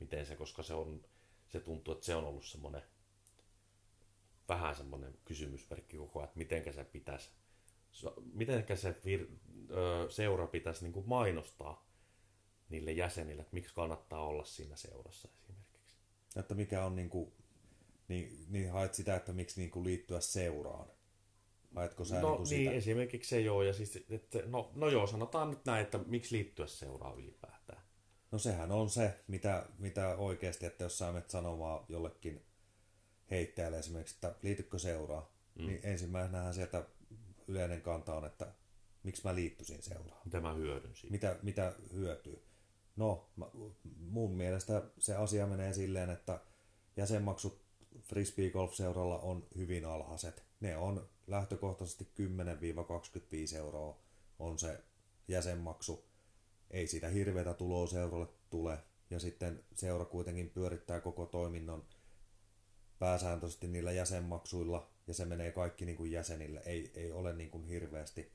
miten 0.00 0.26
se, 0.26 0.36
koska 0.36 0.62
se 0.62 0.74
on, 0.74 1.04
se 1.48 1.60
tuntuu, 1.60 1.94
että 1.94 2.06
se 2.06 2.14
on 2.14 2.24
ollut 2.24 2.44
semmoinen 2.44 2.82
vähän 4.48 4.76
semmoinen 4.76 5.18
kysymysmerkki 5.24 5.96
koko 5.96 6.18
ajan, 6.18 6.28
että 6.28 6.38
miten 6.38 6.74
se 6.74 6.84
pitäisi, 6.84 7.30
miten 8.32 8.76
se 8.76 8.96
vir, 9.04 9.26
ö, 9.70 10.06
seura 10.10 10.46
pitäisi 10.46 10.82
niin 10.84 10.92
kuin 10.92 11.08
mainostaa 11.08 11.86
niille 12.68 12.92
jäsenille, 12.92 13.42
että 13.42 13.54
miksi 13.54 13.74
kannattaa 13.74 14.26
olla 14.26 14.44
siinä 14.44 14.76
seurassa 14.76 15.28
esimerkiksi. 15.28 15.90
Että 16.36 16.54
mikä 16.54 16.84
on 16.84 16.96
niin 16.96 17.10
kuin, 17.10 17.32
niin, 18.08 18.46
niin 18.48 18.70
haet 18.70 18.94
sitä, 18.94 19.16
että 19.16 19.32
miksi 19.32 19.60
niin 19.60 19.70
kuin 19.70 19.84
liittyä 19.84 20.20
seuraan. 20.20 20.86
Haetko 21.74 22.04
sä 22.04 22.20
no 22.20 22.36
niin, 22.36 22.58
niin 22.58 22.72
esimerkiksi 22.72 23.28
se 23.28 23.40
joo, 23.40 23.62
ja 23.62 23.72
siis, 23.72 24.04
että, 24.10 24.38
no, 24.46 24.72
no 24.74 24.88
joo, 24.88 25.06
sanotaan 25.06 25.50
nyt 25.50 25.64
näin, 25.64 25.82
että 25.82 25.98
miksi 25.98 26.36
liittyä 26.36 26.66
seuraan 26.66 27.18
ylipäätään. 27.18 27.82
No 28.30 28.38
sehän 28.38 28.72
on 28.72 28.90
se, 28.90 29.20
mitä, 29.28 29.66
mitä 29.78 30.16
oikeasti, 30.16 30.66
että 30.66 30.84
jos 30.84 30.98
sä 30.98 31.12
menet 31.12 31.30
sanomaan 31.30 31.84
jollekin 31.88 32.46
heittäjälle 33.30 33.78
esimerkiksi, 33.78 34.14
että 34.14 34.34
liitykö 34.42 34.78
seuraa, 34.78 35.32
mm. 35.54 35.66
niin 35.66 35.80
ensimmäisenähän 35.82 36.54
sieltä 36.54 36.84
yleinen 37.48 37.82
kanta 37.82 38.14
on, 38.14 38.24
että 38.24 38.52
miksi 39.02 39.24
mä 39.24 39.34
liittyisin 39.34 39.82
seuraan. 39.82 40.20
Mitä 40.24 40.40
mä 40.40 40.52
hyödyn 40.52 40.96
siitä? 40.96 41.12
Mitä, 41.12 41.38
mitä 41.42 41.72
hyötyy? 41.92 42.42
No, 42.96 43.30
mä, 43.36 43.46
mun 44.00 44.36
mielestä 44.36 44.82
se 44.98 45.14
asia 45.14 45.46
menee 45.46 45.72
silleen, 45.72 46.10
että 46.10 46.40
jäsenmaksut 46.96 47.65
Frisbee 48.06 48.50
Golf-seuralla 48.50 49.18
on 49.18 49.46
hyvin 49.56 49.84
alhaiset. 49.84 50.44
Ne 50.60 50.76
on 50.76 51.08
lähtökohtaisesti 51.26 52.08
10-25 53.52 53.56
euroa 53.56 53.98
on 54.38 54.58
se 54.58 54.84
jäsenmaksu. 55.28 56.04
Ei 56.70 56.86
siitä 56.86 57.08
hirveätä 57.08 57.54
tuloa 57.54 57.86
seuralle 57.86 58.28
tule. 58.50 58.78
Ja 59.10 59.20
sitten 59.20 59.64
seura 59.74 60.04
kuitenkin 60.04 60.50
pyörittää 60.50 61.00
koko 61.00 61.26
toiminnon 61.26 61.84
pääsääntöisesti 62.98 63.68
niillä 63.68 63.92
jäsenmaksuilla, 63.92 64.90
ja 65.06 65.14
se 65.14 65.24
menee 65.24 65.52
kaikki 65.52 65.84
niin 65.84 65.96
kuin 65.96 66.12
jäsenille. 66.12 66.62
Ei, 66.64 66.92
ei 66.94 67.12
ole 67.12 67.32
niin 67.32 67.50
kuin 67.50 67.64
hirveästi 67.64 68.32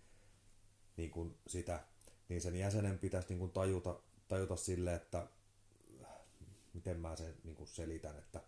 niin 0.97 1.11
kuin 1.11 1.37
sitä. 1.47 1.83
Niin 2.29 2.41
sen 2.41 2.55
jäsenen 2.55 2.99
pitäisi 2.99 3.29
niin 3.29 3.39
kuin 3.39 3.51
tajuta, 3.51 3.99
tajuta 4.27 4.55
sille, 4.55 4.93
että 4.93 5.27
miten 6.73 6.99
mä 6.99 7.15
sen 7.15 7.35
niin 7.43 7.55
kuin 7.55 7.67
selitän, 7.67 8.17
että 8.17 8.41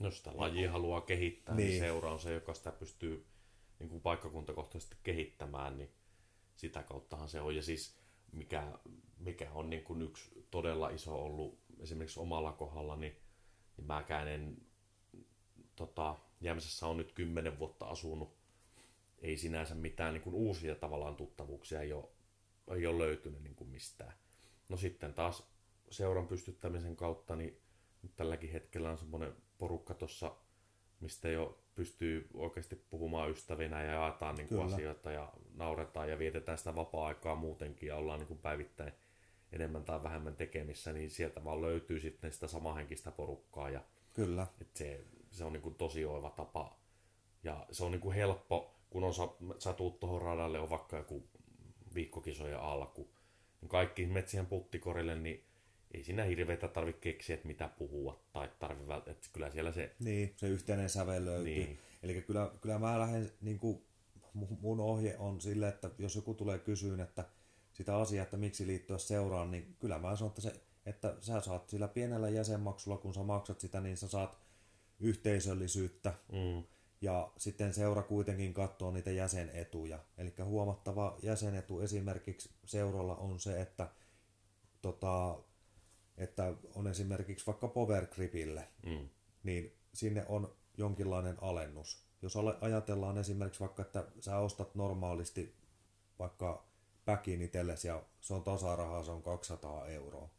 No 0.00 0.10
sitä 0.10 0.30
lajia 0.34 0.72
haluaa 0.72 1.00
kehittää, 1.00 1.54
niin. 1.54 1.68
niin 1.68 1.80
seura 1.80 2.12
on 2.12 2.18
se, 2.18 2.32
joka 2.32 2.54
sitä 2.54 2.72
pystyy 2.72 3.26
niin 3.78 3.88
kuin 3.88 4.00
paikkakuntakohtaisesti 4.00 4.96
kehittämään, 5.02 5.78
niin 5.78 5.90
sitä 6.56 6.82
kauttahan 6.82 7.28
se 7.28 7.40
on. 7.40 7.56
Ja 7.56 7.62
siis 7.62 7.96
mikä, 8.32 8.78
mikä 9.18 9.50
on 9.52 9.70
niin 9.70 9.84
kuin 9.84 10.02
yksi 10.02 10.46
todella 10.50 10.90
iso 10.90 11.24
ollut 11.24 11.58
esimerkiksi 11.80 12.20
omalla 12.20 12.52
kohdalla, 12.52 12.96
niin, 12.96 13.16
niin 13.76 13.86
mäkään 13.86 14.28
en 14.28 14.56
tota, 15.76 16.16
Jämsässä 16.40 16.86
on 16.86 16.96
nyt 16.96 17.12
kymmenen 17.12 17.58
vuotta 17.58 17.86
asunut. 17.86 18.36
Ei 19.18 19.36
sinänsä 19.36 19.74
mitään 19.74 20.14
niin 20.14 20.22
kuin 20.22 20.34
uusia 20.34 20.74
tavallaan 20.74 21.16
tuttavuuksia 21.16 21.80
ei 21.80 21.92
ole, 21.92 22.08
ei 22.76 22.86
ole 22.86 22.98
löytynyt 22.98 23.42
niin 23.42 23.54
kuin 23.54 23.70
mistään. 23.70 24.14
No 24.68 24.76
sitten 24.76 25.14
taas 25.14 25.42
seuran 25.90 26.28
pystyttämisen 26.28 26.96
kautta, 26.96 27.36
niin 27.36 27.60
nyt 28.02 28.16
tälläkin 28.16 28.52
hetkellä 28.52 28.90
on 28.90 28.98
semmoinen 28.98 29.32
porukka 29.58 29.94
tuossa, 29.94 30.34
mistä 31.00 31.28
jo 31.28 31.58
pystyy 31.74 32.28
oikeasti 32.34 32.76
puhumaan 32.90 33.30
ystävinä 33.30 33.84
ja 33.84 33.92
jaetaan 33.92 34.34
niin 34.34 34.48
kuin 34.48 34.66
asioita 34.72 35.12
ja 35.12 35.32
nauretaan 35.54 36.10
ja 36.10 36.18
vietetään 36.18 36.58
sitä 36.58 36.76
vapaa-aikaa 36.76 37.34
muutenkin 37.34 37.86
ja 37.86 37.96
ollaan 37.96 38.18
niin 38.18 38.28
kuin 38.28 38.40
päivittäin 38.40 38.92
enemmän 39.52 39.84
tai 39.84 40.02
vähemmän 40.02 40.36
tekemissä, 40.36 40.92
niin 40.92 41.10
sieltä 41.10 41.44
vaan 41.44 41.62
löytyy 41.62 42.00
sitten 42.00 42.32
sitä 42.32 42.46
samahenkistä 42.46 43.10
porukkaa. 43.10 43.70
Ja, 43.70 43.80
Kyllä. 44.12 44.46
Et 44.60 44.76
se, 44.76 45.04
se 45.30 45.44
on 45.44 45.52
niin 45.52 45.62
kuin 45.62 45.74
tosi 45.74 46.04
oiva 46.04 46.30
tapa. 46.30 46.76
Ja 47.44 47.66
se 47.72 47.84
on 47.84 47.90
niin 47.90 48.00
kuin 48.00 48.16
helppo, 48.16 48.74
kun 48.90 49.04
on, 49.04 49.14
sä 49.58 49.72
tuut 49.72 50.00
tuohon 50.00 50.22
radalle, 50.22 50.58
on 50.58 50.70
vaikka 50.70 50.96
joku 50.96 51.28
viikkokisojen 51.94 52.60
alku, 52.60 53.10
niin 53.60 53.68
kaikki 53.68 54.06
metsien 54.06 54.46
puttikorille, 54.46 55.16
niin 55.16 55.44
ei 55.94 56.04
siinä 56.04 56.24
hirveätä 56.24 56.68
tarvitse 56.68 57.00
keksiä, 57.00 57.34
että 57.34 57.46
mitä 57.46 57.68
puhua 57.68 58.24
tai 58.32 58.50
tarvitse 58.58 59.10
että 59.10 59.28
kyllä 59.32 59.50
siellä 59.50 59.72
se... 59.72 59.94
Niin, 60.00 60.34
se 60.36 60.48
yhteinen 60.48 60.90
sävel 60.90 61.24
löytyy. 61.24 61.54
Niin. 61.54 61.78
Eli 62.02 62.22
kyllä, 62.22 62.50
kyllä 62.60 62.78
mä 62.78 62.98
lähden, 62.98 63.32
niin 63.40 63.58
kuin, 63.58 63.84
mun 64.60 64.80
ohje 64.80 65.16
on 65.18 65.40
sille, 65.40 65.68
että 65.68 65.90
jos 65.98 66.16
joku 66.16 66.34
tulee 66.34 66.58
kysyyn, 66.58 67.00
että 67.00 67.24
sitä 67.72 67.96
asiaa, 67.96 68.22
että 68.22 68.36
miksi 68.36 68.66
liittyä 68.66 68.98
seuraan, 68.98 69.50
niin 69.50 69.76
kyllä 69.80 69.98
mä 69.98 70.16
sanon, 70.16 70.30
että, 70.30 70.40
se, 70.40 70.60
että 70.86 71.16
sä 71.20 71.40
saat 71.40 71.68
sillä 71.68 71.88
pienellä 71.88 72.28
jäsenmaksulla, 72.28 72.96
kun 72.98 73.14
sä 73.14 73.22
maksat 73.22 73.60
sitä, 73.60 73.80
niin 73.80 73.96
sä 73.96 74.08
saat 74.08 74.38
yhteisöllisyyttä. 75.00 76.14
Mm. 76.32 76.62
Ja 77.00 77.32
sitten 77.36 77.74
seura 77.74 78.02
kuitenkin 78.02 78.54
katsoo 78.54 78.90
niitä 78.90 79.10
jäsenetuja. 79.10 79.98
Eli 80.18 80.34
huomattava 80.44 81.18
jäsenetu 81.22 81.80
esimerkiksi 81.80 82.50
seuralla 82.64 83.16
on 83.16 83.40
se, 83.40 83.60
että 83.60 83.88
tota, 84.82 85.38
että 86.16 86.54
on 86.74 86.86
esimerkiksi 86.86 87.46
vaikka 87.46 87.68
Power 87.68 88.06
Gripille, 88.06 88.68
mm. 88.86 89.08
niin 89.42 89.76
sinne 89.94 90.24
on 90.28 90.56
jonkinlainen 90.76 91.36
alennus. 91.40 92.04
Jos 92.22 92.34
ajatellaan 92.60 93.18
esimerkiksi 93.18 93.60
vaikka, 93.60 93.82
että 93.82 94.04
sä 94.20 94.38
ostat 94.38 94.74
normaalisti 94.74 95.54
vaikka 96.18 96.66
päkin 97.04 97.42
itsellesi 97.42 97.88
ja 97.88 98.02
se 98.20 98.34
on 98.34 98.42
tasarahaa, 98.42 99.04
se 99.04 99.10
on 99.10 99.22
200 99.22 99.86
euroa. 99.86 100.30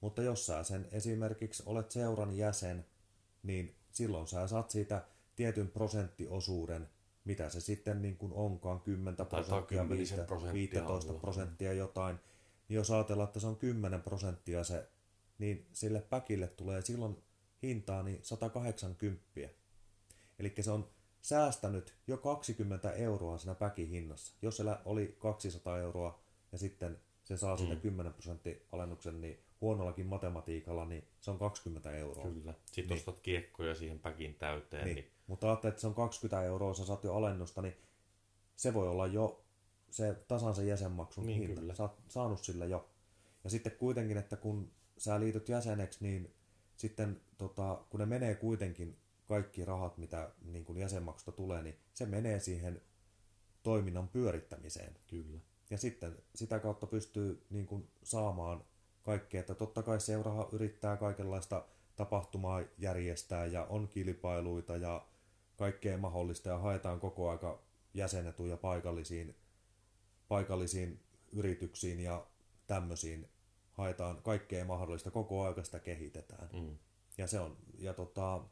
Mutta 0.00 0.22
jos 0.22 0.46
sä 0.46 0.62
sen 0.62 0.88
esimerkiksi 0.92 1.62
olet 1.66 1.90
seuran 1.90 2.36
jäsen, 2.36 2.86
niin 3.42 3.76
silloin 3.92 4.26
sä 4.26 4.46
saat 4.46 4.70
siitä 4.70 5.04
tietyn 5.36 5.70
prosenttiosuuden, 5.70 6.88
mitä 7.24 7.48
se 7.48 7.60
sitten 7.60 8.02
niin 8.02 8.16
kuin 8.16 8.32
onkaan, 8.32 8.80
10 8.80 9.26
prosenttia, 9.26 9.88
15 9.88 11.12
prosenttia 11.12 11.72
jotain. 11.72 12.16
Niin 12.68 12.74
jos 12.74 12.90
ajatellaan, 12.90 13.26
että 13.26 13.40
se 13.40 13.46
on 13.46 13.56
10 13.56 14.02
prosenttia 14.02 14.64
se 14.64 14.88
niin 15.42 15.66
sille 15.72 16.00
päkille 16.00 16.48
tulee 16.48 16.82
silloin 16.82 17.22
hintaa 17.62 18.02
niin 18.02 18.18
180. 18.22 19.24
Eli 20.38 20.54
se 20.60 20.70
on 20.70 20.90
säästänyt 21.22 21.94
jo 22.06 22.16
20 22.16 22.92
euroa 22.92 23.38
siinä 23.38 23.54
päkin 23.54 23.88
hinnassa. 23.88 24.36
Jos 24.42 24.56
se 24.56 24.62
oli 24.84 25.16
200 25.18 25.78
euroa 25.78 26.22
ja 26.52 26.58
sitten 26.58 26.98
se 27.24 27.36
saa 27.36 27.56
siitä 27.56 27.74
mm. 27.74 27.80
10 27.80 28.12
prosenttia 28.12 28.56
alennuksen, 28.72 29.20
niin 29.20 29.38
huonollakin 29.60 30.06
matematiikalla, 30.06 30.84
niin 30.84 31.04
se 31.20 31.30
on 31.30 31.38
20 31.38 31.90
euroa. 31.90 32.24
Kyllä. 32.24 32.54
Sitten 32.66 32.88
niin. 32.88 32.98
ostat 32.98 33.20
kiekkoja 33.20 33.74
siihen 33.74 33.98
päkin 33.98 34.34
täyteen. 34.34 34.84
Niin. 34.84 34.94
niin... 34.94 35.10
Mutta 35.26 35.46
ajattelet, 35.46 35.72
että 35.72 35.80
se 35.80 35.86
on 35.86 35.94
20 35.94 36.42
euroa, 36.42 36.74
sä 36.74 36.86
saat 36.86 37.04
jo 37.04 37.14
alennusta, 37.14 37.62
niin 37.62 37.76
se 38.56 38.74
voi 38.74 38.88
olla 38.88 39.06
jo 39.06 39.44
se 39.90 40.14
tasan 40.28 40.66
jäsenmaksun 40.66 41.26
niin, 41.26 41.40
hinta. 41.40 41.60
Kyllä. 41.60 41.74
Sä 41.74 41.82
oot 41.82 42.00
saanut 42.08 42.44
sillä 42.44 42.66
jo. 42.66 42.88
Ja 43.44 43.50
sitten 43.50 43.72
kuitenkin, 43.72 44.16
että 44.16 44.36
kun 44.36 44.72
sä 45.02 45.20
liityt 45.20 45.48
jäseneksi, 45.48 45.98
niin 46.00 46.34
sitten 46.76 47.20
tota, 47.38 47.84
kun 47.90 48.00
ne 48.00 48.06
menee 48.06 48.34
kuitenkin 48.34 48.96
kaikki 49.28 49.64
rahat, 49.64 49.98
mitä 49.98 50.30
niin 50.44 50.64
kuin 50.64 50.78
jäsenmaksusta 50.78 51.32
tulee, 51.32 51.62
niin 51.62 51.78
se 51.94 52.06
menee 52.06 52.40
siihen 52.40 52.82
toiminnan 53.62 54.08
pyörittämiseen. 54.08 54.96
Kyllä. 55.06 55.38
Ja 55.70 55.78
sitten 55.78 56.18
sitä 56.34 56.58
kautta 56.58 56.86
pystyy 56.86 57.46
niin 57.50 57.66
kuin 57.66 57.88
saamaan 58.02 58.64
kaikkea, 59.02 59.40
että 59.40 59.54
totta 59.54 59.82
kai 59.82 60.00
seuraha 60.00 60.48
yrittää 60.52 60.96
kaikenlaista 60.96 61.66
tapahtumaa 61.96 62.62
järjestää 62.78 63.46
ja 63.46 63.64
on 63.64 63.88
kilpailuita 63.88 64.76
ja 64.76 65.06
kaikkea 65.56 65.98
mahdollista 65.98 66.48
ja 66.48 66.58
haetaan 66.58 67.00
koko 67.00 67.30
aika 67.30 67.62
jäsenetuja 67.94 68.56
paikallisiin, 68.56 69.34
paikallisiin 70.28 71.00
yrityksiin 71.32 72.00
ja 72.00 72.26
tämmöisiin 72.66 73.28
haetaan 73.82 74.22
kaikkea 74.22 74.64
mahdollista, 74.64 75.10
koko 75.10 75.44
aika 75.44 75.64
sitä 75.64 75.78
kehitetään. 75.78 76.48
Mm. 76.52 76.78
Ja 77.18 77.26
se 77.26 77.40
on, 77.40 77.56
ja 77.78 77.94
tota, 77.94 78.44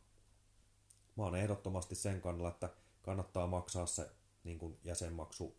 mä 1.16 1.24
oon 1.24 1.36
ehdottomasti 1.36 1.94
sen 1.94 2.20
kannalla, 2.20 2.48
että 2.48 2.70
kannattaa 3.02 3.46
maksaa 3.46 3.86
se 3.86 4.10
niin 4.44 4.58
kuin 4.58 4.78
jäsenmaksu 4.84 5.56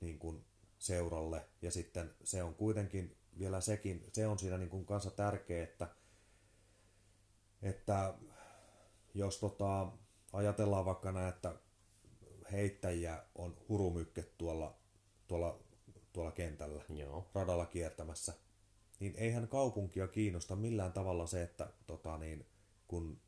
niin 0.00 0.18
kuin 0.18 0.44
seuralle. 0.78 1.48
Ja 1.62 1.70
sitten 1.70 2.14
se 2.24 2.42
on 2.42 2.54
kuitenkin 2.54 3.16
vielä 3.38 3.60
sekin, 3.60 4.04
se 4.12 4.26
on 4.26 4.38
siinä 4.38 4.58
niin 4.58 4.70
kuin 4.70 4.86
kanssa 4.86 5.10
tärkeä, 5.10 5.64
että, 5.64 5.88
että 7.62 8.14
jos 9.14 9.38
tota, 9.38 9.92
ajatellaan 10.32 10.84
vaikka 10.84 11.12
näin, 11.12 11.28
että 11.28 11.54
heittäjiä 12.52 13.22
on 13.34 13.56
hurumykket 13.68 14.38
tuolla, 14.38 14.78
tuolla, 15.28 15.58
tuolla 16.12 16.32
kentällä, 16.32 16.84
Joo. 16.88 17.30
radalla 17.34 17.66
kiertämässä, 17.66 18.34
niin 19.00 19.14
eihän 19.16 19.48
kaupunkia 19.48 20.08
kiinnosta 20.08 20.56
millään 20.56 20.92
tavalla 20.92 21.26
se, 21.26 21.42
että, 21.42 21.70
tota, 21.86 22.18
niin, 22.18 22.46
kun, 22.88 23.18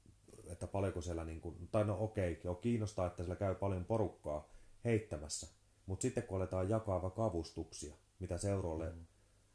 että 0.47 0.67
paljonko 0.67 1.01
siellä, 1.01 1.25
niin 1.25 1.41
kun, 1.41 1.69
tai 1.71 1.85
no 1.85 1.97
okei, 2.01 2.41
joo, 2.45 2.55
kiinnostaa, 2.55 3.07
että 3.07 3.23
siellä 3.23 3.37
käy 3.37 3.55
paljon 3.55 3.85
porukkaa 3.85 4.49
heittämässä, 4.85 5.47
mutta 5.87 6.03
sitten 6.03 6.23
kun 6.23 6.37
aletaan 6.37 6.69
jakaa 6.69 7.03
vaikka 7.03 7.25
avustuksia, 7.25 7.95
mitä 8.19 8.39
seuroille 8.39 8.91
mm. 8.91 9.07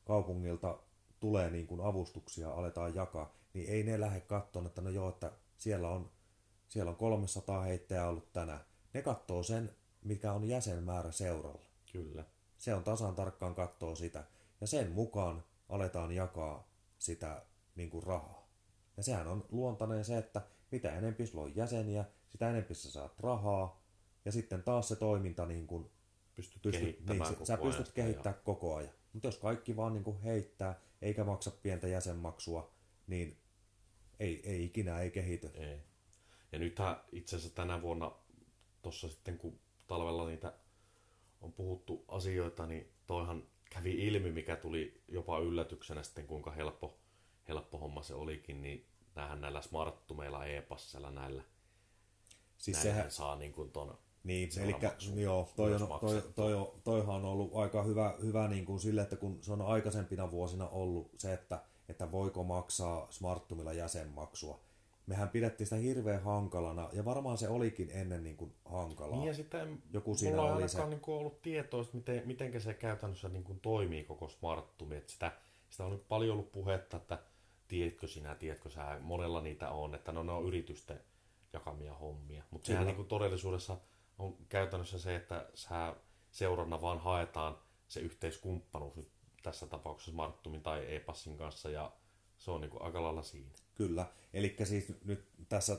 kaupungilta 0.05 0.80
tulee 1.20 1.49
niin 1.49 1.68
kun 1.68 1.82
avustuksia, 1.82 2.51
aletaan 2.51 2.95
jakaa, 2.95 3.34
niin 3.53 3.70
ei 3.70 3.84
ne 3.84 3.99
lähde 3.99 4.22
katsomaan, 4.22 4.68
että 4.68 4.82
no 4.82 4.89
joo, 4.89 5.09
että 5.09 5.32
siellä 5.57 5.89
on, 5.89 6.11
siellä 6.68 6.89
on 6.89 6.97
300 6.97 7.61
heittäjää 7.61 8.09
ollut 8.09 8.34
tänään. 8.34 8.59
Ne 8.93 9.01
katsoo 9.01 9.43
sen, 9.43 9.76
mikä 10.03 10.34
on 10.34 10.47
jäsenmäärä 10.47 11.11
seuralla. 11.11 11.66
Kyllä. 11.91 12.26
Se 12.57 12.74
on 12.74 12.84
tasan 12.84 13.16
tarkkaan 13.16 13.55
katsoo 13.55 13.95
sitä. 13.95 14.24
Ja 14.61 14.68
sen 14.68 14.91
mukaan 14.91 15.43
aletaan 15.70 16.11
jakaa 16.11 16.68
sitä 16.99 17.45
niin 17.76 17.89
kuin 17.89 18.03
rahaa. 18.03 18.47
Ja 18.97 19.03
sehän 19.03 19.28
on 19.28 19.45
luontainen 19.51 20.05
se, 20.05 20.18
että 20.18 20.41
mitä 20.72 20.95
enempi 20.95 21.28
sulla 21.28 21.43
on 21.43 21.55
jäseniä, 21.55 22.05
sitä 22.30 22.49
enempi 22.49 22.76
sä 22.76 22.91
saat 22.91 23.20
rahaa. 23.20 23.82
Ja 24.26 24.32
sitten 24.32 24.63
taas 24.63 24.88
se 24.88 24.95
toiminta 24.95 25.45
niin 25.45 25.68
kuin 25.68 25.91
Pystyt, 26.36 26.61
pystyt, 26.61 26.82
kehittämään 26.82 27.30
niin, 27.30 27.34
koko 27.34 27.45
sä 27.45 27.53
ajan 27.53 27.66
pystyt 27.66 27.91
kehittämään 27.91 28.41
koko 28.43 28.76
ajan. 28.76 28.93
Mutta 29.13 29.28
jos 29.28 29.38
kaikki 29.38 29.76
vaan 29.76 29.93
niin 29.93 30.03
kuin 30.03 30.22
heittää, 30.22 30.80
eikä 31.01 31.24
maksa 31.24 31.51
pientä 31.51 31.88
jäsenmaksua, 31.88 32.74
niin 33.07 33.38
ei, 34.20 34.49
ei 34.49 34.66
ikinä 34.66 34.99
ei 34.99 35.11
kehity. 35.11 35.51
Ei. 35.53 35.80
Ja 36.51 36.59
nythän 36.59 37.01
itse 37.11 37.36
asiassa 37.36 37.55
tänä 37.55 37.82
vuonna, 37.82 38.11
tuossa 38.82 39.09
sitten 39.09 39.38
kun 39.38 39.59
talvella 39.88 40.28
niitä 40.28 40.53
on 41.41 41.53
puhuttu 41.53 42.05
asioita, 42.07 42.66
niin 42.66 42.93
toihan 43.07 43.43
kävi 43.76 44.08
ilmi, 44.08 44.32
mikä 44.32 44.56
tuli 44.56 45.02
jopa 45.08 45.40
yllätyksenä 45.40 46.04
sitten, 46.04 46.28
kuinka 46.28 46.52
helppo, 46.52 46.98
helppo 47.48 47.78
homma 47.78 48.04
se 48.04 48.14
olikin, 48.14 48.62
niin 48.62 48.86
näähän 49.16 49.42
näillä 49.42 49.62
smarttumeilla 49.62 50.46
e-passilla 50.46 51.12
näillä, 51.12 51.44
Siis 52.58 52.82
sehän, 52.82 53.12
saa 53.12 53.36
niin 53.36 53.52
kuin 53.52 53.72
ton 53.72 53.98
Niin, 54.24 54.50
eli 54.60 54.76
joo, 55.16 55.54
toi, 55.56 55.74
on, 55.74 56.00
toi, 56.00 56.24
toi, 56.36 56.54
on, 56.54 56.82
toihan 56.84 57.16
on 57.16 57.26
ollut 57.26 57.56
aika 57.56 57.84
hyvä, 57.84 58.14
hyvä 58.22 58.48
niin 58.48 58.66
kuin 58.66 58.80
sille, 58.80 59.02
että 59.02 59.16
kun 59.16 59.40
se 59.42 59.52
on 59.52 59.62
aikaisempina 59.62 60.32
vuosina 60.32 60.68
ollut 60.68 61.12
se, 61.18 61.34
että, 61.34 61.62
että 61.90 62.12
voiko 62.12 62.44
maksaa 62.44 63.08
Smarttumilla 63.10 63.74
jäsenmaksua. 63.74 64.60
Mehän 65.08 65.30
pidettiin 65.30 65.68
sitä 65.68 65.76
hirveän 65.76 66.24
hankalana, 66.24 66.89
ja 66.93 67.06
varmaan 67.06 67.38
se 67.38 67.49
olikin 67.49 67.89
ennen 67.93 68.24
niin 68.24 68.38
kuin 68.38 68.53
hankalaa. 68.66 69.18
Niin 69.18 69.28
ja 69.28 69.34
sitten 69.34 69.84
Joku 69.93 70.16
siinä 70.16 70.38
mulla 70.38 70.56
oli 70.56 70.70
se. 70.70 70.86
Niin 70.86 70.99
kuin 70.99 71.16
ollut 71.16 71.41
tietoa, 71.41 71.82
että 71.82 71.97
miten, 71.97 72.24
miten 72.26 72.62
se 72.62 72.74
käytännössä 72.74 73.30
niin 73.30 73.43
kuin 73.43 73.60
toimii 73.60 74.03
koko 74.03 74.30
smarttumi. 74.30 74.95
Että 74.95 75.12
sitä, 75.12 75.32
sitä 75.70 75.86
on 75.86 75.91
nyt 75.91 76.08
paljon 76.08 76.34
ollut 76.34 76.51
puhetta, 76.51 76.97
että 76.97 77.20
tiedätkö 77.68 78.08
sinä, 78.08 78.36
tiedätkö 78.36 78.70
sä, 78.70 78.99
monella 79.01 79.41
niitä 79.41 79.70
on, 79.70 79.95
että 79.95 80.12
no, 80.12 80.24
ne 80.24 80.32
on 80.32 80.45
yritysten 80.45 80.99
jakamia 81.53 81.93
hommia. 81.93 82.43
Mutta 82.51 82.68
sehän 82.68 82.86
niin 82.86 82.95
kuin 82.95 83.08
todellisuudessa 83.08 83.78
on 84.20 84.38
käytännössä 84.49 84.99
se, 84.99 85.16
että 85.16 85.49
sä 85.53 85.95
seurana 86.32 86.82
vaan 86.82 86.99
haetaan 86.99 87.58
se 87.88 87.99
yhteiskumppanuus 87.99 88.95
nyt 88.95 89.12
tässä 89.43 89.68
tapauksessa 89.68 90.12
Smarttumin 90.12 90.62
tai 90.62 90.95
e-passin 90.95 91.38
kanssa 91.38 91.70
ja 91.70 91.91
se 92.38 92.52
on 92.52 92.62
niin 92.62 92.72
kuin 92.72 92.84
aika 92.84 93.04
lailla 93.04 93.24
siinä. 93.24 93.50
Kyllä, 93.76 94.06
eli 94.34 94.56
siis 94.64 94.94
nyt 95.06 95.26
tässä 95.50 95.78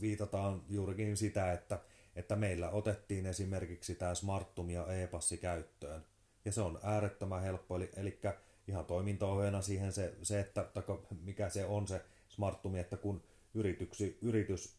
viitataan 0.00 0.62
juurikin 0.68 1.16
sitä, 1.16 1.52
että, 1.52 1.80
että 2.16 2.36
meillä 2.36 2.70
otettiin 2.70 3.26
esimerkiksi 3.26 3.94
tämä 3.94 4.14
Smarttum 4.14 4.70
ja 4.70 4.92
e-passi 4.92 5.38
käyttöön. 5.38 6.04
Ja 6.44 6.52
se 6.52 6.60
on 6.60 6.80
äärettömän 6.82 7.42
helppo, 7.42 7.76
eli, 7.76 7.90
eli 7.96 8.20
ihan 8.68 8.84
toimintaohjeena 8.84 9.62
siihen 9.62 9.92
se, 9.92 10.14
se 10.22 10.40
että 10.40 10.62
taka, 10.74 11.02
mikä 11.22 11.48
se 11.48 11.64
on 11.64 11.88
se 11.88 12.04
Smarttumi, 12.28 12.78
että 12.78 12.96
kun 12.96 13.22
yrityksi, 13.54 14.18
yritys 14.22 14.76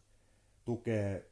tukee 0.65 1.31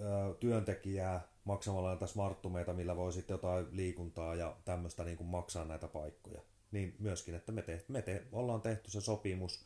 ö, 0.00 0.34
työntekijää 0.40 1.28
maksamalla 1.44 1.88
näitä 1.88 2.06
smarttumeita, 2.06 2.72
millä 2.72 2.96
voi 2.96 3.12
sitten 3.12 3.34
jotain 3.34 3.66
liikuntaa 3.70 4.34
ja 4.34 4.56
tämmöistä 4.64 5.04
niin 5.04 5.16
kuin 5.16 5.26
maksaa 5.26 5.64
näitä 5.64 5.88
paikkoja. 5.88 6.40
Niin 6.76 6.96
myöskin, 6.98 7.34
että 7.34 7.52
me, 7.52 7.62
te, 7.62 7.84
me 7.88 8.02
te, 8.02 8.22
ollaan 8.32 8.60
tehty 8.60 8.90
se 8.90 9.00
sopimus 9.00 9.64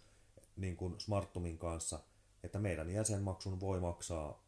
niin 0.56 0.76
kuin 0.76 1.00
Smarttumin 1.00 1.58
kanssa, 1.58 2.00
että 2.42 2.58
meidän 2.58 2.90
jäsenmaksun 2.90 3.60
voi 3.60 3.80
maksaa 3.80 4.44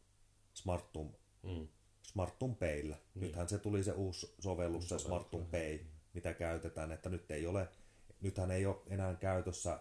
Smarttum, 0.53 1.09
Mm. 1.43 1.67
Smarttum 2.03 2.55
Payllä. 2.55 2.95
Niin. 3.15 3.21
Nythän 3.21 3.49
se 3.49 3.59
tuli 3.59 3.83
se 3.83 3.91
uusi 3.91 4.35
sovellus, 4.39 4.89
se 4.89 4.99
Smarttum 4.99 5.45
Pay, 5.45 5.79
mitä 6.13 6.33
käytetään, 6.33 6.91
että 6.91 7.09
nyt 7.09 7.31
ei 7.31 7.47
ole, 7.47 7.67
nythän 8.21 8.51
ei 8.51 8.65
ole 8.65 8.75
enää 8.87 9.15
käytössä 9.15 9.79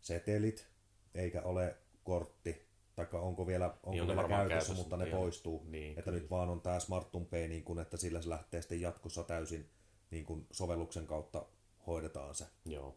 setelit, 0.00 0.66
eikä 1.14 1.42
ole 1.42 1.76
kortti, 2.04 2.66
tai 2.96 3.06
onko 3.12 3.46
vielä, 3.46 3.66
onko 3.66 3.90
Niin 3.90 4.06
vielä 4.06 4.28
käytössä, 4.28 4.48
käytössä, 4.48 4.74
mutta 4.74 4.96
ne 4.96 5.08
joo. 5.08 5.20
poistuu. 5.20 5.64
Niin, 5.68 5.90
että 5.90 6.02
kyllä. 6.02 6.18
nyt 6.18 6.30
vaan 6.30 6.48
on 6.48 6.60
tämä 6.60 6.80
Smarttum 6.80 7.26
Pay, 7.26 7.48
niin 7.48 7.64
kuin, 7.64 7.78
että 7.78 7.96
sillä 7.96 8.22
se 8.22 8.28
lähtee 8.28 8.62
sitten 8.62 8.80
jatkossa 8.80 9.24
täysin 9.24 9.70
niin 10.10 10.24
kuin 10.24 10.46
sovelluksen 10.50 11.06
kautta 11.06 11.46
hoidetaan 11.86 12.34
se. 12.34 12.46
Joo. 12.64 12.96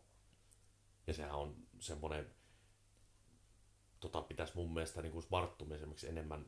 Ja 1.07 1.13
sehän 1.13 1.35
on 1.35 1.55
semmoinen, 1.79 2.29
tota 3.99 4.21
pitäisi 4.21 4.53
mun 4.55 4.73
mielestä 4.73 5.01
niin 5.01 5.11
kuin 5.11 5.23
Smarttum 5.23 5.71
esimerkiksi 5.71 6.07
enemmän 6.07 6.45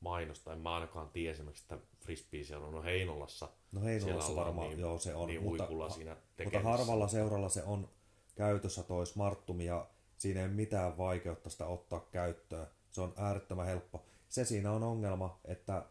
mainostaa. 0.00 0.52
En 0.54 0.60
mä 0.60 0.74
ainakaan 0.74 1.10
tiedä 1.10 1.32
esimerkiksi, 1.32 1.64
että 1.64 1.86
Frisbee 2.00 2.44
siellä 2.44 2.66
on 2.66 2.74
no 2.74 2.82
Heinolassa. 2.82 3.48
No 3.72 3.80
Heinolassa 3.80 4.36
varmaan, 4.36 4.68
niin, 4.68 4.80
joo 4.80 4.98
se 4.98 5.14
on. 5.14 5.28
Niin 5.28 5.42
mutta, 5.42 5.90
siinä 5.90 6.16
mutta 6.44 6.60
harvalla 6.60 7.08
seuralla 7.08 7.48
se 7.48 7.62
on 7.62 7.88
käytössä 8.34 8.82
toi 8.82 9.06
Smarttum 9.06 9.60
ja 9.60 9.86
siinä 10.18 10.40
ei 10.40 10.46
ole 10.46 10.54
mitään 10.54 10.98
vaikeutta 10.98 11.50
sitä 11.50 11.66
ottaa 11.66 12.00
käyttöön. 12.00 12.66
Se 12.90 13.00
on 13.00 13.14
äärettömän 13.16 13.66
helppo. 13.66 14.04
Se 14.28 14.44
siinä 14.44 14.72
on 14.72 14.82
ongelma, 14.82 15.40
että 15.44 15.86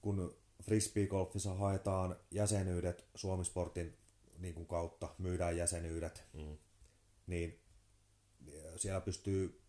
kun 0.00 0.36
frisbeegolfissa 0.62 1.54
haetaan 1.54 2.16
jäsenyydet 2.30 3.04
Suomisportin 3.14 3.98
niin 4.42 4.54
kuin 4.54 4.66
kautta, 4.66 5.14
myydään 5.18 5.56
jäsenyydet, 5.56 6.24
Mm. 6.32 6.58
niin 7.26 7.58
siellä 8.76 9.00
pystyy 9.00 9.62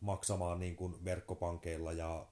maksamaan 0.00 0.58
niin 0.58 0.76
kuin 0.76 1.04
verkkopankeilla 1.04 1.92
ja 1.92 2.26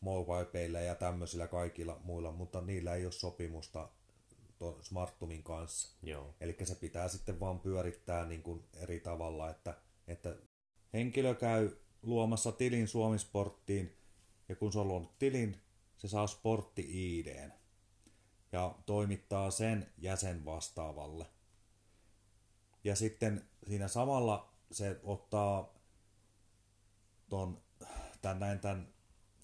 mobilepeillä 0.00 0.80
ja 0.80 0.94
tämmöisillä 0.94 1.46
kaikilla 1.46 2.00
muilla, 2.04 2.32
mutta 2.32 2.60
niillä 2.60 2.94
ei 2.94 3.04
ole 3.04 3.12
sopimusta 3.12 3.88
tuon 4.58 4.84
Smarttumin 4.84 5.42
kanssa. 5.42 5.96
Eli 6.40 6.56
se 6.64 6.74
pitää 6.74 7.08
sitten 7.08 7.40
vaan 7.40 7.60
pyörittää 7.60 8.26
niin 8.26 8.42
kuin 8.42 8.64
eri 8.74 9.00
tavalla, 9.00 9.50
että, 9.50 9.74
että 10.08 10.36
henkilö 10.92 11.34
käy 11.34 11.76
luomassa 12.02 12.52
tilin 12.52 12.88
Suomisporttiin 12.88 13.96
ja 14.48 14.56
kun 14.56 14.72
se 14.72 14.78
on 14.78 14.88
luonut 14.88 15.18
tilin, 15.18 15.56
se 15.96 16.08
saa 16.08 16.26
sportti 16.26 17.18
IDn 17.18 17.52
ja 18.52 18.74
toimittaa 18.86 19.50
sen 19.50 19.92
jäsen 19.98 20.44
vastaavalle. 20.44 21.26
Ja 22.84 22.96
sitten 22.96 23.48
siinä 23.68 23.88
samalla 23.88 24.52
se 24.72 25.00
ottaa 25.02 25.74
ton, 27.28 27.62
tämän, 28.22 28.40
näin, 28.40 28.60
tämän 28.60 28.88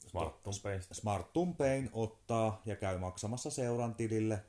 Smarttum 0.07 0.55
Paystä. 0.63 0.95
Smart 0.95 1.33
Tumpein 1.33 1.91
ottaa 1.93 2.63
ja 2.65 2.77
käy 2.77 2.99
maksamassa 2.99 3.51
seuran 3.51 3.95
tilille 3.95 4.45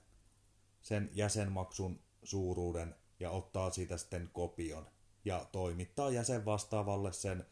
sen 0.82 1.10
jäsenmaksun 1.14 2.00
suuruuden 2.24 2.96
ja 3.20 3.32
ottaa 3.32 3.70
siitä 3.70 3.98
sitten 3.98 4.30
kopion 4.34 4.88
ja 5.26 5.46
toimittaa 5.52 6.12
jäsen 6.12 6.46
vastaavalle 6.46 7.14
sen 7.14 7.46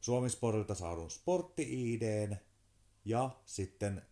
Suomisportilta 0.00 0.74
saadun 0.74 1.10
sportti-IDn 1.10 2.36
ja 3.04 3.30
sitten 3.44 4.02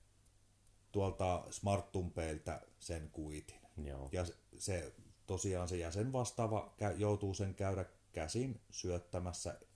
tuolta 0.92 1.44
Smart 1.50 1.92
Tumpeiltä 1.92 2.60
sen 2.78 3.10
kuitin. 3.10 3.60
Joo. 3.84 4.08
Ja 4.12 4.24
se 4.58 4.94
tosiaan 5.26 5.68
se 5.68 5.76
jäsen 5.76 6.12
vastaava 6.12 6.74
joutuu 6.96 7.34
sen 7.34 7.54
käydä 7.54 7.84
käsin 8.12 8.60
syöttämässä 8.70 9.50
Niin 9.50 9.68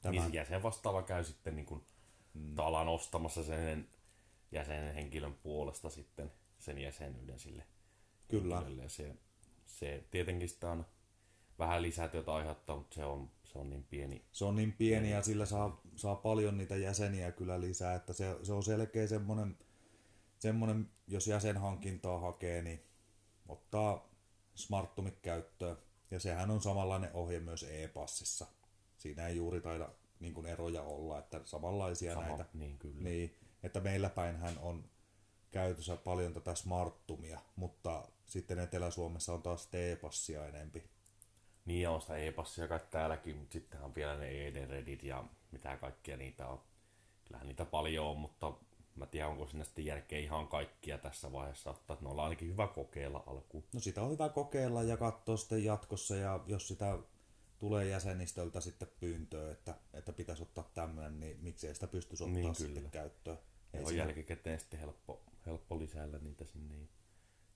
tämän 0.00 0.30
se 0.30 0.36
jäsen 0.36 0.62
vastaava 0.62 1.02
käy 1.02 1.24
sitten 1.24 1.56
niin 1.56 1.66
kuin 1.66 1.86
mm. 2.34 2.54
talan 2.54 2.88
ostamassa 2.88 3.42
sen 3.42 3.88
jäsenen 4.52 4.94
henkilön 4.94 5.34
puolesta 5.34 5.90
sitten 5.90 6.32
sen 6.58 6.78
jäsenyyden 6.78 7.38
sille 7.38 7.66
Kyllä. 8.28 8.56
henkilölle. 8.56 8.82
Ja 8.82 8.88
se, 8.88 9.16
se 9.64 10.04
tietenkin 10.10 10.48
sitä 10.48 10.70
on 10.70 10.86
vähän 11.58 11.82
lisätyötä 11.82 12.34
aiheuttaa, 12.34 12.76
mutta 12.76 12.94
se 12.94 13.04
on, 13.04 13.30
se 13.44 13.58
on 13.58 13.70
niin 13.70 13.84
pieni. 13.84 14.24
Se 14.32 14.44
on 14.44 14.56
niin 14.56 14.72
pieni 14.72 15.10
ja 15.10 15.22
sillä 15.22 15.46
saa, 15.46 15.80
saa 15.96 16.16
paljon 16.16 16.58
niitä 16.58 16.76
jäseniä 16.76 17.32
kyllä 17.32 17.60
lisää, 17.60 17.94
että 17.94 18.12
se, 18.12 18.36
se 18.42 18.52
on 18.52 18.62
selkeä 18.62 19.06
semmoinen, 19.06 19.58
semmoinen, 20.44 20.90
jos 21.06 21.26
jäsenhankintaa 21.26 22.18
hakee, 22.18 22.62
niin 22.62 22.84
ottaa 23.48 24.08
Smarttumit 24.54 25.18
käyttöön. 25.22 25.76
Ja 26.10 26.20
sehän 26.20 26.50
on 26.50 26.62
samanlainen 26.62 27.10
ohje 27.14 27.40
myös 27.40 27.62
e-passissa. 27.62 28.46
Siinä 28.96 29.26
ei 29.26 29.36
juuri 29.36 29.60
taida 29.60 29.88
niin 30.20 30.34
kuin 30.34 30.46
eroja 30.46 30.82
olla, 30.82 31.18
että 31.18 31.40
samanlaisia 31.44 32.14
Sama, 32.14 32.26
näitä. 32.26 32.44
niin 32.54 32.78
kyllä. 32.78 33.02
Niin, 33.02 33.38
että 33.62 33.80
meillä 33.80 34.08
päinhän 34.08 34.58
on 34.58 34.84
käytössä 35.50 35.96
paljon 35.96 36.32
tätä 36.32 36.54
smarttumia, 36.54 37.40
mutta 37.56 38.08
sitten 38.26 38.58
Etelä-Suomessa 38.58 39.32
on 39.32 39.42
taas 39.42 39.68
e-passia 39.72 40.46
enempi. 40.46 40.84
Niin 41.64 41.82
ja 41.82 41.90
on 41.90 42.00
sitä 42.00 42.16
e-passia 42.16 42.68
kai 42.68 42.80
täälläkin, 42.90 43.36
mutta 43.36 43.52
sittenhän 43.52 43.86
on 43.86 43.94
vielä 43.94 44.16
ne 44.16 44.46
ED-redit 44.46 45.02
ja 45.02 45.24
mitä 45.50 45.76
kaikkia 45.76 46.16
niitä 46.16 46.48
on. 46.48 46.62
Kyllähän 47.24 47.48
niitä 47.48 47.64
paljon 47.64 48.06
on, 48.06 48.18
mutta 48.18 48.52
mä 48.96 49.06
tiedän, 49.06 49.30
onko 49.30 49.46
sinne 49.46 49.64
sitten 49.64 49.84
järkeä 49.86 50.18
ihan 50.18 50.48
kaikkia 50.48 50.98
tässä 50.98 51.32
vaiheessa 51.32 51.70
ottaa. 51.70 51.94
Että 51.94 52.04
ne 52.04 52.10
ollaan 52.10 52.24
ainakin 52.28 52.48
hyvä 52.48 52.66
kokeilla 52.66 53.22
alkuun. 53.26 53.64
No 53.72 53.80
sitä 53.80 54.02
on 54.02 54.10
hyvä 54.10 54.28
kokeilla 54.28 54.82
ja 54.82 54.96
katsoa 54.96 55.36
sitten 55.36 55.64
jatkossa 55.64 56.16
ja 56.16 56.40
jos 56.46 56.68
sitä 56.68 56.98
tulee 57.58 57.88
jäsenistöltä 57.88 58.60
sitten 58.60 58.88
pyyntöä, 59.00 59.52
että, 59.52 59.74
että 59.92 60.12
pitäisi 60.12 60.42
ottaa 60.42 60.70
tämmöinen, 60.74 61.20
niin 61.20 61.38
miksei 61.40 61.74
sitä 61.74 61.86
pystyisi 61.86 62.24
ottaa 62.24 62.34
Niin, 62.34 62.44
niin, 62.44 62.54
sitten 62.54 62.74
kyllä. 62.74 62.90
käyttöön. 62.90 63.38
Ei 63.72 63.80
on 63.80 63.86
siinä- 63.86 64.04
jälkikäteen 64.04 64.60
sitten 64.60 64.80
helppo, 64.80 65.22
helppo 65.46 65.78
lisäillä 65.78 66.18
niitä 66.18 66.44
sinne. 66.44 66.74
kun 66.76 66.88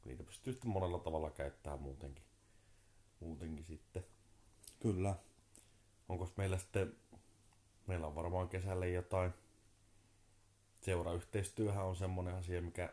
Niitä 0.04 0.22
pystyy 0.24 0.52
sitten 0.52 0.70
monella 0.70 0.98
tavalla 0.98 1.30
käyttämään 1.30 1.80
muutenkin. 1.82 2.24
Muutenkin 3.20 3.64
sitten. 3.64 4.04
Kyllä. 4.80 5.14
Onko 6.08 6.32
meillä 6.36 6.58
sitten, 6.58 6.96
meillä 7.86 8.06
on 8.06 8.14
varmaan 8.14 8.48
kesälle 8.48 8.90
jotain, 8.90 9.32
seurayhteistyöhän 10.88 11.84
on 11.84 11.96
semmoinen 11.96 12.34
asia, 12.34 12.62
mikä, 12.62 12.92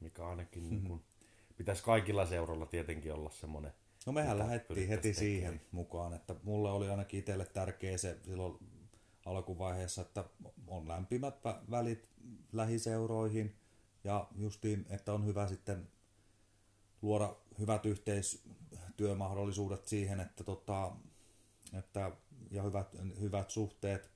mikä 0.00 0.26
ainakin 0.26 0.70
niin 0.70 0.84
kun, 0.84 1.02
pitäisi 1.58 1.82
kaikilla 1.82 2.26
seuroilla 2.26 2.66
tietenkin 2.66 3.12
olla 3.12 3.30
semmoinen. 3.30 3.72
No 4.06 4.12
mehän 4.12 4.38
lähdettiin 4.38 4.88
heti 4.88 5.14
siihen 5.14 5.52
tekemään. 5.52 5.68
mukaan, 5.72 6.14
että 6.14 6.34
mulle 6.42 6.70
oli 6.70 6.90
ainakin 6.90 7.20
itselle 7.20 7.46
tärkeä 7.46 7.98
se 7.98 8.18
silloin 8.24 8.58
alkuvaiheessa, 9.24 10.02
että 10.02 10.24
on 10.66 10.88
lämpimät 10.88 11.34
vä- 11.34 11.70
välit 11.70 12.08
lähiseuroihin 12.52 13.54
ja 14.04 14.28
justiin, 14.36 14.86
että 14.90 15.12
on 15.12 15.26
hyvä 15.26 15.48
sitten 15.48 15.88
luoda 17.02 17.36
hyvät 17.58 17.86
yhteistyömahdollisuudet 17.86 19.88
siihen, 19.88 20.20
että, 20.20 20.44
tota, 20.44 20.92
että 21.78 22.10
ja 22.50 22.62
hyvät, 22.62 22.96
hyvät 23.20 23.50
suhteet 23.50 24.10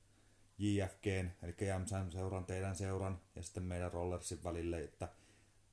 JFGn, 0.58 1.30
eli 1.42 1.54
Jämsän 1.60 2.12
seuran, 2.12 2.44
teidän 2.44 2.76
seuran 2.76 3.20
ja 3.36 3.42
sitten 3.42 3.62
meidän 3.62 3.92
Rollersin 3.92 4.44
välille, 4.44 4.84
että 4.84 5.08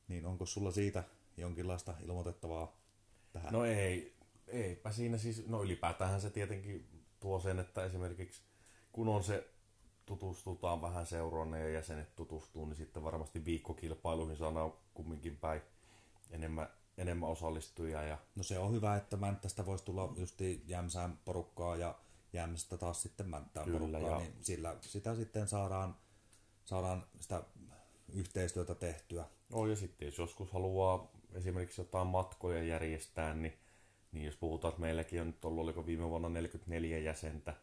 niin 0.08 0.26
onko 0.26 0.46
sulla 0.46 0.72
siitä 0.72 1.04
jonkinlaista 1.38 1.94
ilmoitettavaa 2.04 2.78
tähän? 3.34 3.54
No 3.54 3.66
ei, 3.66 4.16
eipä 4.48 4.92
siinä 4.92 5.18
siis, 5.18 5.48
no 5.48 5.64
ylipäätään 5.64 6.22
se 6.22 6.30
tietenkin 6.30 6.88
tuo 7.20 7.40
sen, 7.40 7.60
että 7.60 7.86
esimerkiksi 7.86 8.42
kun 8.92 9.08
on 9.08 9.24
se 9.24 9.48
tutustutaan 10.06 10.82
vähän 10.82 11.06
seuroon 11.06 11.54
ja 11.54 11.70
jäsenet 11.70 12.16
tutustuu, 12.16 12.66
niin 12.66 12.76
sitten 12.76 13.04
varmasti 13.04 13.46
viikkokilpailuihin 13.46 14.38
saadaan 14.38 14.74
kumminkin 14.94 15.38
päin 15.38 15.62
enemmän, 16.32 16.70
enemmän 16.98 17.30
osallistujia 17.30 18.04
ja 18.04 18.18
No 18.36 18.44
se 18.44 18.60
on 18.60 18.72
hyvä, 18.72 18.96
että 18.96 19.18
Mänttästä 19.18 19.66
voisi 19.66 19.86
tulla 19.86 20.14
justi 20.18 20.64
Jämsään 20.68 21.20
porukkaa 21.26 21.76
ja 21.76 21.96
Jämsästä 22.36 22.78
taas 22.78 23.02
sitten 23.02 23.30
Mänttään 23.30 23.66
Kyllä, 23.66 23.80
porukkaa, 23.80 24.02
ja- 24.02 24.18
niin 24.18 24.34
sillä 24.42 24.78
sitä 24.82 25.16
sitten 25.16 25.48
saadaan, 25.48 25.96
saadaan 26.66 27.08
sitä 27.20 27.44
yhteistyötä 28.14 28.76
tehtyä. 28.76 29.26
No 29.50 29.68
ja 29.68 29.76
sitten 29.76 30.06
jos 30.06 30.18
joskus 30.18 30.52
haluaa 30.52 31.12
esimerkiksi 31.34 31.82
jotain 31.82 32.08
matkoja 32.08 32.64
järjestää, 32.64 33.34
niin, 33.34 33.54
niin 34.12 34.26
jos 34.26 34.36
puhutaan, 34.36 34.70
että 34.70 34.82
meilläkin 34.82 35.22
on 35.22 35.28
nyt 35.28 35.46
ollut, 35.46 35.64
oliko 35.64 35.86
viime 35.86 36.10
vuonna 36.10 36.30
44 36.30 37.00
jäsentä, 37.00 37.54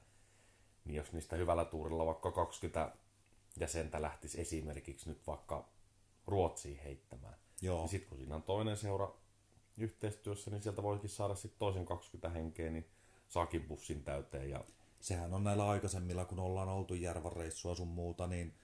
niin 0.84 0.94
jos 0.94 1.12
niistä 1.12 1.36
hyvällä 1.36 1.64
tuurilla 1.64 2.06
vaikka 2.06 2.32
20 2.32 2.92
jäsentä 3.60 4.02
lähtisi 4.02 4.40
esimerkiksi 4.40 5.08
nyt 5.08 5.26
vaikka 5.26 5.68
Ruotsiin 6.26 6.78
heittämään, 6.84 7.36
Joo, 7.62 7.80
niin 7.80 7.88
sitten 7.88 8.08
kun 8.08 8.18
siinä 8.18 8.34
on 8.34 8.42
toinen 8.42 8.76
seura 8.76 9.12
yhteistyössä, 9.76 10.50
niin 10.50 10.62
sieltä 10.62 10.82
voikin 10.82 11.10
saada 11.10 11.34
sitten 11.34 11.58
toisen 11.58 11.84
20 11.84 12.28
henkeä, 12.28 12.70
niin 12.70 12.86
saakin 13.33 13.64
bussin 13.64 14.05
täyteen 14.05 14.51
ja 14.51 14.64
sehän 15.01 15.35
on 15.35 15.45
näillä 15.45 15.68
aikaisemmilla, 15.68 16.24
kun 16.24 16.39
ollaan 16.39 16.68
oltu 16.68 16.95
Järvan 16.95 17.33
reissua 17.33 17.74
sun 17.74 17.89
muuta, 17.89 18.26
niin 18.26 18.55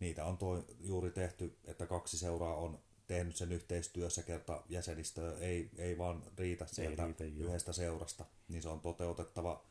niitä 0.00 0.24
on 0.24 0.38
toi, 0.38 0.64
juuri 0.80 1.10
tehty, 1.10 1.56
että 1.64 1.86
kaksi 1.86 2.18
seuraa 2.18 2.56
on 2.56 2.78
tehnyt 3.06 3.36
sen 3.36 3.52
yhteistyössä 3.52 4.22
kerta 4.22 4.62
jäsenistö 4.68 5.38
ei, 5.38 5.70
ei 5.78 5.98
vaan 5.98 6.22
riitä 6.38 6.66
sieltä 6.66 7.04
riitä, 7.04 7.24
joo. 7.24 7.48
yhdestä 7.48 7.72
seurasta, 7.72 8.24
niin 8.48 8.62
se 8.62 8.68
on 8.68 8.80
toteutettava 8.80 9.64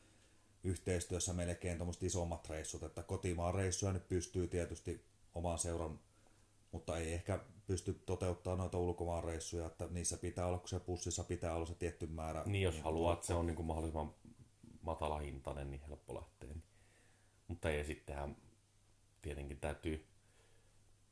yhteistyössä 0.64 1.34
melkein 1.34 1.78
tuommoiset 1.78 2.03
isommat 2.03 2.49
reissut, 2.49 2.84
että 2.84 3.03
kotimaan 3.03 3.53
reissuja 3.53 3.93
nyt 3.93 4.08
pystyy 4.08 4.47
tietysti 4.47 5.06
oman 5.36 5.60
seuran, 5.60 5.99
mutta 6.72 6.97
ei 6.97 7.14
ehkä 7.14 7.39
pysty 7.68 7.93
toteuttamaan 8.06 8.60
noita 8.60 8.78
ulkomaan 8.78 9.24
reissuja, 9.24 9.68
että 9.68 9.88
niissä 9.91 10.18
pitää 10.18 10.47
olla, 10.47 10.60
kun 10.60 10.70
se 10.70 10.80
bussissa 10.80 11.24
pitää 11.24 11.56
olla 11.56 11.66
se 11.66 11.76
tietty 11.76 12.08
määrä. 12.08 12.43
Niin 12.45 12.64
jos 12.64 12.76
kuin 12.76 12.84
haluaa, 12.84 13.14
että 13.14 13.26
se 13.26 13.34
on 13.34 13.45
niin 13.45 13.56
kuin 13.56 13.66
mahdollisimman 13.66 14.14
matala 14.86 15.17
hintainen, 15.19 15.71
niin 15.71 15.81
helppo 15.81 16.15
lähteä. 16.15 16.49
Niin. 16.49 16.63
Mutta 17.47 17.69
ei 17.69 17.86
sittenhän 17.86 18.38
tietenkin 19.21 19.59
täytyy, 19.59 20.05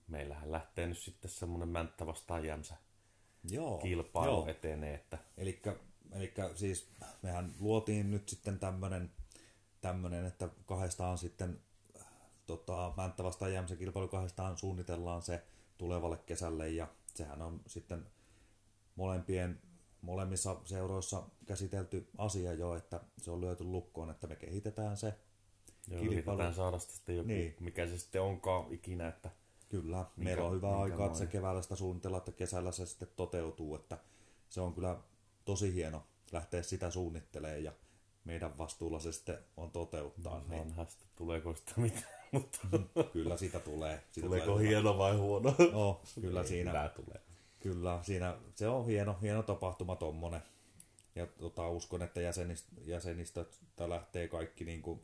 meillähän 0.08 0.52
lähtee 0.52 0.88
nyt 0.88 0.98
sitten 0.98 1.32
semmoinen 1.32 1.70
mänttä 1.70 2.06
vastaan 2.06 2.46
jämsä 2.46 2.76
Joo, 3.50 3.78
kilpailu 3.78 4.32
joo. 4.32 4.48
etenee, 4.48 4.94
että 4.94 5.18
Eli, 5.38 5.62
eli 6.12 6.34
siis 6.56 6.90
mehän 7.22 7.54
luotiin 7.60 8.12
nyt 8.12 8.30
sitten 8.30 8.60
tämmönen, 8.60 9.12
tämmönen 9.82 10.26
että 10.26 10.50
kahdestaan 10.66 11.18
sitten 11.18 11.62
tota, 12.48 12.94
Mänttä 12.98 13.24
vastaan 13.24 13.54
Jämsä 13.54 13.76
kilpailu 13.76 14.08
kahdestaan 14.08 14.58
suunnitellaan 14.58 15.22
se 15.22 15.44
tulevalle 15.78 16.18
kesälle 16.18 16.70
ja 16.70 16.88
sehän 17.16 17.42
on 17.42 17.62
sitten 17.68 18.06
molempien 18.96 19.62
molemmissa 20.04 20.56
seuroissa 20.66 21.24
käsitelty 21.46 22.08
asia 22.18 22.54
jo, 22.54 22.76
että 22.76 23.00
se 23.18 23.32
on 23.32 23.42
lyöty 23.42 23.64
lukkoon, 23.64 24.10
että 24.10 24.28
me 24.28 24.36
kehitetään 24.36 24.98
se. 24.98 25.14
joo, 25.88 26.02
Kilpailu- 26.04 26.54
saada 26.54 26.80
sitä 26.80 26.94
sitten 26.94 27.16
joku, 27.18 27.28
Niin. 27.28 27.40
niin. 27.40 27.56
mikä 27.60 27.88
se 27.88 27.98
sitten 27.98 28.22
onkaan 28.22 28.74
ikinä, 28.74 29.08
että 29.08 29.30
Kyllä, 29.70 29.98
Minkä- 29.98 30.24
meillä 30.24 30.44
on 30.44 30.56
hyvä 30.56 30.80
aika, 30.80 31.06
että 31.06 31.18
se 31.18 31.28
keväällä 31.28 31.62
sitä 31.62 31.76
suunnitella, 31.76 32.18
että 32.18 32.32
kesällä 32.32 32.72
se 32.72 32.86
sitten 32.86 33.08
toteutuu, 33.16 33.76
että 33.76 33.98
se 34.50 34.62
on 34.62 34.74
kyllä 34.74 34.98
tosi 35.46 35.74
hieno 35.74 36.04
lähteä 36.32 36.64
sitä 36.64 36.92
suunnittelemaan 36.92 37.64
ja 37.64 37.72
meidän 38.26 38.58
vastuulla 38.58 39.00
se 39.00 39.12
sitten 39.12 39.38
on 39.58 39.72
toteuttaa. 39.72 40.40
saa 40.40 40.44
Niin 40.50 40.74
sitten 40.90 41.08
tuleeko 41.16 41.56
sitä 41.56 41.72
mitään, 41.78 42.04
mutta 42.32 42.60
kyllä 43.14 43.38
sitä 43.38 43.60
tulee. 43.60 44.04
Siitä 44.12 44.28
tuleeko 44.28 44.46
tulee 44.52 44.68
hieno 44.68 44.98
vai 44.98 45.18
huono. 45.18 45.56
No, 45.72 46.02
kyllä 46.22 46.42
Ei, 46.42 46.48
siinä, 46.48 46.72
Hyvä 46.72 46.90
tulee. 46.90 47.22
Kyllä 47.64 48.00
siinä, 48.04 48.38
se 48.56 48.68
on 48.68 48.86
hieno, 48.86 49.18
hieno 49.22 49.44
tapahtuma 49.44 49.96
tommonen. 49.96 50.42
Ja 51.16 51.28
tota, 51.28 51.70
uskon, 51.70 52.02
että 52.02 52.22
jäsenist, 52.22 52.68
jäsenistöt 52.86 53.60
lähtee 53.88 54.28
kaikki 54.28 54.66
niin 54.66 54.82
kuin 54.82 55.02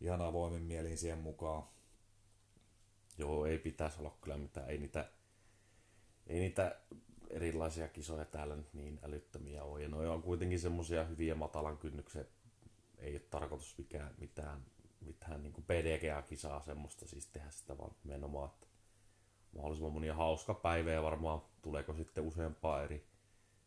ihan 0.00 0.20
avoimin 0.20 0.62
mielin 0.62 0.98
siihen 0.98 1.18
mukaan. 1.18 1.62
Joo, 3.18 3.46
ei 3.46 3.58
pitäisi 3.58 3.98
olla 3.98 4.16
kyllä 4.20 4.36
mitään. 4.36 4.70
Ei 4.70 4.78
niitä, 4.78 5.10
ei 6.26 6.40
niitä 6.40 6.76
erilaisia 7.30 7.88
kisoja 7.88 8.24
täällä 8.24 8.56
nyt 8.56 8.74
niin 8.74 8.98
älyttömiä 9.02 9.64
ole. 9.64 9.82
Ja 9.82 9.88
ne 9.88 9.96
on 9.96 10.22
kuitenkin 10.22 10.60
semmoisia 10.60 11.04
hyviä 11.04 11.34
matalan 11.34 11.78
kynnyksen. 11.78 12.26
Ei 12.98 13.12
ole 13.12 13.20
tarkoitus 13.20 13.78
mikään, 13.78 14.14
mitään, 14.18 14.64
mitään 15.00 15.42
niin 15.42 15.64
PDGA-kisaa 15.66 16.62
semmoista 16.62 17.06
siis 17.06 17.26
tehdä 17.26 17.50
sitä, 17.50 17.78
vaan 17.78 17.94
nimenomaan, 18.04 18.50
että 18.50 18.66
mahdollisimman 19.54 19.92
monia 19.92 20.14
hauska 20.14 20.54
päivä 20.54 20.90
ja 20.90 21.02
varmaan 21.02 21.42
tuleeko 21.62 21.94
sitten 21.94 22.24
useampaa 22.24 22.82
eri 22.82 23.06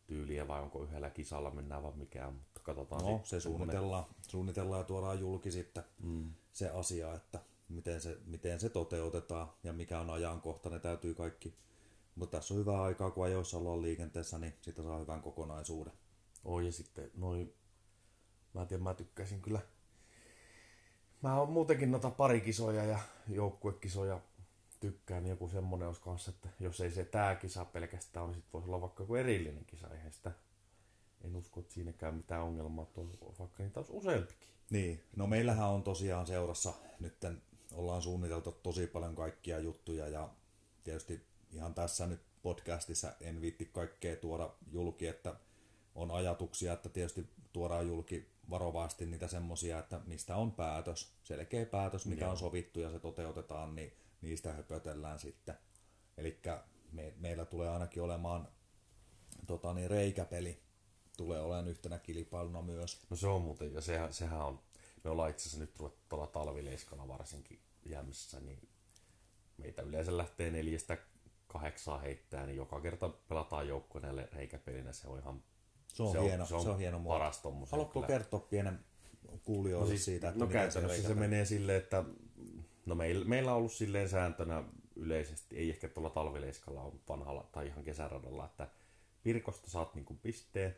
tyyliä 0.06 0.48
vai 0.48 0.62
onko 0.62 0.82
yhdellä 0.82 1.10
kisalla 1.10 1.50
mennään 1.50 1.82
vaan 1.82 1.98
mikään, 1.98 2.34
mutta 2.34 2.60
katsotaan 2.62 3.04
No, 3.04 3.20
se 3.24 3.40
suunnitellaan, 3.40 4.04
suunnitellaan 4.28 4.80
ja 4.80 4.84
tuodaan 4.84 5.20
julki 5.20 5.50
sitten 5.50 5.84
Mm. 6.02 6.30
se 6.52 6.68
asia, 6.70 7.14
että 7.14 7.40
miten 7.68 8.00
se, 8.00 8.18
miten 8.26 8.60
se 8.60 8.68
toteutetaan 8.68 9.48
ja 9.64 9.72
mikä 9.72 10.00
on 10.00 10.10
ajankohta, 10.10 10.70
ne 10.70 10.78
täytyy 10.78 11.14
kaikki. 11.14 11.54
Mutta 12.14 12.36
tässä 12.38 12.54
on 12.54 12.60
hyvä 12.60 12.82
aikaa, 12.82 13.10
kun 13.10 13.24
ajoissa 13.24 13.58
ollaan 13.58 13.82
liikenteessä, 13.82 14.38
niin 14.38 14.54
sitä 14.60 14.82
saa 14.82 14.98
hyvän 14.98 15.22
kokonaisuuden. 15.22 15.92
Oi 16.44 16.66
ja 16.66 16.72
sitten 16.72 17.10
noin, 17.14 17.54
mä 18.54 18.60
en 18.62 18.68
tiedä, 18.68 18.82
mä 18.82 18.94
tykkäisin 18.94 19.42
kyllä. 19.42 19.60
Mä 21.22 21.38
oon 21.40 21.52
muutenkin 21.52 21.90
noita 21.90 22.10
parikisoja 22.10 22.84
ja 22.84 22.98
joukkuekisoja 23.28 24.20
tykkään, 24.82 25.22
niin 25.22 25.30
joku 25.30 25.48
semmonen 25.48 25.88
olisi 25.88 26.00
kanssa, 26.00 26.30
että 26.30 26.48
jos 26.60 26.80
ei 26.80 26.90
se 26.90 27.04
tää 27.04 27.34
kisa 27.34 27.64
pelkästään 27.64 28.26
niin 28.26 28.34
sit 28.34 28.52
voisi 28.52 28.68
olla 28.68 28.80
vaikka 28.80 29.02
joku 29.02 29.14
erillinen 29.14 29.64
kisa, 29.64 29.88
sitä, 30.10 30.32
en 31.24 31.36
usko, 31.36 31.60
että 31.60 31.72
siinäkään 31.72 32.14
mitään 32.14 32.42
ongelmaa 32.42 32.90
on, 32.96 33.12
vaikka 33.38 33.62
niitä 33.62 33.80
olisi 33.80 33.92
useampikin. 33.92 34.48
Niin, 34.70 35.04
no 35.16 35.26
meillähän 35.26 35.68
on 35.68 35.82
tosiaan 35.82 36.26
seurassa 36.26 36.74
nytten 37.00 37.42
ollaan 37.74 38.02
suunniteltu 38.02 38.52
tosi 38.52 38.86
paljon 38.86 39.14
kaikkia 39.14 39.58
juttuja 39.58 40.08
ja 40.08 40.28
tietysti 40.84 41.26
ihan 41.52 41.74
tässä 41.74 42.06
nyt 42.06 42.20
podcastissa 42.42 43.12
en 43.20 43.40
viitti 43.40 43.64
kaikkea 43.64 44.16
tuoda 44.16 44.50
julki, 44.72 45.06
että 45.06 45.34
on 45.94 46.10
ajatuksia, 46.10 46.72
että 46.72 46.88
tietysti 46.88 47.28
tuodaan 47.52 47.86
julki 47.88 48.28
varovasti 48.50 49.06
niitä 49.06 49.28
semmosia, 49.28 49.78
että 49.78 50.00
mistä 50.06 50.36
on 50.36 50.52
päätös, 50.52 51.12
selkeä 51.22 51.66
päätös, 51.66 52.06
mitä 52.06 52.24
Joo. 52.24 52.30
on 52.30 52.36
sovittu 52.36 52.80
ja 52.80 52.90
se 52.90 52.98
toteutetaan, 52.98 53.74
niin 53.74 53.92
niistä 54.22 54.52
höpötellään 54.52 55.18
sitten. 55.18 55.54
Eli 56.16 56.40
me, 56.92 57.14
meillä 57.16 57.44
tulee 57.44 57.68
ainakin 57.68 58.02
olemaan 58.02 58.48
tota, 59.46 59.74
niin 59.74 59.90
reikäpeli 59.90 60.62
tulee 61.16 61.40
olemaan 61.40 61.68
yhtenä 61.68 61.98
kilpailuna 61.98 62.62
myös. 62.62 63.00
No 63.10 63.16
se 63.16 63.26
on 63.26 63.42
muuten, 63.42 63.74
ja 63.74 63.80
sehän, 63.80 64.12
sehän 64.12 64.40
on, 64.40 64.60
me 65.04 65.10
ollaan 65.10 65.30
itse 65.30 65.42
asiassa 65.42 65.58
nyt 65.58 65.74
tuolla 66.08 66.26
talvileiskalla 66.26 67.08
varsinkin 67.08 67.60
jämssä, 67.84 68.40
niin 68.40 68.68
meitä 69.58 69.82
yleensä 69.82 70.16
lähtee 70.16 70.50
neljästä 70.50 70.98
kahdeksaa 71.46 71.98
heittää, 71.98 72.46
niin 72.46 72.56
joka 72.56 72.80
kerta 72.80 73.08
pelataan 73.08 73.68
joukkueelle 73.68 74.28
reikäpelinä, 74.32 74.92
se 74.92 75.08
on 75.08 75.18
ihan 75.18 75.42
se 75.88 76.02
on, 76.02 76.12
se 76.12 76.18
on 76.18 76.24
hieno, 76.24 76.46
se 76.46 76.54
on, 76.54 76.62
se 76.62 76.70
on 76.70 76.78
hieno 76.78 77.00
paras 77.00 77.42
Haluatko 77.70 77.92
kyllä. 77.92 78.06
kertoa 78.06 78.40
pienen 78.40 78.84
kuulijoille 79.42 79.84
no 79.84 79.90
siis, 79.90 80.04
siitä, 80.04 80.28
että 80.28 80.44
no 80.44 80.46
käytännössä 80.46 81.02
se, 81.02 81.08
se 81.08 81.14
menee 81.14 81.44
silleen, 81.44 81.78
että 81.78 82.04
no 82.86 82.94
meillä, 82.94 83.24
meillä 83.24 83.50
on 83.50 83.56
ollut 83.56 83.72
silleen 83.72 84.08
sääntönä 84.08 84.64
yleisesti, 84.96 85.56
ei 85.56 85.70
ehkä 85.70 85.88
tuolla 85.88 86.10
talvileiskalla 86.10 86.82
on 86.82 87.00
vanhalla 87.08 87.48
tai 87.52 87.66
ihan 87.66 87.84
kesäradalla, 87.84 88.44
että 88.44 88.68
Pirkosta 89.22 89.70
saat 89.70 89.94
niinku 89.94 90.14
pisteen 90.22 90.76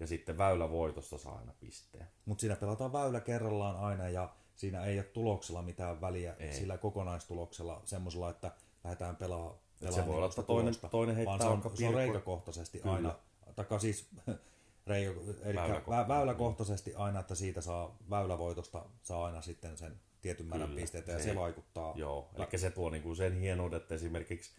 ja 0.00 0.06
sitten 0.06 0.38
väylävoitosta 0.38 1.18
saa 1.18 1.38
aina 1.38 1.52
pisteen. 1.60 2.06
Mutta 2.24 2.40
siinä 2.40 2.56
pelataan 2.56 2.92
väylä 2.92 3.20
kerrallaan 3.20 3.76
aina 3.76 4.08
ja 4.08 4.32
siinä 4.54 4.84
ei 4.84 4.98
ole 4.98 5.04
tuloksella 5.04 5.62
mitään 5.62 6.00
väliä 6.00 6.36
ei. 6.38 6.52
sillä 6.52 6.78
kokonaistuloksella 6.78 7.82
semmoisella, 7.84 8.30
että 8.30 8.52
lähdetään 8.84 9.16
pelaamaan 9.16 9.54
pelaa 9.80 9.94
se 9.94 10.06
voi 10.06 10.16
olla, 10.16 10.26
että 10.26 10.42
toinen, 10.42 10.74
toinen 10.90 11.16
heittää 11.16 11.38
vaan 11.38 11.62
se 11.62 11.68
on, 11.68 11.76
se 11.76 11.88
on 11.88 11.94
reikäkohtaisesti 11.94 12.78
Kyllä. 12.78 12.94
aina, 12.94 13.14
taka 13.56 13.78
siis 13.78 14.08
reikä, 14.86 15.10
eli 15.42 15.56
väyläkohtaisesti. 15.56 16.08
väyläkohtaisesti 16.08 16.94
aina, 16.94 17.20
että 17.20 17.34
siitä 17.34 17.60
saa 17.60 17.96
väylävoitosta 18.10 18.84
saa 19.02 19.24
aina 19.24 19.42
sitten 19.42 19.78
sen 19.78 20.00
tietyn 20.26 20.46
määrän 20.46 20.74
pisteitä 20.74 21.12
ja 21.12 21.18
se, 21.18 21.24
se 21.24 21.34
vaikuttaa. 21.34 21.92
Joo, 21.96 22.30
eli 22.36 22.58
se 22.58 22.70
tuo 22.70 22.90
niinku 22.90 23.14
sen 23.14 23.40
hienouden, 23.40 23.76
että 23.76 23.94
esimerkiksi 23.94 24.50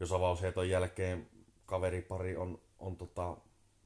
jos 0.00 0.12
avausheiton 0.12 0.68
jälkeen 0.68 1.28
kaveripari 1.66 2.36
on, 2.36 2.60
on 2.78 2.96
tota 2.96 3.36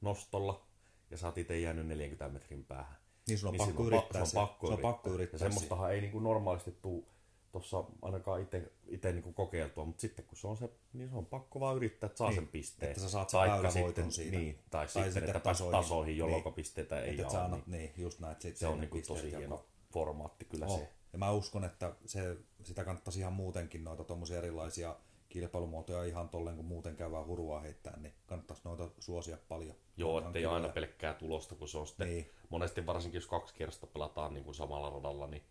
nostolla 0.01 0.65
ja 1.11 1.17
sä 1.17 1.27
oot 1.27 1.37
itse 1.37 1.59
jäänyt 1.59 1.87
40 1.87 2.29
metrin 2.29 2.65
päähän. 2.65 2.97
Niin 3.27 3.37
sun 3.37 3.49
on 3.49 3.53
niin 3.53 3.67
pakko 3.67 3.87
yrittää 3.87 4.25
se. 4.25 4.39
On 4.39 4.47
pakko, 4.47 4.67
se, 4.67 4.73
on 4.73 4.79
pakko 4.79 5.09
yrittää. 5.09 5.35
Ja 5.35 5.39
semmoistahan 5.39 5.93
ei 5.93 6.01
niinku 6.01 6.19
normaalisti 6.19 6.71
tuu 6.81 7.07
tuossa 7.51 7.83
ainakaan 8.01 8.47
itse 8.87 9.11
niinku 9.11 9.33
kokeiltua, 9.33 9.85
mutta 9.85 10.01
sitten 10.01 10.25
kun 10.25 10.37
se 10.37 10.47
on 10.47 10.57
se, 10.57 10.69
niin 10.93 11.09
se 11.09 11.15
on 11.15 11.25
pakko 11.25 11.59
vaan 11.59 11.75
yrittää, 11.75 12.07
että 12.07 12.17
saa 12.17 12.27
niin, 12.29 12.35
sen 12.35 12.47
pisteen. 12.47 12.91
Että 12.91 13.01
sä 13.01 13.09
saat 13.09 13.29
sen 13.29 13.39
väylävoiton 13.39 14.11
siitä. 14.11 14.37
Niin, 14.37 14.59
tai, 14.69 14.87
tai 14.87 15.03
sitten, 15.03 15.23
että 15.23 15.39
tasoihin, 15.39 15.71
tasoihin 15.71 16.17
jolloin 16.17 16.43
niin, 16.43 16.53
pisteitä 16.53 17.01
ei 17.01 17.23
ole. 17.23 17.49
Niin. 17.49 17.63
niin, 17.67 17.93
just 17.97 18.19
näin. 18.19 18.35
Se 18.53 18.67
on 18.67 18.79
niinku 18.79 19.01
tosi 19.07 19.31
hieno. 19.31 19.65
Formaatti 19.93 20.45
kyllä 20.45 20.65
oh. 20.65 20.79
se. 20.79 20.89
Ja 21.13 21.19
mä 21.19 21.31
uskon, 21.31 21.63
että 21.63 21.95
se, 22.05 22.37
sitä 22.63 22.83
kannattaisi 22.83 23.19
ihan 23.19 23.33
muutenkin 23.33 23.83
noita 23.83 24.03
tuommoisia 24.03 24.37
erilaisia 24.37 24.95
kilpailumuotoja 25.29 26.03
ihan 26.03 26.29
tolleen, 26.29 26.55
kun 26.55 26.65
muuten 26.65 26.95
käydään 26.95 27.25
hurua 27.25 27.59
heittää, 27.59 27.99
niin 27.99 28.13
kannattaisi 28.25 28.61
noita 28.65 28.89
suosia 28.99 29.37
paljon. 29.49 29.75
Joo, 29.97 30.19
ettei 30.19 30.45
aina 30.45 30.69
pelkkää 30.69 31.13
tulosta, 31.13 31.55
kun 31.55 31.67
se 31.67 31.77
on 31.77 31.87
sitten, 31.87 32.07
niin. 32.07 32.31
monesti 32.49 32.85
varsinkin 32.85 33.17
jos 33.17 33.27
kaksi 33.27 33.53
kierrosta 33.53 33.87
pelataan 33.87 34.33
niin 34.33 34.43
kuin 34.43 34.55
samalla 34.55 34.89
radalla, 34.89 35.27
niin 35.27 35.43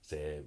se, 0.00 0.44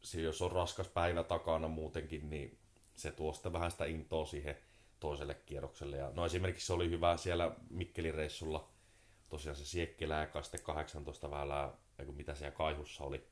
se, 0.00 0.20
jos 0.20 0.42
on 0.42 0.52
raskas 0.52 0.88
päivä 0.88 1.22
takana 1.22 1.68
muutenkin, 1.68 2.30
niin 2.30 2.58
se 2.96 3.12
tuo 3.12 3.32
sitten 3.32 3.52
vähän 3.52 3.70
sitä 3.70 3.84
intoa 3.84 4.26
siihen 4.26 4.56
toiselle 5.00 5.34
kierrokselle. 5.34 5.96
Ja, 5.96 6.12
no 6.14 6.26
esimerkiksi 6.26 6.66
se 6.66 6.72
oli 6.72 6.90
hyvä 6.90 7.16
siellä 7.16 7.56
Mikkelin 7.70 8.14
reissulla, 8.14 8.68
tosiaan 9.28 9.56
se 9.56 9.64
Siekkelä 9.64 10.28
ja 10.34 10.42
sitten 10.42 10.62
18 10.62 11.30
väylää, 11.30 11.72
mitä 12.12 12.34
siellä 12.34 12.56
Kaihussa 12.56 13.04
oli, 13.04 13.26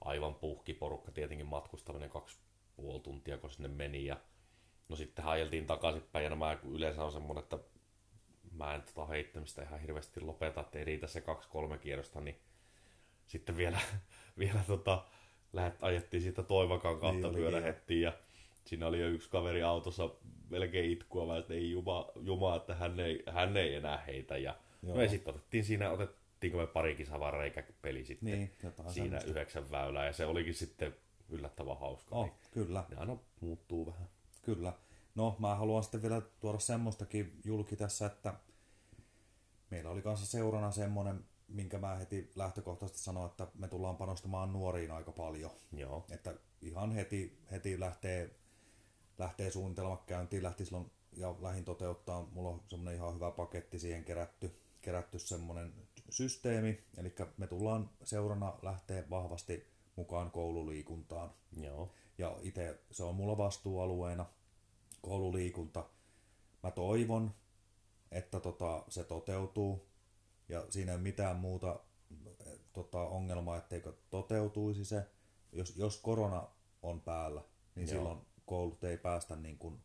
aivan 0.00 0.34
puhki 0.34 0.74
porukka 0.74 1.12
tietenkin 1.12 1.46
matkustaminen 1.46 2.10
kaksi 2.10 2.38
puoli 2.76 3.00
tuntia, 3.00 3.38
kun 3.38 3.50
sinne 3.50 3.68
meni. 3.68 4.06
Ja 4.06 4.16
no 4.88 4.96
sitten 4.96 5.24
hajeltiin 5.24 5.66
takaisinpäin 5.66 6.24
ja 6.24 6.36
mä 6.36 6.58
yleensä 6.70 7.04
on 7.04 7.12
semmoinen, 7.12 7.42
että 7.42 7.58
mä 8.52 8.74
en 8.74 8.82
tota 8.82 9.06
heittämistä 9.06 9.62
ihan 9.62 9.80
hirveästi 9.80 10.20
lopeta, 10.20 10.60
että 10.60 10.78
ei 10.78 10.84
riitä 10.84 11.06
se 11.06 11.20
kaksi-kolme 11.20 11.78
kierrosta, 11.78 12.20
niin 12.20 12.40
sitten 13.26 13.56
vielä, 13.56 13.78
vielä 14.38 14.60
tota, 14.66 15.04
lähet, 15.52 15.74
ajettiin 15.80 16.22
siitä 16.22 16.42
Toivakan 16.42 17.00
kautta 17.00 17.28
niin 17.28 17.34
pyörähettiin 17.34 18.02
ja 18.02 18.12
siinä 18.64 18.86
oli 18.86 19.00
jo 19.00 19.08
yksi 19.08 19.30
kaveri 19.30 19.62
autossa 19.62 20.10
melkein 20.50 20.90
itkua, 20.90 21.26
vaan 21.26 21.38
että 21.38 21.54
ei 21.54 21.70
juma, 21.70 22.08
juma 22.20 22.56
että 22.56 22.74
hän 22.74 23.00
ei, 23.00 23.22
hän 23.26 23.56
ei 23.56 23.74
enää 23.74 23.98
heitä. 24.06 24.36
Ja 24.36 24.56
Joo. 24.82 24.94
no 24.94 25.02
ja 25.02 25.08
sitten 25.08 25.34
otettiin 25.34 25.64
siinä, 25.64 25.90
otettiinko 26.40 26.58
me 26.58 26.66
pari 26.66 26.96
kisaa 26.96 27.30
reikäpeli 27.30 28.04
sitten 28.04 28.26
niin, 28.26 28.50
siinä 28.88 28.92
semmoista. 28.92 29.30
yhdeksän 29.30 29.70
väylää 29.70 30.06
ja 30.06 30.12
se 30.12 30.26
olikin 30.26 30.54
sitten 30.54 30.96
yllättävän 31.28 31.78
hauska. 31.78 32.16
Oh, 32.16 32.24
niin 32.24 32.34
kyllä. 32.50 32.84
Ne 32.90 32.96
aina 32.96 33.16
muuttuu 33.40 33.86
vähän. 33.86 34.08
Kyllä. 34.42 34.72
No, 35.14 35.36
mä 35.38 35.54
haluan 35.54 35.82
sitten 35.82 36.02
vielä 36.02 36.20
tuoda 36.20 36.58
semmoistakin 36.58 37.40
julki 37.44 37.76
tässä, 37.76 38.06
että 38.06 38.34
meillä 39.70 39.90
oli 39.90 40.02
kanssa 40.02 40.26
seurana 40.26 40.70
semmoinen, 40.70 41.24
minkä 41.48 41.78
mä 41.78 41.94
heti 41.94 42.30
lähtökohtaisesti 42.34 43.02
sanoin, 43.02 43.30
että 43.30 43.46
me 43.54 43.68
tullaan 43.68 43.96
panostamaan 43.96 44.52
nuoriin 44.52 44.90
aika 44.90 45.12
paljon. 45.12 45.50
Joo. 45.72 46.06
Että 46.10 46.34
ihan 46.60 46.92
heti, 46.92 47.38
heti 47.50 47.80
lähtee, 47.80 48.30
lähtee 49.18 49.50
suunnitelma 49.50 50.04
käyntiin, 50.06 50.42
lähti 50.42 50.64
silloin 50.64 50.90
ja 51.16 51.34
lähin 51.40 51.64
toteuttaa. 51.64 52.28
Mulla 52.32 52.50
on 52.50 52.62
semmoinen 52.68 52.94
ihan 52.94 53.14
hyvä 53.14 53.30
paketti 53.30 53.78
siihen 53.78 54.04
kerätty, 54.04 54.60
kerätty 54.80 55.18
semmoinen 55.18 55.72
systeemi. 56.10 56.84
Eli 56.96 57.14
me 57.36 57.46
tullaan 57.46 57.90
seurana 58.04 58.58
lähtee 58.62 59.06
vahvasti 59.10 59.66
mukaan 59.96 60.30
koululiikuntaan. 60.30 61.30
Joo. 61.56 61.92
Ja 62.18 62.38
itse 62.42 62.80
se 62.90 63.04
on 63.04 63.14
mulla 63.14 63.38
vastuualueena, 63.38 64.26
koululiikunta. 65.02 65.84
Mä 66.62 66.70
toivon, 66.70 67.34
että 68.10 68.40
tota, 68.40 68.84
se 68.88 69.04
toteutuu 69.04 69.86
ja 70.48 70.66
siinä 70.70 70.92
ei 70.92 70.96
ole 70.96 71.02
mitään 71.02 71.36
muuta 71.36 71.80
tota, 72.72 73.00
ongelmaa, 73.00 73.56
etteikö 73.56 73.92
toteutuisi 74.10 74.84
se. 74.84 75.06
Jos, 75.52 75.76
jos 75.76 75.96
korona 75.96 76.48
on 76.82 77.00
päällä, 77.00 77.42
niin 77.74 77.88
Joo. 77.88 77.96
silloin 77.96 78.18
koulut 78.46 78.84
ei 78.84 78.98
päästä 78.98 79.36
niin 79.36 79.58
kuin 79.58 79.80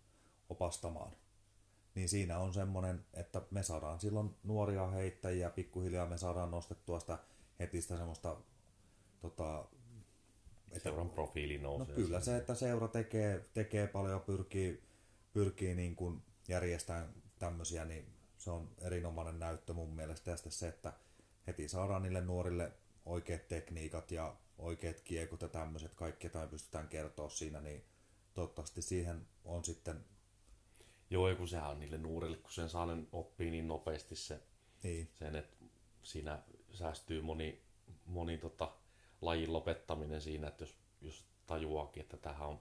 opastamaan. 0.49 1.11
Niin 1.95 2.09
siinä 2.09 2.39
on 2.39 2.53
semmoinen, 2.53 3.05
että 3.13 3.41
me 3.51 3.63
saadaan 3.63 3.99
silloin 3.99 4.35
nuoria 4.43 4.87
heittäjiä, 4.87 5.49
pikkuhiljaa 5.49 6.07
me 6.07 6.17
saadaan 6.17 6.51
nostettua 6.51 6.99
sitä 6.99 7.17
heti 7.59 7.81
sitä 7.81 7.97
semmoista 7.97 8.37
tota, 9.21 9.65
että, 10.71 10.89
Seuran 10.89 11.09
profiili 11.09 11.57
nousee. 11.57 11.87
No 11.87 11.95
kyllä 11.95 12.19
se, 12.19 12.37
että 12.37 12.55
seura 12.55 12.87
tekee, 12.87 13.45
tekee 13.53 13.87
paljon, 13.87 14.21
pyrkii, 14.21 14.83
pyrkii 15.33 15.75
niin 15.75 15.95
kuin 15.95 16.21
järjestämään 16.47 17.13
tämmöisiä, 17.39 17.85
niin 17.85 18.05
se 18.37 18.51
on 18.51 18.69
erinomainen 18.81 19.39
näyttö 19.39 19.73
mun 19.73 19.95
mielestä. 19.95 20.31
Ja 20.31 20.37
se, 20.37 20.67
että 20.67 20.93
heti 21.47 21.67
saadaan 21.67 22.01
niille 22.01 22.21
nuorille 22.21 22.71
oikeat 23.05 23.47
tekniikat 23.47 24.11
ja 24.11 24.35
oikeat 24.57 25.01
kiekut 25.01 25.41
ja 25.41 25.47
tämmöiset 25.47 25.93
kaikki, 25.93 26.29
tai 26.29 26.47
pystytään 26.47 26.87
kertoa 26.87 27.29
siinä, 27.29 27.61
niin 27.61 27.85
toivottavasti 28.33 28.81
siihen 28.81 29.27
on 29.45 29.65
sitten... 29.65 30.05
Joo, 31.09 31.35
kun 31.35 31.47
sehän 31.47 31.69
on 31.69 31.79
niille 31.79 31.97
nuorille, 31.97 32.37
kun 32.37 32.51
sen 32.51 32.69
saa 32.69 32.87
oppii 33.11 33.51
niin 33.51 33.67
nopeasti 33.67 34.15
se, 34.15 34.41
niin. 34.83 35.09
sen, 35.13 35.35
että 35.35 35.57
siinä 36.03 36.39
säästyy 36.73 37.21
moni, 37.21 37.61
moni 38.05 38.37
tota, 38.37 38.71
lajin 39.21 39.53
lopettaminen 39.53 40.21
siinä, 40.21 40.47
että 40.47 40.63
jos, 40.63 40.77
jos 41.01 41.25
tajuakin, 41.47 42.03
että 42.03 42.17
tähän 42.17 42.47
on 42.47 42.59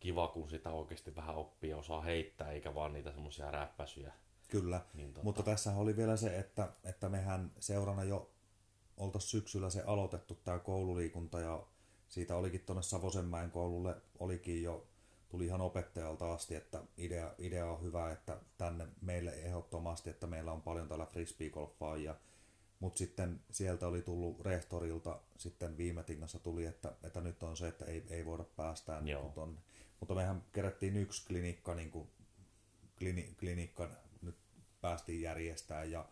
kiva, 0.00 0.28
kun 0.28 0.50
sitä 0.50 0.70
oikeasti 0.70 1.16
vähän 1.16 1.36
oppii 1.36 1.70
ja 1.70 1.76
osaa 1.76 2.02
heittää, 2.02 2.50
eikä 2.50 2.74
vaan 2.74 2.92
niitä 2.92 3.12
semmoisia 3.12 3.50
räppäsyjä. 3.50 4.12
Kyllä, 4.48 4.80
niin 4.94 5.12
tota... 5.12 5.24
mutta 5.24 5.42
tässä 5.42 5.76
oli 5.76 5.96
vielä 5.96 6.16
se, 6.16 6.38
että, 6.38 6.72
että 6.84 7.08
mehän 7.08 7.52
seurana 7.58 8.04
jo 8.04 8.30
oltaisiin 8.96 9.30
syksyllä 9.30 9.70
se 9.70 9.82
aloitettu 9.82 10.34
tämä 10.34 10.58
koululiikunta 10.58 11.40
ja 11.40 11.66
siitä 12.08 12.36
olikin 12.36 12.60
tuonne 12.60 12.82
Savosenmäen 12.82 13.50
koululle 13.50 13.96
olikin 14.18 14.62
jo, 14.62 14.86
tuli 15.28 15.46
ihan 15.46 15.60
opettajalta 15.60 16.32
asti, 16.32 16.54
että 16.54 16.82
idea, 16.96 17.34
idea 17.38 17.70
on 17.70 17.82
hyvä, 17.82 18.12
että 18.12 18.40
tänne 18.58 18.88
meille 19.00 19.30
ehdottomasti, 19.30 20.10
että 20.10 20.26
meillä 20.26 20.52
on 20.52 20.62
paljon 20.62 20.88
täällä 20.88 21.06
frisbeegolfaa 21.06 21.96
ja 21.96 22.16
mutta 22.80 22.98
sitten 22.98 23.40
sieltä 23.50 23.86
oli 23.86 24.02
tullut 24.02 24.40
rehtorilta, 24.40 25.20
sitten 25.38 25.76
viime 25.76 26.02
tingassa 26.02 26.38
tuli, 26.38 26.64
että, 26.64 26.92
että 27.02 27.20
nyt 27.20 27.42
on 27.42 27.56
se, 27.56 27.68
että 27.68 27.84
ei, 27.84 28.04
ei 28.10 28.26
voida 28.26 28.44
päästään 28.44 29.04
niin 29.04 29.32
tonne. 29.34 29.60
Mutta 30.00 30.14
mehän 30.14 30.44
kerättiin 30.52 30.96
yksi 30.96 31.26
klinikka, 31.26 31.74
niin 31.74 31.90
kuin, 31.90 32.08
klini, 32.98 33.34
klinikka 33.40 33.90
nyt 34.22 34.36
päästiin 34.80 35.22
järjestämään 35.22 35.90
ja 35.90 36.08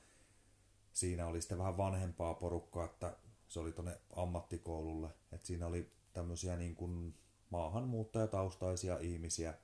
siinä 0.92 1.26
oli 1.26 1.40
sitten 1.40 1.58
vähän 1.58 1.76
vanhempaa 1.76 2.34
porukkaa, 2.34 2.84
että 2.84 3.16
se 3.48 3.60
oli 3.60 3.72
tuonne 3.72 4.00
ammattikoululle, 4.16 5.08
että 5.32 5.46
siinä 5.46 5.66
oli 5.66 5.90
tämmöisiä 6.12 6.56
niin 6.56 6.74
kuin 6.74 7.14
maahanmuuttajataustaisia 7.54 8.98
ihmisiä 8.98 9.54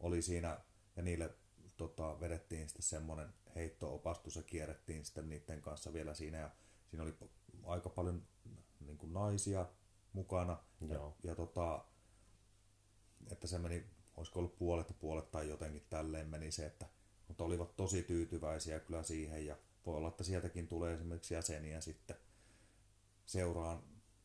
oli 0.00 0.22
siinä 0.22 0.60
ja 0.96 1.02
niille 1.02 1.34
tota, 1.76 2.20
vedettiin 2.20 2.68
sitten 2.68 2.82
semmoinen 2.82 3.28
heitto-opastus 3.54 4.36
ja 4.36 4.42
kierrettiin 4.42 5.04
sitten 5.04 5.28
niiden 5.28 5.60
kanssa 5.60 5.92
vielä 5.92 6.14
siinä 6.14 6.38
ja 6.38 6.50
siinä 6.86 7.02
oli 7.02 7.14
aika 7.64 7.88
paljon 7.88 8.22
niin 8.80 8.98
kuin 8.98 9.12
naisia 9.12 9.66
mukana 10.12 10.58
Joo. 10.88 11.16
ja, 11.22 11.30
ja 11.30 11.34
tota, 11.34 11.84
että 13.30 13.46
se 13.46 13.58
meni, 13.58 13.84
olisiko 14.16 14.38
ollut 14.38 14.58
puolet 14.58 14.88
ja 14.88 14.94
puolet 15.00 15.30
tai 15.30 15.48
jotenkin 15.48 15.86
tälleen 15.90 16.28
meni 16.28 16.50
se, 16.50 16.66
että, 16.66 16.86
mutta 17.28 17.44
olivat 17.44 17.76
tosi 17.76 18.02
tyytyväisiä 18.02 18.80
kyllä 18.80 19.02
siihen 19.02 19.46
ja 19.46 19.56
voi 19.86 19.96
olla, 19.96 20.08
että 20.08 20.24
sieltäkin 20.24 20.68
tulee 20.68 20.94
esimerkiksi 20.94 21.34
jäseniä 21.34 21.80
sitten 21.80 22.16
seuraan, 23.26 23.82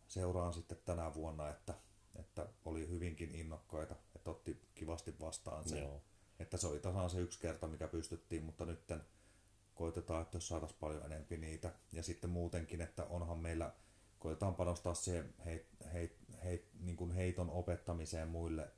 seuraan 0.08 0.54
sitten 0.54 0.78
tänä 0.86 1.14
vuonna, 1.14 1.50
että, 1.50 1.74
että 2.20 2.50
oli 2.66 2.90
hyvinkin 2.90 3.36
innokkaita, 3.36 3.96
että 4.16 4.32
otti 4.32 4.62
kivasti 4.76 5.20
vastaan 5.20 5.70
sen. 5.70 5.84
Joo. 5.84 6.02
Että 6.40 6.58
se 6.58 6.68
oli 6.68 6.80
tasan 6.80 7.10
se 7.10 7.20
yksi 7.20 7.40
kerta, 7.40 7.68
mikä 7.68 7.88
pystyttiin, 7.88 8.44
mutta 8.44 8.66
nytten 8.66 9.02
koitetaan, 9.76 10.22
että 10.22 10.38
jos 10.38 10.48
saataisiin 10.48 10.80
paljon 10.80 11.06
enempi 11.06 11.38
niitä. 11.38 11.72
Ja 11.94 12.04
sitten 12.04 12.30
muutenkin, 12.30 12.82
että 12.82 13.06
onhan 13.06 13.38
meillä, 13.38 13.74
koitetaan 14.20 14.56
panostaa 14.56 14.94
siihen 14.94 15.34
heit, 15.46 15.68
heit, 15.94 16.18
heit, 16.44 16.68
niin 16.80 16.98
kuin 16.98 17.12
heiton 17.12 17.50
opettamiseen 17.50 18.28
muille 18.28 18.72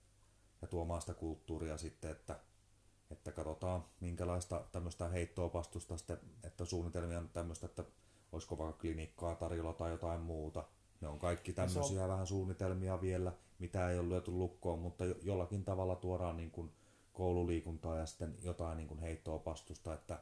ja 0.61 0.67
tuomaan 0.67 1.01
sitä 1.01 1.13
kulttuuria 1.13 1.77
sitten, 1.77 2.11
että, 2.11 2.39
että 3.11 3.31
katsotaan 3.31 3.85
minkälaista 3.99 4.67
tämmöistä 4.71 5.09
heitto-opastusta 5.09 5.97
sitten, 5.97 6.17
että 6.43 6.65
suunnitelmia 6.65 7.19
on 7.19 7.29
tämmöistä, 7.29 7.65
että 7.65 7.83
olisiko 8.31 8.57
vaikka 8.57 8.81
klinikkaa 8.81 9.35
tarjolla 9.35 9.73
tai 9.73 9.91
jotain 9.91 10.21
muuta. 10.21 10.67
Ne 11.01 11.07
on 11.07 11.19
kaikki 11.19 11.53
tämmöisiä 11.53 12.07
vähän 12.07 12.27
suunnitelmia 12.27 13.01
vielä, 13.01 13.33
mitä 13.59 13.89
ei 13.89 13.99
ole 13.99 14.09
lyöty 14.09 14.31
lukkoon, 14.31 14.79
mutta 14.79 15.05
jo- 15.05 15.15
jollakin 15.21 15.63
tavalla 15.63 15.95
tuodaan 15.95 16.37
niin 16.37 16.51
kuin 16.51 16.71
koululiikuntaa 17.13 17.97
ja 17.97 18.05
sitten 18.05 18.35
jotain 18.43 18.77
niin 18.77 18.87
kuin 18.87 18.99
heitto-opastusta, 18.99 19.93
että 19.93 20.19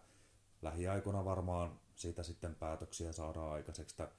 lähiaikoina 0.61 1.25
varmaan 1.25 1.79
siitä 1.95 2.23
sitten 2.23 2.55
päätöksiä 2.55 3.11
saadaan 3.11 3.51
aikaiseksi, 3.51 3.93
että 3.93 4.15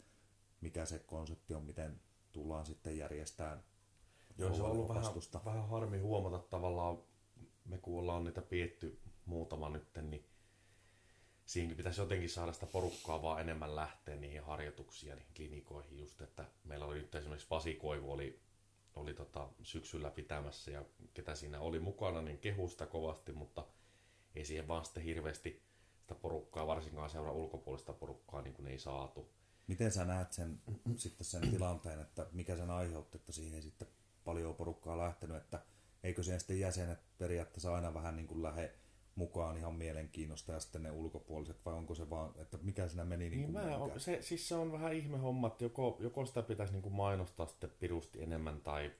mikä 0.60 0.84
se 0.84 0.98
konsepti 0.98 1.54
on, 1.54 1.64
miten 1.64 2.00
tullaan 2.32 2.66
sitten 2.66 2.98
järjestämään 2.98 3.62
Joo, 4.38 4.54
se 4.54 4.62
on 4.62 4.70
ollut 4.70 4.88
vähän, 4.88 5.04
vähän 5.44 5.68
harmi 5.68 5.98
huomata 5.98 6.38
tavallaan, 6.38 6.98
me 7.64 7.78
kun 7.78 7.98
ollaan 7.98 8.24
niitä 8.24 8.42
pietty 8.42 8.98
muutama 9.26 9.68
nytten, 9.68 10.10
niin 10.10 10.24
siinäkin 11.50 11.76
pitäisi 11.76 12.00
jotenkin 12.00 12.30
saada 12.30 12.52
sitä 12.52 12.66
porukkaa 12.66 13.22
vaan 13.22 13.40
enemmän 13.40 13.76
lähteä 13.76 14.16
niihin 14.16 14.42
harjoituksiin 14.42 15.10
ja 15.10 15.16
niihin 15.16 15.34
klinikoihin 15.36 15.98
just, 15.98 16.20
että 16.20 16.44
meillä 16.64 16.86
oli 16.86 16.98
nyt 16.98 17.14
esimerkiksi 17.14 17.48
Pasi 17.48 17.74
Koivu 17.74 18.12
oli, 18.12 18.40
oli 18.94 19.14
tota 19.14 19.48
syksyllä 19.62 20.10
pitämässä 20.10 20.70
ja 20.70 20.84
ketä 21.14 21.34
siinä 21.34 21.60
oli 21.60 21.80
mukana, 21.80 22.22
niin 22.22 22.38
kehusta 22.38 22.86
kovasti, 22.86 23.32
mutta 23.32 23.66
ei 24.34 24.44
siihen 24.44 24.68
vaan 24.68 24.84
sitten 24.84 25.02
hirveästi 25.02 25.62
sitä 26.00 26.14
porukkaa, 26.14 26.66
varsinkaan 26.66 27.10
seuraa 27.10 27.32
ulkopuolista 27.32 27.92
porukkaa, 27.92 28.42
niin 28.42 28.54
kuin 28.54 28.68
ei 28.68 28.78
saatu. 28.78 29.32
Miten 29.66 29.92
sä 29.92 30.04
näet 30.04 30.32
sen, 30.32 30.60
sitten 30.96 31.26
sen 31.26 31.50
tilanteen, 31.50 32.00
että 32.00 32.26
mikä 32.32 32.56
sen 32.56 32.70
aiheutti, 32.70 33.18
että 33.18 33.32
siihen 33.32 33.54
ei 33.54 33.62
sitten 33.62 33.88
paljon 34.24 34.54
porukkaa 34.54 34.98
lähtenyt, 34.98 35.36
että 35.36 35.62
eikö 36.02 36.22
siihen 36.22 36.40
sitten 36.40 36.60
jäsenet 36.60 36.98
periaatteessa 37.18 37.74
aina 37.74 37.94
vähän 37.94 38.16
niin 38.16 38.26
kuin 38.26 38.42
lähde 38.42 38.74
mukaan 39.14 39.56
ihan 39.56 39.74
mielenkiinnosta 39.74 40.52
ja 40.52 40.60
sitten 40.60 40.82
ne 40.82 40.90
ulkopuoliset, 40.90 41.64
vai 41.64 41.74
onko 41.74 41.94
se 41.94 42.10
vaan, 42.10 42.32
että 42.38 42.58
mikä 42.62 42.88
siinä 42.88 43.04
meni 43.04 43.30
niin 43.30 43.40
Niin 43.40 43.52
kuin 43.52 43.64
mä, 43.64 43.76
on, 43.76 44.00
se, 44.00 44.22
siis 44.22 44.48
se 44.48 44.54
on 44.54 44.72
vähän 44.72 44.92
ihme 44.92 45.18
homma, 45.18 45.46
että 45.46 45.64
joko, 45.64 45.96
joko 46.00 46.26
sitä 46.26 46.42
pitäisi 46.42 46.72
niinku 46.72 46.90
mainostaa 46.90 47.46
sitten 47.46 47.70
pirusti 47.80 48.22
enemmän 48.22 48.60
tai 48.60 48.90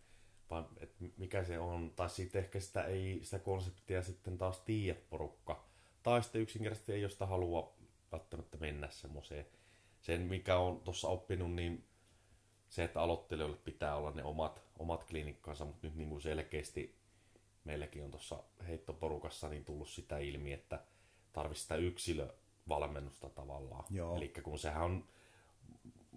vai, 0.50 0.64
et 0.76 0.94
mikä 1.16 1.44
se 1.44 1.58
on, 1.58 1.92
tai 1.96 2.10
sitten 2.10 2.38
ehkä 2.38 2.60
sitä 2.60 2.84
ei 2.84 3.20
sitä 3.22 3.38
konseptia 3.38 4.02
sitten 4.02 4.38
taas 4.38 4.60
tiedä 4.60 4.98
porukka. 5.10 5.64
Tai 6.02 6.22
sitten 6.22 6.42
yksinkertaisesti 6.42 6.92
ei 6.92 7.04
ole 7.04 7.10
sitä 7.10 7.26
halua 7.26 7.76
välttämättä 8.12 8.56
mennä 8.56 8.90
semmoiseen. 8.90 9.46
Sen 10.00 10.20
mikä 10.20 10.58
on 10.58 10.80
tuossa 10.80 11.08
oppinut, 11.08 11.52
niin 11.54 11.84
se, 12.68 12.84
että 12.84 13.02
aloittelijoille 13.02 13.56
pitää 13.56 13.96
olla 13.96 14.10
ne 14.10 14.24
omat, 14.24 14.62
omat 14.78 15.04
klinikkansa, 15.04 15.64
mutta 15.64 15.86
nyt 15.86 15.96
niin 15.96 16.08
kuin 16.08 16.22
selkeästi 16.22 16.99
meilläkin 17.64 18.04
on 18.04 18.10
tuossa 18.10 18.42
heittoporukassa 18.68 19.48
niin 19.48 19.64
tullut 19.64 19.88
sitä 19.88 20.18
ilmi, 20.18 20.52
että 20.52 20.80
tarvitsisi 21.32 21.62
sitä 21.62 21.76
yksilövalmennusta 21.76 23.30
tavallaan. 23.30 23.84
Eli 24.16 24.28
kun 24.28 24.58
sehän 24.58 24.82
on, 24.82 25.04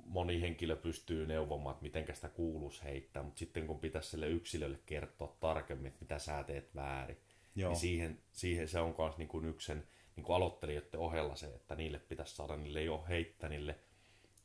moni 0.06 0.42
henkilö 0.42 0.76
pystyy 0.76 1.26
neuvomaan, 1.26 1.74
että 1.74 1.84
miten 1.84 2.16
sitä 2.16 2.30
kuuluisi 2.30 2.84
heittää, 2.84 3.24
mutta 3.24 3.40
sitten 3.40 3.68
kun 3.68 3.80
pitäisi 3.80 4.10
sille 4.10 4.28
yksilölle 4.28 4.80
kertoa 4.86 5.36
tarkemmin, 5.40 5.88
että 5.88 6.02
mitä 6.02 6.20
sä 6.20 6.44
teet 6.44 6.76
väärin, 6.76 7.18
Joo. 7.56 7.70
niin 7.72 7.80
siihen, 7.80 8.20
siihen 8.32 8.68
se 8.68 8.80
on 8.80 8.96
myös 8.98 9.18
niin 9.18 9.46
yksi 9.46 9.66
sen 9.68 9.88
niin 10.16 10.24
kuin 10.24 10.36
aloittelijoiden 10.36 11.00
ohella 11.00 11.36
se, 11.36 11.48
että 11.48 11.76
niille 11.76 12.00
pitäisi 12.00 12.36
saada 12.36 12.58
niille 12.58 12.84
jo 12.84 13.06
heittänille, 13.10 13.80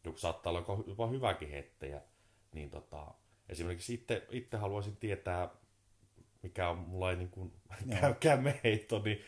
joku 0.05 0.18
saattaa 0.18 0.51
olla 0.51 0.84
jopa 0.86 1.07
hyväkin 1.07 1.51
heittäjä, 1.51 2.01
niin 2.53 2.70
tota, 2.70 3.14
esimerkiksi 3.49 3.94
itse, 3.94 4.26
itse 4.30 4.57
haluaisin 4.57 4.96
tietää, 4.96 5.49
mikä 6.43 6.68
on 6.68 6.78
mulla 6.78 7.11
ei 7.11 7.16
niin 7.16 7.30
kuin 7.30 7.53
käy, 8.01 8.14
kämmeheitto, 8.20 9.03
niin 9.05 9.18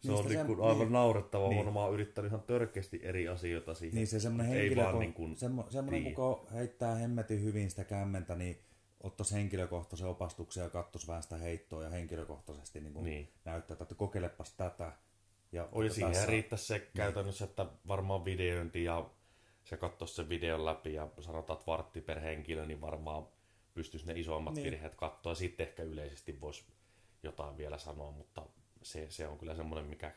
se 0.00 0.08
Niistä 0.08 0.24
on 0.24 0.30
niin 0.34 0.46
kuin 0.46 0.60
aivan 0.60 0.78
niin. 0.78 0.92
naurettava. 0.92 1.48
Niin. 1.48 1.64
Niin. 1.64 1.72
Mä 1.74 1.80
oon 1.84 1.94
yrittänyt 1.94 2.28
ihan 2.30 2.42
törkeästi 2.42 3.00
eri 3.02 3.28
asioita 3.28 3.74
siihen. 3.74 3.94
Niin 3.96 4.06
se 4.06 4.20
semmoinen 4.20 4.52
Ei 4.54 4.60
henkilö, 4.60 4.84
vaan 4.84 4.98
niin 4.98 5.12
kuin 5.12 5.36
semmo, 5.36 5.66
semmoinen 5.70 6.02
tiedä. 6.02 6.16
kuka 6.16 6.50
heittää 6.54 6.94
hemmetin 6.94 7.42
hyvin 7.42 7.70
sitä 7.70 7.84
kämmentä, 7.84 8.34
niin 8.34 8.58
ottaisi 9.02 9.34
henkilökohtaisen 9.34 10.06
opastuksen 10.08 10.62
ja 10.64 10.70
katsoisi 10.70 11.06
vähän 11.08 11.22
sitä 11.22 11.36
heittoa 11.36 11.82
ja 11.82 11.90
henkilökohtaisesti 11.90 12.80
niin 12.80 13.04
Niin. 13.04 13.32
näyttää, 13.44 13.76
että 13.80 13.94
kokeilepas 13.94 14.52
tätä. 14.54 14.92
Ja 15.52 15.68
Oi, 15.72 15.90
siihen 15.90 16.12
tässä- 16.12 16.26
riittäisi 16.30 16.66
se 16.66 16.78
käytännössä, 16.96 17.44
että 17.44 17.66
varmaan 17.88 18.24
videointi 18.24 18.84
ja 18.84 19.10
se 19.64 19.76
katsoisi 19.76 20.14
sen 20.14 20.28
videon 20.28 20.64
läpi 20.64 20.94
ja 20.94 21.08
sanotaan, 21.20 21.54
että 21.58 21.70
vartti 21.70 22.00
per 22.00 22.20
henkilö, 22.20 22.66
niin 22.66 22.80
varmaan 22.80 23.26
pystyisi 23.76 24.06
ne 24.06 24.12
isommat 24.16 24.54
Niin. 24.54 24.64
virheet 24.64 24.94
katsoa. 24.94 25.30
Ja 25.30 25.36
sitten 25.36 25.66
ehkä 25.66 25.82
yleisesti 25.82 26.40
voisi 26.40 26.64
jotain 27.22 27.56
vielä 27.56 27.78
sanoa, 27.78 28.10
mutta 28.10 28.42
se, 28.82 29.06
se 29.10 29.28
on 29.28 29.38
kyllä 29.38 29.54
semmoinen, 29.54 29.90
mikä 29.90 30.12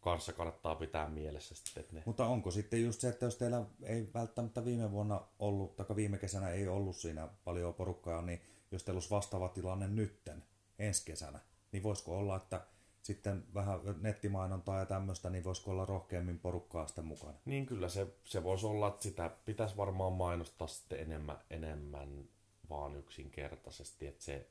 kanssa 0.00 0.32
kannattaa 0.32 0.74
pitää 0.74 1.08
mielessä 1.08 1.54
sitten, 1.54 1.80
että 1.80 1.94
ne 1.94 2.02
Mutta 2.06 2.26
onko 2.26 2.50
sitten 2.50 2.82
just 2.82 3.00
se, 3.00 3.08
että 3.08 3.24
jos 3.24 3.36
teillä 3.36 3.64
ei 3.82 4.08
välttämättä 4.14 4.64
viime 4.64 4.90
vuonna 4.92 5.20
ollut, 5.38 5.76
tai 5.76 5.86
viime 5.96 6.18
kesänä 6.18 6.50
ei 6.50 6.68
ollut 6.68 6.96
siinä 6.96 7.28
paljon 7.44 7.74
porukkaa, 7.74 8.22
niin 8.22 8.40
jos 8.70 8.84
teillä 8.84 8.96
olisi 8.96 9.10
vastaava 9.10 9.48
tilanne 9.48 9.88
nytten, 9.88 10.44
ensi 10.78 11.04
kesänä, 11.04 11.38
niin 11.72 11.82
voisiko 11.82 12.18
olla, 12.18 12.36
että 12.36 12.66
sitten 13.02 13.44
vähän 13.54 13.80
nettimainontaa 14.00 14.78
ja 14.78 14.86
tämmöistä, 14.86 15.30
niin 15.30 15.44
voisiko 15.44 15.70
olla 15.70 15.86
rohkeammin 15.86 16.38
porukkaa 16.38 16.86
sitten 16.86 17.04
mukana? 17.04 17.34
Niin 17.44 17.66
kyllä 17.66 17.88
se, 17.88 18.06
se 18.24 18.42
voisi 18.42 18.66
olla, 18.66 18.88
että 18.88 19.02
sitä 19.02 19.30
pitäisi 19.44 19.76
varmaan 19.76 20.12
mainostaa 20.12 20.68
sitten 20.68 21.00
enemmän, 21.00 21.38
enemmän 21.50 22.24
vaan 22.70 22.96
yksinkertaisesti, 22.96 24.06
että 24.06 24.24
se... 24.24 24.46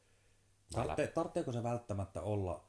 Tartte, 0.72 1.08
tarvitseeko 1.08 1.52
se 1.52 1.64
välttämättä 1.64 2.22
olla 2.22 2.66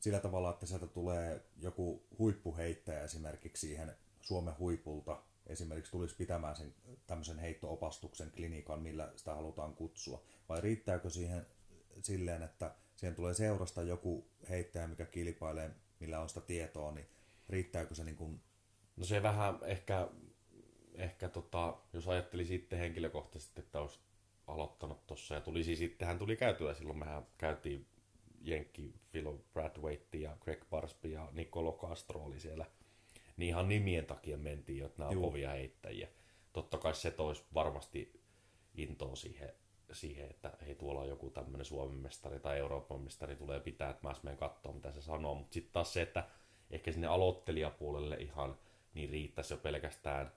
sillä 0.00 0.20
tavalla, 0.20 0.50
että 0.50 0.66
sieltä 0.66 0.86
tulee 0.86 1.44
joku 1.56 2.06
huippuheittäjä 2.18 3.02
esimerkiksi 3.02 3.66
siihen 3.66 3.96
Suomen 4.20 4.58
huipulta, 4.58 5.22
esimerkiksi 5.46 5.92
tulisi 5.92 6.16
pitämään 6.16 6.56
sen 6.56 6.74
tämmöisen 7.06 7.38
heittoopastuksen 7.38 8.30
klinikan, 8.30 8.82
millä 8.82 9.12
sitä 9.16 9.34
halutaan 9.34 9.74
kutsua, 9.74 10.22
vai 10.48 10.60
riittääkö 10.60 11.10
siihen 11.10 11.46
silleen, 12.02 12.42
että 12.42 12.74
siihen 12.96 13.14
tulee 13.14 13.34
seurasta 13.34 13.82
joku 13.82 14.26
heittäjä, 14.48 14.86
mikä 14.86 15.06
kilpailee, 15.06 15.70
millä 16.00 16.20
on 16.20 16.28
sitä 16.28 16.40
tietoa, 16.40 16.92
niin 16.92 17.08
riittääkö 17.48 17.94
se 17.94 18.04
niin 18.04 18.16
kuin, 18.16 18.40
No 18.96 19.04
se 19.04 19.22
vähän 19.22 19.58
ehkä, 19.62 20.08
ehkä 20.94 21.28
tota, 21.28 21.78
jos 21.92 22.08
ajatteli 22.08 22.44
sitten 22.44 22.78
henkilökohtaisesti, 22.78 23.60
että 23.60 23.80
olisi 23.80 23.98
aloittanut 24.52 25.06
tuossa 25.06 25.34
ja 25.34 25.40
tulisi 25.40 25.76
sitten, 25.76 26.08
hän 26.08 26.18
tuli 26.18 26.36
käytyä 26.36 26.74
silloin, 26.74 26.98
mehän 26.98 27.26
käytiin 27.38 27.86
Jenkki, 28.40 28.94
Philo 29.12 29.44
Bradwaite 29.52 30.18
ja 30.18 30.36
Greg 30.40 30.64
Barsby 30.70 31.08
ja 31.08 31.28
Nicolo 31.32 31.72
Castro 31.72 32.20
oli 32.24 32.40
siellä. 32.40 32.66
Niin 33.36 33.48
ihan 33.48 33.68
nimien 33.68 34.06
takia 34.06 34.36
mentiin, 34.36 34.84
että 34.84 34.98
nämä 34.98 35.08
on 35.08 35.14
Juu. 35.14 35.22
kovia 35.22 35.50
heittäjiä. 35.50 36.08
Totta 36.52 36.78
kai 36.78 36.94
se 36.94 37.10
toisi 37.10 37.44
varmasti 37.54 38.20
intoa 38.74 39.16
siihen, 39.16 39.52
siihen, 39.92 40.30
että 40.30 40.52
hei 40.66 40.74
tuolla 40.74 41.00
on 41.00 41.08
joku 41.08 41.30
tämmöinen 41.30 41.64
Suomen 41.64 41.96
mestari 41.96 42.40
tai 42.40 42.58
Euroopan 42.58 43.00
mestari 43.00 43.36
tulee 43.36 43.60
pitää, 43.60 43.90
että 43.90 44.08
mä 44.08 44.14
menen 44.22 44.38
katsoa 44.38 44.72
mitä 44.72 44.92
se 44.92 45.02
sanoo. 45.02 45.34
Mutta 45.34 45.54
sitten 45.54 45.72
taas 45.72 45.92
se, 45.92 46.02
että 46.02 46.24
ehkä 46.70 46.92
sinne 46.92 47.06
aloittelijapuolelle 47.06 48.16
ihan 48.16 48.58
niin 48.94 49.10
riittäisi 49.10 49.54
jo 49.54 49.58
pelkästään 49.58 50.32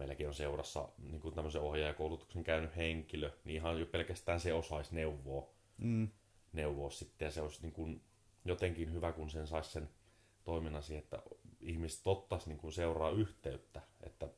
meilläkin 0.00 0.28
on 0.28 0.34
seurassa 0.34 0.88
niin 0.98 1.20
kuin 1.20 1.34
tämmöisen 1.34 1.60
ohjaajakoulutuksen 1.60 2.44
käynyt 2.44 2.76
henkilö, 2.76 3.30
niin 3.44 3.56
ihan 3.56 3.80
jo 3.80 3.86
pelkästään 3.86 4.40
se 4.40 4.52
osaisi 4.52 4.94
neuvoa, 4.94 5.50
mm, 5.78 6.08
neuvoa 6.52 6.90
sitten, 6.90 7.26
ja 7.26 7.32
se 7.32 7.40
olisi 7.40 7.62
niin 7.62 7.72
kuin 7.72 8.02
jotenkin 8.44 8.92
hyvä, 8.92 9.12
kun 9.12 9.30
sen 9.30 9.46
saisi 9.46 9.70
sen 9.70 9.88
toiminnan 10.44 10.82
siihen, 10.82 11.02
että 11.02 11.22
ihmiset 11.60 12.06
ottaisi 12.06 12.48
niin 12.48 12.58
kuin 12.58 12.72
seuraa 12.72 13.10
yhteyttä, 13.10 13.80
että 14.02 14.28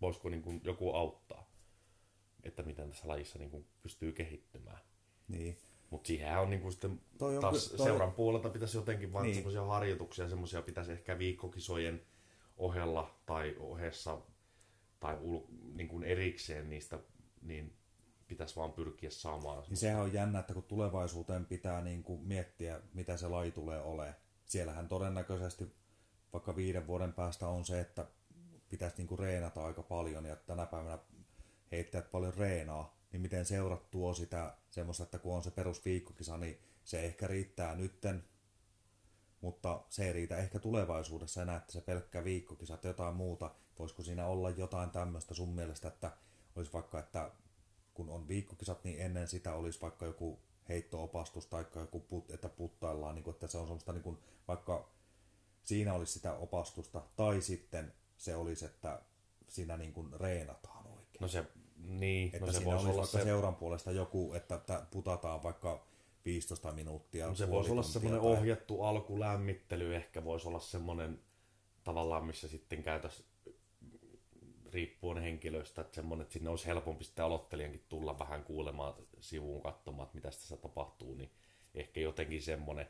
voisiko 0.00 0.28
niin 0.28 0.42
kuin 0.42 0.60
joku 0.64 0.92
auttaa, 0.92 1.50
että 2.42 2.62
miten 2.62 2.88
tässä 2.88 3.08
lajissa 3.08 3.38
niin 3.38 3.50
kuin 3.50 3.66
pystyy 3.82 4.12
kehittymään. 4.12 4.80
Niin. 5.28 5.58
Mutta 5.90 6.06
siihen 6.06 6.38
on 6.38 6.50
niin 6.50 6.60
kuin 6.60 6.72
sitten 6.72 7.00
Toi 7.18 7.36
on 7.36 7.40
taas 7.40 7.68
toi- 7.68 7.86
seuran 7.86 8.12
puolelta 8.12 8.48
pitäisi 8.48 8.76
jotenkin 8.76 9.12
vaan 9.12 9.22
niin. 9.24 9.34
semmoisia 9.34 9.64
harjoituksia, 9.64 10.28
semmoisia 10.28 10.62
pitäisi 10.62 10.92
ehkä 10.92 11.18
viikkokisojen 11.18 12.02
ohella 12.56 13.14
tai 13.26 13.56
ohessa 13.58 14.18
tai 15.00 15.18
ul, 15.20 15.40
niin 15.74 15.88
kuin 15.88 16.04
erikseen 16.04 16.70
niistä, 16.70 16.98
niin 17.42 17.76
pitäisi 18.28 18.56
vaan 18.56 18.72
pyrkiä 18.72 19.10
saamaan. 19.10 19.64
Niin 19.68 19.76
sehän 19.76 20.02
on 20.02 20.12
jännä, 20.12 20.38
että 20.38 20.54
kun 20.54 20.62
tulevaisuuteen 20.62 21.46
pitää 21.46 21.80
niin 21.80 22.02
kuin 22.02 22.20
miettiä, 22.20 22.80
mitä 22.94 23.16
se 23.16 23.28
laji 23.28 23.50
tulee 23.50 23.80
olemaan. 23.80 24.14
Siellähän 24.44 24.88
todennäköisesti 24.88 25.74
vaikka 26.32 26.56
viiden 26.56 26.86
vuoden 26.86 27.12
päästä 27.12 27.48
on 27.48 27.64
se, 27.64 27.80
että 27.80 28.06
pitäisi 28.68 28.96
niin 28.96 29.06
kuin 29.06 29.18
reenata 29.18 29.64
aika 29.64 29.82
paljon 29.82 30.24
ja 30.24 30.36
tänä 30.36 30.66
päivänä 30.66 30.98
heittäjät 31.72 32.10
paljon 32.10 32.34
reenaa, 32.34 32.98
niin 33.12 33.20
miten 33.20 33.44
seurat 33.44 33.90
tuo 33.90 34.14
sitä 34.14 34.56
semmoista, 34.70 35.04
että 35.04 35.18
kun 35.18 35.34
on 35.36 35.42
se 35.42 35.50
perusviikkokisa, 35.50 36.36
niin 36.36 36.58
se 36.84 37.00
ehkä 37.00 37.26
riittää 37.26 37.74
nytten, 37.74 38.24
mutta 39.40 39.84
se 39.88 40.06
ei 40.06 40.12
riitä 40.12 40.36
ehkä 40.36 40.58
tulevaisuudessa 40.58 41.42
enää, 41.42 41.56
että 41.56 41.72
se 41.72 41.80
pelkkä 41.80 42.24
viikkokisa 42.24 42.76
tai 42.76 42.90
jotain 42.90 43.16
muuta. 43.16 43.54
Voisiko 43.78 44.02
siinä 44.02 44.26
olla 44.26 44.50
jotain 44.50 44.90
tämmöistä 44.90 45.34
sun 45.34 45.48
mielestä, 45.48 45.88
että 45.88 46.12
olisi 46.56 46.72
vaikka, 46.72 46.98
että 46.98 47.30
kun 47.94 48.10
on 48.10 48.28
viikkokisat, 48.28 48.84
niin 48.84 49.00
ennen 49.00 49.28
sitä 49.28 49.54
olisi 49.54 49.80
vaikka 49.80 50.06
joku 50.06 50.38
heittoopastus 50.68 51.46
tai 51.46 51.64
joku, 51.74 52.00
put, 52.00 52.30
että 52.30 52.48
puttaillaan, 52.48 53.14
niin 53.14 53.22
kuin, 53.24 53.34
että 53.34 53.46
se 53.46 53.58
on 53.58 53.66
semmoista 53.66 53.92
niin 53.92 54.02
kuin, 54.02 54.18
vaikka 54.48 54.88
siinä 55.64 55.94
olisi 55.94 56.12
sitä 56.12 56.32
opastusta, 56.32 57.02
tai 57.16 57.40
sitten 57.40 57.92
se 58.16 58.36
olisi, 58.36 58.64
että 58.64 59.02
siinä 59.48 59.76
niin 59.76 59.92
kuin 59.92 60.12
reenataan 60.20 60.86
oikein. 60.86 61.20
No 61.20 61.28
se, 61.28 61.44
niin, 61.76 62.30
että 62.34 62.46
no 62.46 62.52
se 62.52 62.58
siinä 62.58 62.64
voisi 62.64 62.76
olisi 62.76 62.88
olla 62.88 63.02
vaikka 63.02 63.18
se, 63.18 63.24
seuran 63.24 63.56
puolesta 63.56 63.90
joku, 63.90 64.34
että 64.34 64.58
tä- 64.58 64.86
putataan 64.90 65.42
vaikka 65.42 65.86
15 66.24 66.72
minuuttia. 66.72 67.26
no 67.26 67.34
se 67.34 67.50
voisi 67.50 67.70
olla 67.70 67.82
semmoinen 67.82 68.20
tai- 68.20 68.30
ohjattu 68.30 68.82
alkulämmittely, 68.82 69.94
ehkä 69.94 70.24
voisi 70.24 70.48
olla 70.48 70.60
semmoinen 70.60 71.20
tavallaan, 71.84 72.24
missä 72.24 72.48
sitten 72.48 72.82
käytäisiin 72.82 73.28
riippuen 74.74 75.22
henkilöistä, 75.22 75.80
että 75.80 75.94
semmoinen, 75.94 76.22
että 76.22 76.32
sinne 76.32 76.50
olisi 76.50 76.66
helpompi 76.66 77.04
sitten 77.04 77.24
aloittelijankin 77.24 77.84
tulla 77.88 78.18
vähän 78.18 78.44
kuulemaan 78.44 78.94
sivuun 79.20 79.62
katsomaan, 79.62 80.06
että 80.06 80.14
mitä 80.14 80.30
tässä 80.30 80.56
tapahtuu, 80.56 81.14
niin 81.14 81.30
ehkä 81.74 82.00
jotenkin 82.00 82.42
semmoinen, 82.42 82.88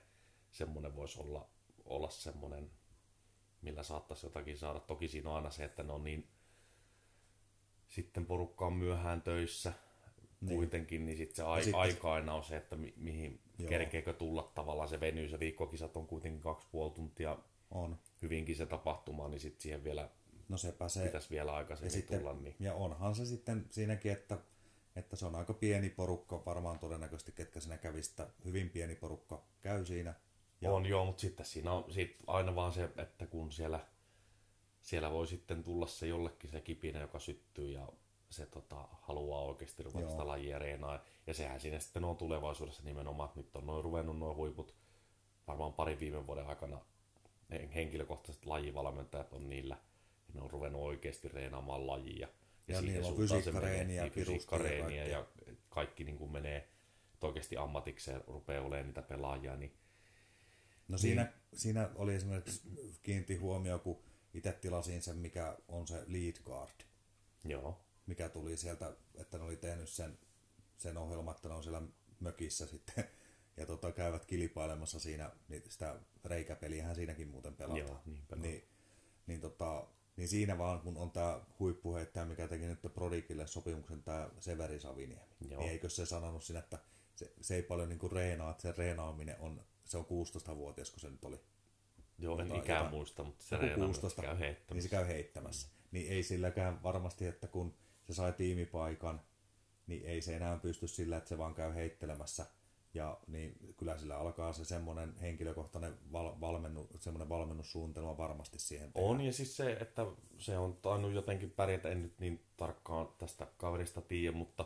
semmoinen 0.51 0.97
voisi 0.97 1.21
olla, 1.21 1.49
olla 1.85 2.11
semmoinen, 2.11 2.71
millä 3.63 3.83
saattaisi 3.83 4.27
jotakin 4.27 4.59
saada. 4.59 4.81
Toki 4.81 5.09
siinä 5.09 5.31
on 5.31 5.37
aina 5.37 5.51
se, 5.51 5.65
että 5.65 5.83
ne 5.83 5.93
on 5.93 6.05
niin, 6.05 6.29
sitten 7.89 8.27
porukka 8.27 8.67
on 8.67 8.73
myöhään 8.73 9.23
töissä 9.23 9.73
niin. 10.41 10.57
kuitenkin, 10.57 11.07
niin 11.07 11.17
sitten 11.17 11.37
se 11.37 11.43
ai, 11.43 11.63
sitten- 11.65 11.81
aika 11.81 12.13
aina 12.13 12.35
on 12.35 12.45
se, 12.45 12.57
että 12.57 12.77
mi, 12.77 12.95
mihin 12.97 13.41
Joo. 13.59 13.69
kerkeekö 13.69 14.13
tulla 14.13 14.53
tavallaan 14.55 14.89
se 14.89 15.01
venyy, 15.01 15.29
se 15.29 15.41
viikkokisat 15.41 15.97
on 15.97 16.07
kuitenkin 16.07 16.41
kaksi 16.41 16.69
puoli 16.73 16.91
tuntia 16.91 17.39
On. 17.71 17.99
hyvinkin 18.23 18.57
se 18.57 18.67
tapahtuma, 18.67 19.29
niin 19.29 19.41
sitten 19.41 19.63
siihen 19.63 19.85
vielä 19.85 20.09
No 20.49 20.57
sepä 20.57 20.89
se. 20.89 21.03
pitäisi 21.05 21.31
vielä 21.31 21.51
Ja, 21.51 21.57
aikaisemmin 21.57 21.91
sitten, 21.91 22.19
tulla. 22.19 22.33
Niin. 22.35 22.57
ja 22.61 22.75
onhan 22.75 23.15
se 23.15 23.27
sitten 23.27 23.67
siinäkin, 23.71 24.13
että, 24.13 24.39
että 24.97 25.17
se 25.17 25.27
on 25.27 25.35
aika 25.35 25.55
pieni 25.55 25.91
porukka, 25.91 26.43
varmaan 26.47 26.79
todennäköisesti, 26.79 27.33
ketkä 27.33 27.61
siinä 27.61 27.77
kävistä, 27.79 28.29
hyvin 28.45 28.71
pieni 28.71 28.95
porukka 28.97 29.43
käy 29.63 29.85
siinä. 29.85 30.15
Ja 30.61 30.73
On 30.73 30.87
joo, 30.87 31.05
mutta 31.05 31.21
sitten 31.21 31.47
siinä 31.47 31.73
on 31.73 31.93
sit 31.93 32.17
aina 32.27 32.55
vaan 32.55 32.73
se, 32.73 32.89
että 32.97 33.27
kun 33.27 33.53
siellä, 33.53 33.81
siellä 34.83 35.11
voi 35.11 35.27
sitten 35.27 35.65
tulla 35.65 35.87
se 35.87 36.07
jollekin 36.07 36.51
se 36.51 36.61
kipinä, 36.61 37.01
joka 37.01 37.19
syttyy 37.19 37.71
ja 37.71 37.89
se 38.31 38.47
tota, 38.47 38.89
haluaa 39.03 39.43
oikeasti 39.43 39.83
ruveta 39.83 40.01
Joo. 40.01 40.11
sitä 40.11 40.27
lajia 40.27 40.59
reenaa. 40.59 41.01
Ja 41.27 41.35
sehän 41.35 41.61
siinä 41.61 41.79
sitten 41.79 42.05
on 42.05 42.17
tulevaisuudessa 42.17 42.83
nimenomaan, 42.83 43.29
että 43.29 43.41
nyt 43.41 43.57
on 43.57 43.67
noin 43.67 43.85
ruvennut 43.85 44.19
noin 44.19 44.37
huiput 44.37 44.75
varmaan 45.47 45.73
parin 45.73 46.01
viime 46.01 46.27
vuoden 46.27 46.47
aikana 46.47 46.81
he- 47.51 47.69
henkilökohtaiset 47.75 48.47
lajivalmentajat 48.47 49.33
on 49.33 49.49
niillä, 49.49 49.75
ja 49.75 49.81
ne 50.35 50.41
on 50.41 50.51
ruvennut 50.51 50.83
oikeasti 50.83 51.29
reenaamaan 51.29 51.87
lajia. 51.87 52.29
Ja 52.69 52.79
siihen 52.79 52.95
niillä 52.95 53.09
on 53.09 53.17
fysiikkareeniä, 53.17 53.71
menee, 53.71 53.85
niin, 53.85 53.97
ja 53.97 54.11
fysiikkareeniä 54.11 55.05
ja 55.05 55.27
kaikki 55.69 56.05
niin 56.05 56.19
kuin 56.19 56.33
menee, 56.33 56.69
oikeasti 57.23 57.57
ammatikseen 57.57 58.25
rupeaa 58.27 58.65
olemaan 58.65 58.87
niitä 58.87 59.03
pelaajia, 59.03 59.57
niin 59.57 59.73
No 60.89 60.99
siinä, 60.99 61.33
siinä 61.55 61.91
oli 61.95 62.15
esimerkiksi 62.15 62.63
kiinnitti 63.03 63.37
huomioon, 63.37 63.81
kun 63.81 64.03
itse 64.35 64.53
tilasin 64.53 65.03
sen, 65.03 65.17
mikä 65.17 65.59
on 65.69 65.87
se 65.87 66.05
lead 66.07 66.37
guard, 66.45 66.81
joo, 67.45 67.85
mikä 68.07 68.29
tuli 68.29 68.57
sieltä, 68.57 68.97
että 69.15 69.39
ne 69.39 69.45
oli 69.45 69.57
tehnyt 69.57 69.89
sen, 69.89 70.19
sen 70.79 70.97
ohjelman, 70.97 71.35
että 71.35 71.49
ne 71.49 71.55
on 71.55 71.63
siellä 71.63 71.83
mökissä 72.21 72.67
sitten 72.67 73.05
ja 73.57 73.67
tota, 73.67 73.93
käyvät 73.93 74.25
kilpailemassa 74.25 75.01
siinä, 75.01 75.31
niin 75.49 75.63
sitä 75.69 76.01
reikäpeliähän 76.25 76.95
siinäkin 76.95 77.29
muuten 77.29 77.55
pelataan. 77.55 77.79
Joo, 77.89 78.01
niin 78.07 78.27
pelataan. 78.27 78.43
niin, 78.43 78.69
niin, 79.27 79.41
tota, 79.41 79.87
niin 80.17 80.29
siinä 80.29 80.59
vaan, 80.59 80.81
kun 80.81 80.97
on 80.97 81.11
tämä 81.11 81.41
huippuheittäjä, 81.59 82.27
mikä 82.27 82.49
teki 82.49 82.65
nyt 82.67 82.79
Prodikille 82.95 83.47
sopimuksen, 83.47 84.03
tämä 84.03 84.31
Severi 84.41 84.81
Saviniemi, 84.81 85.27
Joo. 85.51 85.61
niin 85.61 85.71
eikö 85.73 85.89
se 85.89 86.07
sanonut 86.07 86.43
siinä, 86.45 86.59
että 86.59 86.79
se, 87.15 87.33
se 87.41 87.55
ei 87.55 87.63
paljon 87.63 87.89
niinku 87.89 88.09
reenaa, 88.09 88.51
että 88.51 88.63
se 88.63 88.75
reenaaminen 88.79 89.37
on, 89.41 89.65
se 89.85 89.99
on 89.99 90.05
16-vuotias, 90.05 90.91
kun 90.91 91.01
se 91.01 91.11
nyt 91.11 91.25
oli. 91.25 91.41
joo 92.19 92.39
en 92.41 92.47
ikään 92.47 92.61
jotain- 92.79 92.91
muista, 92.91 93.25
mutta 93.25 93.45
se 93.45 93.55
Joku 93.55 93.67
reenaa, 93.67 93.87
16, 93.87 94.23
käy 94.23 94.39
heittämässä. 94.39 94.75
niin 94.75 94.83
se 94.83 94.89
käy 94.89 95.07
heittämässä. 95.07 95.69
Niin 95.91 96.13
ei 96.13 96.23
silläkään 96.23 96.83
varmasti, 96.83 97.27
että 97.27 97.47
kun 97.47 97.75
se 98.05 98.15
sai 98.15 98.33
tiimipaikan, 98.33 99.21
niin 99.87 100.07
ei 100.07 100.23
se 100.23 100.37
enää 100.37 100.57
pysty 100.59 100.89
sillä, 100.89 101.17
että 101.17 101.29
se 101.29 101.39
vaan 101.39 101.55
käy 101.55 101.75
heittelemässä. 101.75 102.47
Ja 102.95 103.19
niin 103.27 103.75
kyllä 103.77 103.99
sillä 103.99 104.19
alkaa 104.19 104.53
se 104.53 104.65
semmoinen 104.65 105.15
henkilökohtainen 105.21 105.95
val, 106.13 106.33
valmennu, 106.41 106.89
semmoinen 107.01 107.29
valmennussuunnitelma 107.29 108.19
varmasti 108.19 108.59
siihen 108.59 108.93
tehdä. 108.93 109.09
On, 109.09 109.21
ja 109.21 109.33
siis 109.33 109.57
se, 109.57 109.73
että 109.73 110.07
se 110.39 110.59
on 110.59 110.77
tainnut 110.77 111.13
jotenkin 111.13 111.51
pärjätä, 111.51 111.89
en 111.89 112.03
nyt 112.03 112.19
niin 112.19 112.45
tarkkaan 112.57 113.09
tästä 113.19 113.47
kaverista 113.57 114.01
tiedä, 114.01 114.37
mutta 114.37 114.65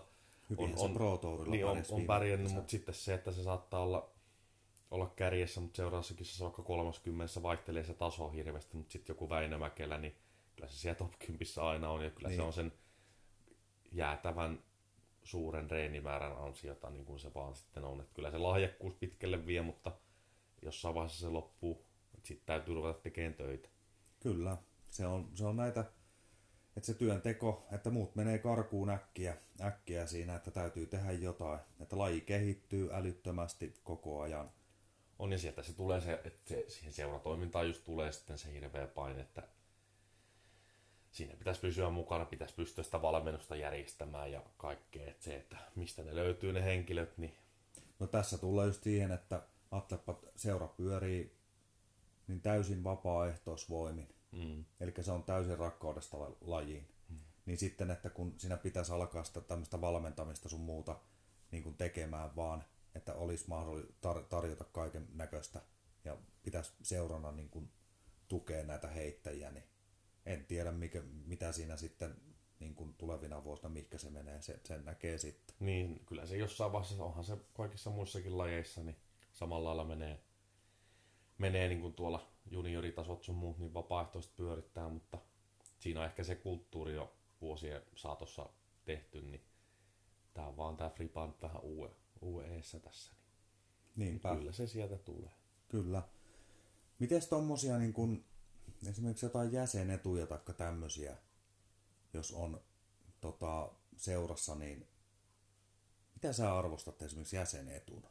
Hyvinhän 0.51 0.79
on, 0.79 0.85
on, 0.85 0.95
Pro 0.95 1.21
niin 1.47 1.67
on, 1.67 1.83
on 1.91 2.07
pärjännyt, 2.07 2.53
mutta 2.53 2.71
sitten 2.71 2.95
se, 2.95 3.15
että 3.15 3.33
se 3.33 3.43
saattaa 3.43 3.83
olla, 3.83 4.11
olla 4.91 5.13
kärjessä, 5.17 5.61
mutta 5.61 5.77
seuraavassa 5.77 6.15
kisassa 6.15 6.45
vaikka 6.45 6.63
30 6.63 7.43
vaihtelee 7.43 7.85
se 7.85 7.95
taso 7.95 8.29
hirveästi, 8.31 8.77
mutta 8.77 8.93
sitten 8.93 9.15
joku 9.15 9.29
Väinö 9.29 9.59
Mäkelä, 9.59 9.99
niin 9.99 10.17
kyllä 10.57 10.69
se 10.69 10.79
siellä 10.79 10.99
top 10.99 11.13
10 11.19 11.39
aina 11.57 11.91
on, 11.91 12.05
ja 12.05 12.11
kyllä 12.11 12.29
niin. 12.29 12.37
se 12.37 12.43
on 12.43 12.53
sen 12.53 12.73
jäätävän 13.93 14.59
suuren 15.29 15.71
reenimäärän 15.71 16.37
ansiota, 16.39 16.91
niin 16.91 17.05
kuin 17.05 17.21
se 17.21 17.35
vaan 17.35 17.57
sitten 17.57 17.85
on. 17.85 18.01
Että 18.01 18.15
kyllä 18.15 18.31
se 18.31 18.39
lahjakkuus 18.39 18.95
pitkälle 18.95 19.47
vie, 19.47 19.63
mutta 19.63 19.93
jossain 20.63 20.95
vaiheessa 20.95 21.21
se 21.21 21.29
loppuu. 21.29 21.85
Sitten 22.23 22.47
täytyy 22.47 22.75
ruveta 22.75 23.01
tekemään 23.01 23.35
töitä. 23.35 23.69
Kyllä, 24.21 24.57
se 24.91 25.07
on, 25.07 25.31
se 25.35 25.47
on 25.47 25.57
näitä, 25.57 25.81
että 26.77 26.87
se 26.87 26.95
työnteko, 26.95 27.67
että 27.73 27.91
muut 27.91 28.15
menee 28.15 28.39
karkuun 28.39 28.91
äkkiä, 28.91 29.37
äkkiä 29.61 30.07
siinä, 30.07 30.37
että 30.37 30.51
täytyy 30.51 30.87
tehdä 30.87 31.13
jotain. 31.13 31.61
Että 31.81 31.99
laji 31.99 32.21
kehittyy 32.21 32.91
älyttömästi 32.93 33.75
koko 33.85 34.21
ajan. 34.21 34.51
On 35.19 35.33
ja 35.33 35.39
sieltä 35.39 35.63
se 35.63 35.73
tulee 35.73 36.01
se, 36.01 36.21
että 36.25 36.49
se, 36.49 36.65
siihen 36.69 36.93
seuratoimintaan 36.93 37.67
just 37.67 37.85
tulee 37.85 38.13
sitten 38.13 38.39
se 38.39 38.53
hirveä 38.53 38.87
paine, 38.87 39.21
että 39.21 39.43
siinä 41.19 41.37
pitäisi 41.37 41.61
pysyä 41.61 41.91
mukana, 41.91 42.25
pitäisi 42.25 42.55
pystyä 42.55 42.85
sitä 42.85 43.03
valmennusta 43.03 43.57
järjestämään 43.57 44.33
ja 44.33 44.43
kaikkea. 44.57 45.07
Että 45.11 45.25
se, 45.25 45.37
että 45.37 45.57
mistä 45.75 46.03
ne 46.03 46.15
löytyy 46.15 46.53
ne 46.53 46.65
henkilöt, 46.65 47.19
niin 47.19 47.35
No 47.99 48.07
tässä 48.07 48.39
tulee 48.39 48.67
just 48.67 48.83
siihen, 48.83 49.11
että 49.13 49.43
Atlepat 49.71 50.27
seura 50.37 50.69
pyörii 50.69 51.39
niin 52.29 52.41
täysin 52.41 52.85
vapaaehtoisvoimin. 52.85 54.15
mm, 54.33 54.65
Eli 54.81 54.93
se 55.01 55.13
on 55.13 55.25
täysin 55.25 55.59
rakkaudesta 55.59 56.21
la- 56.21 56.37
lajiin. 56.41 56.89
Niin 57.47 57.59
sitten, 57.59 57.91
että 57.91 58.11
kun 58.11 58.35
siinä 58.39 58.57
pitäisi 58.57 58.93
alkaa 58.93 59.25
sitä 59.25 59.41
tämmöistä 59.41 59.81
valmentamista 59.81 60.49
sun 60.49 60.61
muuta 60.61 61.01
niin 61.51 61.63
kuin 61.63 61.75
tekemään 61.77 62.37
vaan, 62.37 62.65
että 62.95 63.15
olisi 63.15 63.45
mahdollista 63.49 64.13
tar- 64.13 64.25
tarjota 64.29 64.65
kaiken 64.65 65.09
näköistä 65.15 65.63
ja 66.05 66.17
pitäisi 66.43 66.73
seurana 66.83 67.33
niin 67.33 67.49
kuin 67.51 67.71
tukea 68.29 68.65
näitä 68.65 68.89
heittäjiä, 68.89 69.51
niin 69.51 69.65
en 70.29 70.45
tiedä 70.45 70.73
mikä, 70.73 71.03
mitä 71.27 71.53
siinä 71.53 71.77
sitten 71.77 72.17
niin 72.61 72.75
kuin 72.75 72.95
tulevina 72.95 73.45
vuosina, 73.45 73.69
mihinkä 73.69 73.99
se 73.99 74.11
menee, 74.11 74.43
se, 74.43 74.61
sen 74.65 74.85
näkee 74.85 75.19
sitten. 75.19 75.57
niin 75.61 76.03
kyllä 76.07 76.27
se 76.27 76.37
jossain 76.37 76.73
vaiheessa, 76.73 77.05
onhan 77.05 77.25
se 77.25 77.37
kaikissa 77.55 77.91
muissakin 77.91 78.39
lajeissa, 78.39 78.83
niin 78.83 78.97
samalla 79.33 79.69
lailla 79.69 79.85
menee, 79.85 80.21
menee 81.39 81.69
niin 81.69 81.81
kuin 81.81 81.95
tuolla 81.95 82.29
junioritasot 82.51 83.23
sun 83.23 83.35
muut, 83.35 83.59
niin 83.59 83.75
vapaaehtoiset 83.75 84.37
pyörittää, 84.37 84.89
mutta 84.89 85.19
siinä 85.79 86.01
on 86.01 86.07
ehkä 86.07 86.25
se 86.25 86.35
kulttuuri 86.35 86.95
jo 86.95 87.17
vuosien 87.41 87.83
saatossa 87.95 88.49
tehty, 88.85 89.21
niin 89.23 89.45
tää 90.35 90.47
on 90.47 90.57
vaan 90.57 90.77
tää 90.77 90.91
Fripa 90.91 91.27
nyt 91.27 91.43
vähän 91.43 91.63
uue, 92.21 92.47
eessä 92.47 92.81
tässä, 92.81 93.13
niin 93.97 94.09
Niinpä. 94.09 94.37
kyllä 94.37 94.53
se 94.53 94.67
sieltä 94.67 94.99
tulee. 94.99 95.31
Kyllä. 95.69 96.03
Mites 96.99 97.29
tommosia 97.29 97.79
niin 97.79 97.93
kun, 97.93 98.25
esimerkiksi 98.87 99.27
jotain 99.27 99.53
jäsenetuja 99.53 100.27
tai 100.27 100.39
tämmöisiä, 100.57 101.17
jos 102.13 102.33
on 102.33 102.61
tota, 103.21 103.71
seurassa, 103.97 104.55
niin 104.55 104.87
mitä 106.15 106.33
sä 106.33 106.59
arvostat 106.59 107.03
esimerkiksi 107.03 107.37
jäsenetuna? 107.37 108.09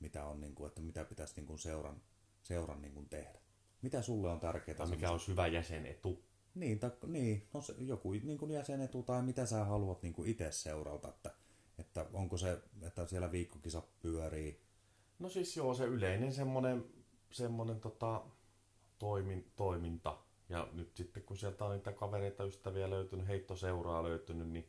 Mitä 0.00 0.24
on, 0.24 0.40
niin 0.40 0.54
kuin, 0.54 0.68
että 0.68 0.80
mitä 0.80 1.04
pitäisi 1.04 1.34
niin 1.36 1.46
kuin 1.46 1.58
seuran, 1.58 2.02
seuran 2.42 2.82
niin 2.82 2.94
kuin 2.94 3.08
tehdä? 3.08 3.38
Mitä 3.82 4.02
sulle 4.02 4.28
on 4.28 4.40
tärkeää? 4.40 4.76
Tai 4.76 4.88
mikä 4.88 5.10
olisi 5.10 5.28
hyvä 5.28 5.46
jäsenetu? 5.46 6.24
Niin, 6.54 6.78
ta, 6.78 6.90
niin 7.06 7.48
no 7.54 7.60
se, 7.60 7.74
joku 7.78 8.12
niin 8.12 8.38
kuin 8.38 8.50
jäsenetu 8.50 9.02
tai 9.02 9.22
mitä 9.22 9.46
sä 9.46 9.64
haluat 9.64 10.02
niin 10.02 10.12
kuin 10.12 10.30
itse 10.30 10.52
seurata, 10.52 11.08
että, 11.08 11.34
että 11.78 12.06
onko 12.12 12.36
se, 12.36 12.62
että 12.82 13.06
siellä 13.06 13.32
viikkokisa 13.32 13.82
pyörii? 14.02 14.60
No 15.18 15.28
siis 15.28 15.56
joo, 15.56 15.74
se 15.74 15.84
yleinen 15.84 16.34
semmoinen, 16.34 16.84
semmoinen 17.30 17.80
tota, 17.80 18.22
toimin, 19.00 19.50
toiminta. 19.56 20.18
Ja 20.48 20.68
nyt 20.72 20.96
sitten 20.96 21.22
kun 21.22 21.36
sieltä 21.36 21.64
on 21.64 21.70
niitä 21.70 21.92
kavereita, 21.92 22.44
ystäviä 22.44 22.90
löytynyt, 22.90 23.28
heittoseuraa 23.28 24.02
löytynyt, 24.02 24.48
niin 24.48 24.68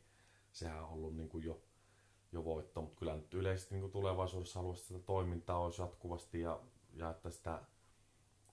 sehän 0.52 0.84
on 0.84 0.88
ollut 0.88 1.16
niin 1.16 1.28
kuin 1.28 1.44
jo, 1.44 1.62
jo 2.32 2.44
voitto. 2.44 2.80
Mutta 2.80 2.98
kyllä 2.98 3.16
nyt 3.16 3.34
yleisesti 3.34 3.74
niin 3.74 3.80
kuin 3.80 3.92
tulevaisuudessa 3.92 4.58
haluaisi, 4.58 4.82
että 4.82 4.94
sitä 4.94 5.06
toimintaa 5.06 5.58
olisi 5.58 5.82
jatkuvasti 5.82 6.40
ja, 6.40 6.60
ja 6.94 7.10
että 7.10 7.30
sitä, 7.30 7.62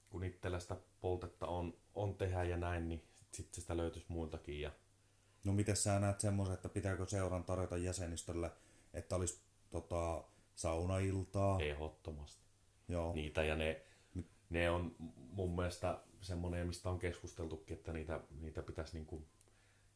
kun 0.09 0.23
itsellä 0.23 0.59
sitä 0.59 0.77
poltetta 1.01 1.47
on, 1.47 1.73
on 1.95 2.15
tehdä 2.15 2.43
ja 2.43 2.57
näin, 2.57 2.89
niin 2.89 3.03
sitten 3.31 3.61
sitä 3.61 3.77
löytyisi 3.77 4.07
muiltakin. 4.09 4.61
Ja... 4.61 4.71
No 5.43 5.53
miten 5.53 5.75
sä 5.75 5.99
näet 5.99 6.19
semmoisen, 6.19 6.53
että 6.53 6.69
pitääkö 6.69 7.05
seuran 7.05 7.43
tarjota 7.43 7.77
jäsenistölle, 7.77 8.51
että 8.93 9.15
olisi 9.15 9.41
tota, 9.69 10.23
saunailtaa? 10.55 11.59
Ehdottomasti. 11.59 12.43
Joo. 12.87 13.13
Niitä 13.13 13.43
ja 13.43 13.55
ne, 13.55 13.85
ne 14.49 14.69
on 14.69 14.95
mun 15.31 15.55
mielestä 15.55 15.99
semmoinen, 16.21 16.67
mistä 16.67 16.89
on 16.89 16.99
keskusteltukin, 16.99 17.77
että 17.77 17.93
niitä, 17.93 18.19
niitä 18.41 18.61
pitäisi 18.61 18.93
niin 18.93 19.05
kuin 19.05 19.25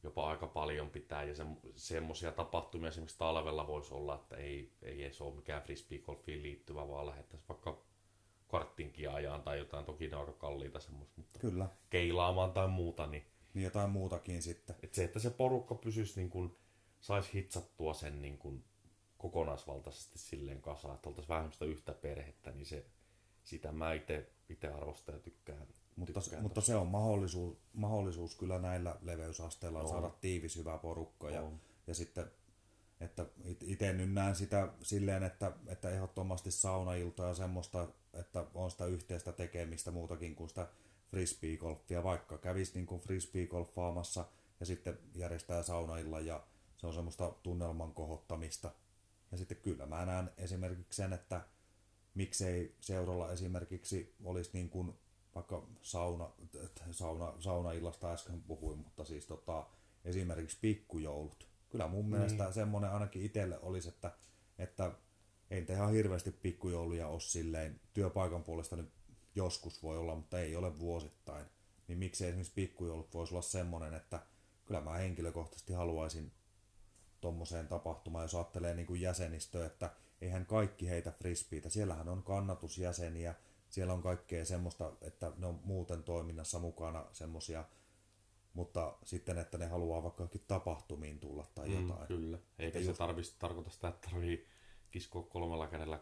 jopa 0.03 0.29
aika 0.29 0.47
paljon 0.47 0.89
pitää. 0.89 1.23
Ja 1.23 1.35
se, 1.35 1.45
semmoisia 1.75 2.31
tapahtumia 2.31 2.89
esimerkiksi 2.89 3.17
talvella 3.17 3.67
voisi 3.67 3.93
olla, 3.93 4.15
että 4.15 4.35
ei, 4.35 4.71
ei 4.81 5.03
edes 5.03 5.21
ole 5.21 5.35
mikään 5.35 5.61
frisbeegolfiin 5.61 6.43
liittyvä, 6.43 6.87
vaan 6.89 7.07
lähettäisiin 7.07 7.49
vaikka 7.49 7.83
karttinkin 8.47 9.09
ajan 9.09 9.43
tai 9.43 9.57
jotain, 9.57 9.85
toki 9.85 10.07
ne 10.07 10.15
on 10.15 10.19
aika 10.19 10.33
kalliita 10.33 10.79
semmoista, 10.79 11.13
mutta 11.17 11.39
Kyllä. 11.39 11.69
keilaamaan 11.89 12.51
tai 12.51 12.67
muuta, 12.67 13.07
niin, 13.07 13.25
niin 13.53 13.63
jotain 13.63 13.89
muutakin 13.89 14.41
sitten. 14.41 14.75
että 14.83 14.95
se, 14.95 15.03
että 15.03 15.19
se 15.19 15.29
porukka 15.29 15.75
pysyisi 15.75 16.19
niin 16.19 16.29
kuin, 16.29 16.57
saisi 16.99 17.33
hitsattua 17.33 17.93
sen 17.93 18.21
niin 18.21 18.37
kuin 18.37 18.63
kokonaisvaltaisesti 19.17 20.19
silleen 20.19 20.61
kasaan, 20.61 20.95
että 20.95 21.09
oltaisiin 21.09 21.29
vähän 21.29 21.51
yhtä 21.61 21.93
perhettä, 21.93 22.51
niin 22.51 22.65
se, 22.65 22.85
sitä 23.43 23.71
mä 23.71 23.93
itse 23.93 24.67
arvostan 24.75 25.15
ja 25.15 25.21
tykkään. 25.21 25.67
Mutta, 25.95 26.21
tykkään 26.21 26.43
mutta 26.43 26.61
se 26.61 26.75
on 26.75 26.87
mahdollisuus, 26.87 27.57
mahdollisuus 27.73 28.35
kyllä 28.35 28.59
näillä 28.59 28.95
leveysasteilla 29.01 29.81
on. 29.81 29.89
saada 29.89 30.09
tiivis 30.09 30.55
hyvä 30.55 30.77
porukka. 30.77 31.29
Ja, 31.29 31.51
ja 31.87 31.93
sitten, 31.93 32.31
että 33.01 33.25
itse 33.61 33.93
nyt 33.93 34.13
näen 34.13 34.35
sitä 34.35 34.69
silleen, 34.81 35.23
että, 35.23 35.51
että 35.67 35.89
ehdottomasti 35.89 36.51
saunailta 36.51 37.23
ja 37.23 37.33
semmoista, 37.33 37.87
että 38.13 38.45
on 38.53 38.71
sitä 38.71 38.85
yhteistä 38.85 39.31
tekemistä 39.31 39.91
muutakin 39.91 40.35
kuin 40.35 40.49
sitä 40.49 40.67
frisbeegolfia, 41.11 42.03
vaikka 42.03 42.37
kävisi 42.37 42.71
niin 42.75 42.85
kuin 42.85 43.01
frisbeegolfaamassa 43.01 44.25
ja 44.59 44.65
sitten 44.65 44.99
järjestää 45.15 45.63
saunailla 45.63 46.19
ja 46.19 46.43
se 46.77 46.87
on 46.87 46.93
semmoista 46.93 47.33
tunnelman 47.43 47.93
kohottamista. 47.93 48.71
Ja 49.31 49.37
sitten 49.37 49.57
kyllä 49.57 49.85
mä 49.85 50.05
näen 50.05 50.31
esimerkiksi 50.37 50.95
sen, 50.95 51.13
että 51.13 51.41
miksei 52.15 52.75
seuralla 52.79 53.31
esimerkiksi 53.31 54.15
olisi 54.23 54.49
niin 54.53 54.69
kuin 54.69 54.93
vaikka 55.35 55.67
sauna, 55.81 56.29
sauna, 56.91 57.33
saunaillasta 57.39 58.13
äsken 58.13 58.41
puhuin, 58.41 58.77
mutta 58.77 59.05
siis 59.05 59.25
tota, 59.25 59.67
esimerkiksi 60.05 60.57
pikkujoulut. 60.61 61.47
Kyllä 61.69 61.87
mun 61.87 62.05
mm. 62.05 62.11
mielestä 62.11 62.51
semmoinen 62.51 62.91
ainakin 62.91 63.25
itselle 63.25 63.59
olisi, 63.61 63.89
että, 63.89 64.11
että 64.59 64.91
ei 65.51 65.65
ihan 65.69 65.93
hirveästi 65.93 66.31
pikkujouluja 66.31 67.07
ole 67.07 67.19
silleen, 67.19 67.81
työpaikan 67.93 68.43
puolesta 68.43 68.75
nyt 68.75 68.91
joskus 69.35 69.83
voi 69.83 69.97
olla, 69.97 70.15
mutta 70.15 70.39
ei 70.39 70.55
ole 70.55 70.79
vuosittain. 70.79 71.45
Niin 71.87 71.97
miksei 71.97 72.27
esimerkiksi 72.27 72.53
pikkujoulut 72.53 73.13
voisi 73.13 73.33
olla 73.33 73.41
semmoinen, 73.41 73.93
että 73.93 74.19
kyllä 74.65 74.81
mä 74.81 74.91
henkilökohtaisesti 74.91 75.73
haluaisin 75.73 76.31
tuommoiseen 77.21 77.67
tapahtumaan, 77.67 78.23
jos 78.23 78.35
ajattelee 78.35 78.73
niin 78.73 78.87
kuin 78.87 79.01
jäsenistöä, 79.01 79.65
että 79.65 79.89
eihän 80.21 80.45
kaikki 80.45 80.89
heitä 80.89 81.11
frisbeitä. 81.11 81.69
Siellähän 81.69 82.09
on 82.09 82.23
kannatusjäseniä, 82.23 83.35
siellä 83.69 83.93
on 83.93 84.01
kaikkea 84.01 84.45
semmoista, 84.45 84.91
että 85.01 85.31
ne 85.37 85.45
on 85.45 85.59
muuten 85.63 86.03
toiminnassa 86.03 86.59
mukana 86.59 87.05
semmoisia, 87.11 87.65
mutta 88.53 88.97
sitten, 89.03 89.37
että 89.37 89.57
ne 89.57 89.65
haluaa 89.65 90.03
vaikka 90.03 90.29
tapahtumiin 90.47 91.19
tulla 91.19 91.47
tai 91.55 91.67
mm, 91.67 91.87
jotain. 91.87 92.07
Kyllä, 92.07 92.37
eikä 92.59 92.79
se 92.79 92.85
just... 92.85 92.97
tarvitsisi 92.97 93.39
tarkoita 93.39 93.69
sitä, 93.69 93.87
että 93.87 94.09
tarvii 94.09 94.47
kiskoa 94.91 95.23
kolmella 95.23 95.67
kädellä 95.67 95.99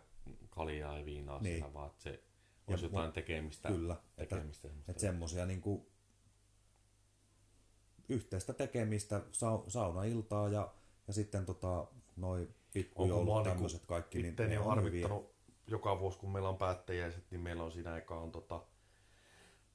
kaljaa 0.50 0.98
ja 0.98 1.06
viinaa 1.06 1.42
niin. 1.42 1.56
siellä, 1.56 1.74
vaan 1.74 1.90
että 1.90 2.04
se 2.04 2.24
olisi 2.68 2.86
ja, 2.86 2.90
jotain 2.90 3.12
tekemistä. 3.12 3.70
Kyllä, 3.70 3.96
tekemistä 4.16 4.68
että, 4.68 4.92
että 4.92 5.02
semmoisia 5.02 5.46
niin 5.46 5.62
kuin 5.62 5.86
yhteistä 8.10 8.54
tekemistä, 8.54 9.22
sa- 9.32 9.64
saunailtaa 9.68 10.50
ja, 10.50 10.74
ja 11.08 11.14
sitten 11.14 11.46
tota, 11.46 11.88
noin 12.16 12.56
pikkujoulut, 12.74 13.44
tämmöiset 13.44 13.82
niin 13.82 13.88
kaikki. 13.88 14.22
Niin 14.22 14.36
ne 14.38 14.60
on 14.60 14.66
harvittanut 14.66 15.22
hyviä. 15.22 15.68
joka 15.68 16.00
vuosi, 16.00 16.20
kun 16.20 16.32
meillä 16.32 16.50
on 16.50 16.58
päättäjäiset, 16.58 17.32
niin 17.32 17.42
meillä 17.42 17.64
on 17.64 17.72
siinä 17.72 17.98
eka 17.98 18.20
on 18.20 18.32
tota, 18.32 18.62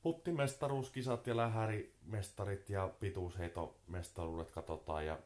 puttimestaruuskisat 0.02 1.26
ja 1.26 1.36
lähärimestarit 1.36 2.70
ja 2.70 2.88
pituusheittomestaruudet 3.00 4.50
katsotaan 4.50 5.06
ja 5.06 5.18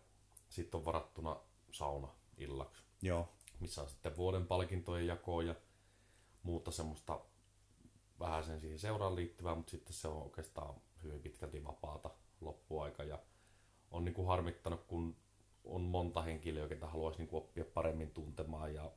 sitten 0.49 0.79
on 0.79 0.85
varattuna 0.85 1.37
sauna 1.71 2.09
illaksi. 2.39 2.85
Joo. 3.03 3.29
Missä 3.61 3.83
on 3.83 3.89
sitten 3.89 4.17
vuoden 4.17 4.47
palkintojen 4.47 5.07
jakoa 5.07 5.43
ja 5.43 5.55
muuta 6.43 6.71
semmoista 6.71 7.21
vähän 8.21 8.45
sen 8.45 8.61
siihen 8.61 8.79
seuraan 8.79 9.17
liittyvää, 9.17 9.55
mutta 9.55 9.71
sitten 9.71 9.93
se 9.93 10.09
on 10.09 10.23
oikeastaan 10.23 10.75
hyvin 11.03 11.21
pitkälti 11.21 11.65
vapaata 11.65 12.11
loppuaika 12.41 13.05
ja 13.05 13.19
on 13.91 14.05
niin 14.05 14.15
kuin 14.15 14.29
harmittanut, 14.29 14.85
kun 14.85 15.17
on 15.65 15.81
monta 15.81 16.23
henkilöä, 16.23 16.67
joita 16.67 16.87
haluaisi 16.87 17.19
niin 17.19 17.29
kuin 17.29 17.43
oppia 17.43 17.65
paremmin 17.65 18.11
tuntemaan 18.11 18.75
ja 18.75 18.93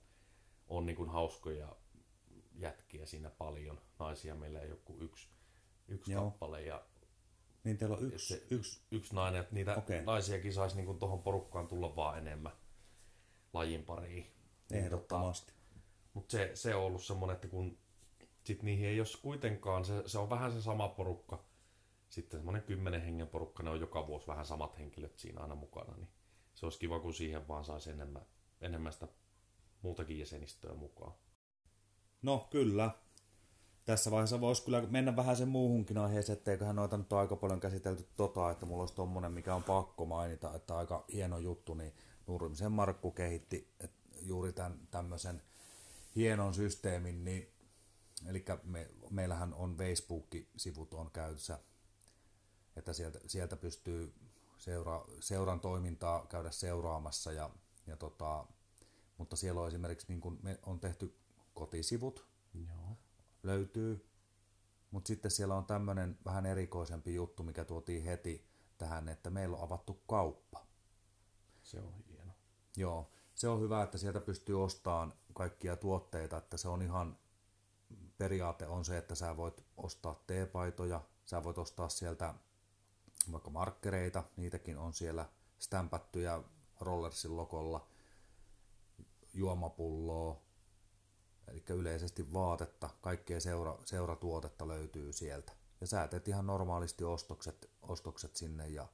on 0.67 0.85
niin 0.85 0.95
kuin 0.95 1.09
hauskoja 1.09 1.75
jätkiä 2.55 3.05
siinä 3.05 3.29
paljon. 3.29 3.81
Naisia 3.99 4.35
meillä 4.35 4.61
ei 4.61 4.71
ole 4.71 4.79
kuin 4.85 5.01
yksi, 5.01 5.29
yksi 5.87 6.11
Joo. 6.11 6.23
kappale 6.23 6.61
ja 6.61 6.85
niin 7.63 7.77
teillä 7.77 7.97
on 7.97 8.03
yksi, 8.03 8.27
se, 8.27 8.43
yksi, 8.49 8.81
yksi 8.91 9.15
nainen, 9.15 9.41
että 9.41 9.55
niitä 9.55 9.75
okay. 9.75 10.01
naisiakin 10.01 10.53
saisi 10.53 10.75
niin 10.75 10.99
tuohon 10.99 11.23
porukkaan 11.23 11.67
tulla 11.67 11.95
vaan 11.95 12.17
enemmän 12.17 12.51
lajin 13.53 13.83
pariin. 13.83 14.25
Niin 14.69 14.83
Ehdottomasti. 14.83 15.51
Tota, 15.51 15.79
Mutta 16.13 16.31
se, 16.31 16.51
se 16.53 16.75
on 16.75 16.83
ollut 16.83 17.03
semmoinen, 17.03 17.35
että 17.35 17.47
kun 17.47 17.77
sit 18.43 18.63
niihin 18.63 18.87
ei 18.87 18.99
ole 18.99 19.07
kuitenkaan, 19.21 19.85
se, 19.85 20.03
se 20.05 20.19
on 20.19 20.29
vähän 20.29 20.51
se 20.51 20.61
sama 20.61 20.87
porukka, 20.87 21.43
sitten 22.09 22.39
semmoinen 22.39 22.63
kymmenen 22.63 23.01
hengen 23.01 23.27
porukka, 23.27 23.63
ne 23.63 23.69
on 23.69 23.79
joka 23.79 24.07
vuosi 24.07 24.27
vähän 24.27 24.45
samat 24.45 24.79
henkilöt 24.79 25.19
siinä 25.19 25.41
aina 25.41 25.55
mukana, 25.55 25.95
niin 25.97 26.09
se 26.53 26.65
olisi 26.65 26.79
kiva, 26.79 26.99
kun 26.99 27.13
siihen 27.13 27.47
vaan 27.47 27.65
saisi 27.65 27.91
enemmän, 27.91 28.25
enemmän 28.61 28.93
sitä 28.93 29.07
muutakin 29.81 30.19
jäsenistöä 30.19 30.73
mukaan. 30.73 31.13
No 32.21 32.47
kyllä. 32.51 32.91
Tässä 33.85 34.11
vaiheessa 34.11 34.41
voisi 34.41 34.63
kyllä 34.63 34.81
mennä 34.81 35.15
vähän 35.15 35.37
sen 35.37 35.47
muuhunkin 35.47 35.97
aiheeseen, 35.97 36.37
etteiköhän 36.37 36.75
noita 36.75 36.97
nyt 36.97 37.13
aika 37.13 37.35
paljon 37.35 37.59
käsitelty 37.59 38.07
tota, 38.15 38.51
että 38.51 38.65
mulla 38.65 38.83
olisi 38.83 38.95
tommonen, 38.95 39.31
mikä 39.31 39.55
on 39.55 39.63
pakko 39.63 40.05
mainita, 40.05 40.55
että 40.55 40.77
aika 40.77 41.05
hieno 41.13 41.39
juttu, 41.39 41.73
niin 41.73 41.93
Nurmisen 42.27 42.71
Markku 42.71 43.11
kehitti 43.11 43.73
juuri 44.21 44.53
tämän 44.53 44.87
tämmöisen 44.91 45.41
hienon 46.15 46.53
systeemin, 46.53 47.23
niin 47.23 47.53
eli 48.27 48.45
me, 48.63 48.89
meillähän 49.09 49.53
on 49.53 49.75
Facebook-sivut 49.77 50.93
on 50.93 51.11
käytössä, 51.11 51.59
että 52.75 52.93
sieltä, 52.93 53.19
sieltä 53.27 53.55
pystyy 53.55 54.13
seura, 54.57 55.05
seuran 55.19 55.59
toimintaa 55.59 56.25
käydä 56.27 56.51
seuraamassa, 56.51 57.31
ja, 57.31 57.49
ja 57.87 57.97
tota, 57.97 58.45
mutta 59.17 59.35
siellä 59.35 59.61
on 59.61 59.67
esimerkiksi 59.67 60.07
niin 60.07 60.21
kun 60.21 60.39
me 60.43 60.59
on 60.65 60.79
tehty 60.79 61.17
kotisivut, 61.53 62.27
Joo. 62.53 62.97
löytyy, 63.43 64.09
mutta 64.91 65.07
sitten 65.07 65.31
siellä 65.31 65.55
on 65.55 65.65
tämmöinen 65.65 66.19
vähän 66.25 66.45
erikoisempi 66.45 67.15
juttu, 67.15 67.43
mikä 67.43 67.65
tuotiin 67.65 68.03
heti 68.03 68.47
tähän, 68.77 69.09
että 69.09 69.29
meillä 69.29 69.57
on 69.57 69.63
avattu 69.63 69.93
kauppa. 70.07 70.65
Se 71.63 71.79
on 71.79 71.93
hieno. 72.09 72.33
Joo, 72.77 73.11
se 73.35 73.47
on 73.47 73.61
hyvä, 73.61 73.83
että 73.83 73.97
sieltä 73.97 74.21
pystyy 74.21 74.63
ostamaan 74.63 75.13
kaikkia 75.33 75.77
tuotteita, 75.77 76.37
että 76.37 76.57
se 76.57 76.67
on 76.67 76.81
ihan 76.81 77.17
periaate 78.17 78.67
on 78.67 78.85
se, 78.85 78.97
että 78.97 79.15
sä 79.15 79.37
voit 79.37 79.63
ostaa 79.77 80.23
teepaitoja, 80.27 81.01
sä 81.25 81.43
voit 81.43 81.57
ostaa 81.57 81.89
sieltä 81.89 82.33
vaikka 83.31 83.49
markkereita, 83.49 84.23
niitäkin 84.37 84.77
on 84.77 84.93
siellä 84.93 85.25
stämpättyjä 85.59 86.43
Rollersin 86.79 87.37
lokolla, 87.37 87.87
juomapulloa, 89.33 90.41
eli 91.47 91.63
yleisesti 91.69 92.33
vaatetta, 92.33 92.89
kaikkea 93.01 93.39
seura, 93.39 93.77
seuratuotetta 93.85 94.67
löytyy 94.67 95.13
sieltä. 95.13 95.51
ja 95.81 95.87
sä 95.87 96.07
teet 96.07 96.27
ihan 96.27 96.47
normaalisti 96.47 97.03
ostokset, 97.03 97.69
ostokset 97.81 98.35
sinne 98.35 98.67
ja 98.67 98.87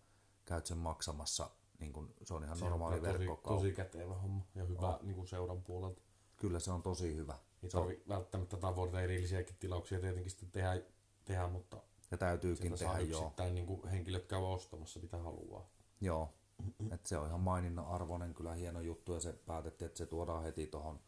käyt 0.46 0.66
sen 0.66 0.78
maksamassa, 0.78 1.50
niin 1.80 1.94
kun 1.94 2.14
se 2.24 2.34
on 2.34 2.44
ihan 2.44 2.58
Se 2.58 2.66
normaali 2.66 2.96
on 2.96 3.02
tosi, 3.02 3.14
verkkokauppa. 3.14 3.50
tosi 3.50 3.72
kätevä 3.72 4.16
homma 4.16 4.46
ja 4.56 4.64
hyvä 4.64 4.88
oh. 4.88 5.02
niin 5.02 5.16
kuin 5.16 5.28
seuran 5.28 5.64
puolelta. 5.64 6.02
Kyllä 6.38 6.60
se 6.60 6.72
on 6.72 6.82
tosi 6.82 7.16
hyvä. 7.16 7.38
Ei 7.64 7.70
Se 7.70 7.78
on, 7.78 7.84
tarvi 7.84 8.04
välttämättä 8.08 8.58
tavoitella 8.58 9.02
erillisiäkin 9.02 9.56
tilauksia 9.60 10.00
tietenkin 10.00 10.32
sitten 10.32 10.52
tehdä, 10.52 10.82
tehdä 11.26 11.48
mutta 11.48 11.78
ja 12.12 12.18
täytyykin 12.18 12.78
sieltä 12.78 12.94
tehdä 12.98 13.12
joo. 13.12 13.22
yksittäin 13.22 13.56
niin 13.56 13.68
kuin 13.68 13.88
henkilöt 13.88 14.26
käy 14.26 14.44
ostamassa 14.44 15.00
mitä 15.00 15.18
haluaa. 15.18 15.70
Joo, 16.02 16.34
et 16.94 17.06
se 17.06 17.18
on 17.18 17.28
ihan 17.28 17.40
maininnan 17.40 17.86
arvoinen, 17.86 18.34
kyllä 18.34 18.54
hieno 18.54 18.82
juttu 18.82 19.14
ja 19.14 19.20
se 19.20 19.34
päätettiin, 19.34 19.86
että 19.86 19.98
se 19.98 20.06
tuodaan 20.06 20.44
heti 20.44 20.68
tohon, 20.68 21.00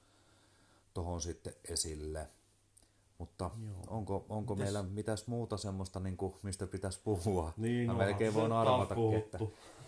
tohon 0.94 1.22
sitten 1.22 1.54
esille. 1.70 2.30
Mutta 3.18 3.52
Joo. 3.66 3.76
onko, 3.88 4.26
onko 4.30 4.54
Mites- 4.56 4.64
meillä 4.64 4.84
mitäs 4.84 5.28
muuta 5.28 5.58
semmoista, 5.58 6.00
niin 6.00 6.18
kuin, 6.18 6.36
mistä 6.44 6.68
pitäisi 6.68 7.00
puhua? 7.04 7.54
Niin, 7.58 7.86
Mä 7.86 7.92
onhan 7.92 8.08
melkein 8.08 8.34
voin 8.34 8.52
arvata, 8.52 8.96
että, 9.18 9.40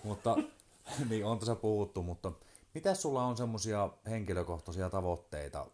mutta 0.03 0.35
niin 1.09 1.25
on 1.25 1.39
tässä 1.39 1.55
puhuttu, 1.55 2.03
mutta 2.03 2.31
mitä 2.73 2.95
sulla 2.95 3.25
on 3.25 3.37
semmoisia 3.37 3.89
henkilökohtaisia 4.09 4.89
tavoitteita 4.89 5.67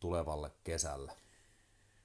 tulevalle 0.00 0.50
kesällä? 0.64 1.12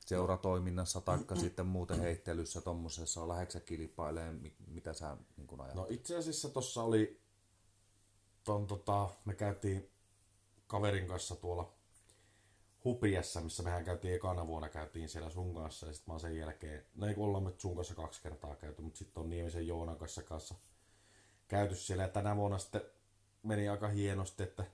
Seuratoiminnassa 0.06 1.02
tai 1.02 1.20
sitten 1.40 1.66
muuten 1.66 2.00
heittelyssä 2.00 2.62
tuommoisessa, 2.62 3.28
lähdetkö 3.28 3.60
kilpailemaan, 3.60 4.36
mi- 4.36 4.56
mitä 4.68 4.94
sä 4.94 5.18
niin 5.38 5.48
kun 5.48 5.62
ajat? 5.62 5.76
No 5.76 5.88
itse 5.90 6.18
asiassa 6.18 6.50
tuossa 6.50 6.84
oli, 6.84 7.22
ton, 8.44 8.68
tota, 8.68 9.10
me 9.26 9.34
käytiin 9.34 9.90
kaverin 10.68 11.08
kanssa 11.08 11.36
tuolla 11.36 11.74
Hupiassa, 12.86 13.42
missä 13.42 13.64
mehän 13.64 13.86
käytiin 13.86 14.14
ekana 14.14 14.48
vuonna, 14.48 14.70
käytiin 14.70 15.10
siellä 15.10 15.30
sun 15.30 15.56
kanssa 15.56 15.88
ja 15.88 15.94
sitten 15.94 16.14
mä 16.14 16.20
sen 16.20 16.38
jälkeen, 16.38 16.86
no 16.96 17.08
ei 17.08 17.14
kun 17.14 17.26
ollaan 17.26 17.44
me 17.44 17.54
sun 17.58 17.76
kanssa 17.76 17.96
kaksi 17.96 18.22
kertaa 18.22 18.56
käyty, 18.56 18.82
mutta 18.82 18.98
sitten 18.98 19.24
on 19.24 19.30
Niemisen 19.30 19.68
Joonan 19.68 19.98
kanssa, 19.98 20.24
kanssa 20.24 20.56
käyty 21.48 21.76
siellä 21.76 22.04
ja 22.04 22.10
tänä 22.10 22.36
vuonna 22.36 22.58
sitten 22.58 22.82
meni 23.44 23.70
aika 23.70 23.88
hienosti, 23.88 24.44
että 24.44 24.66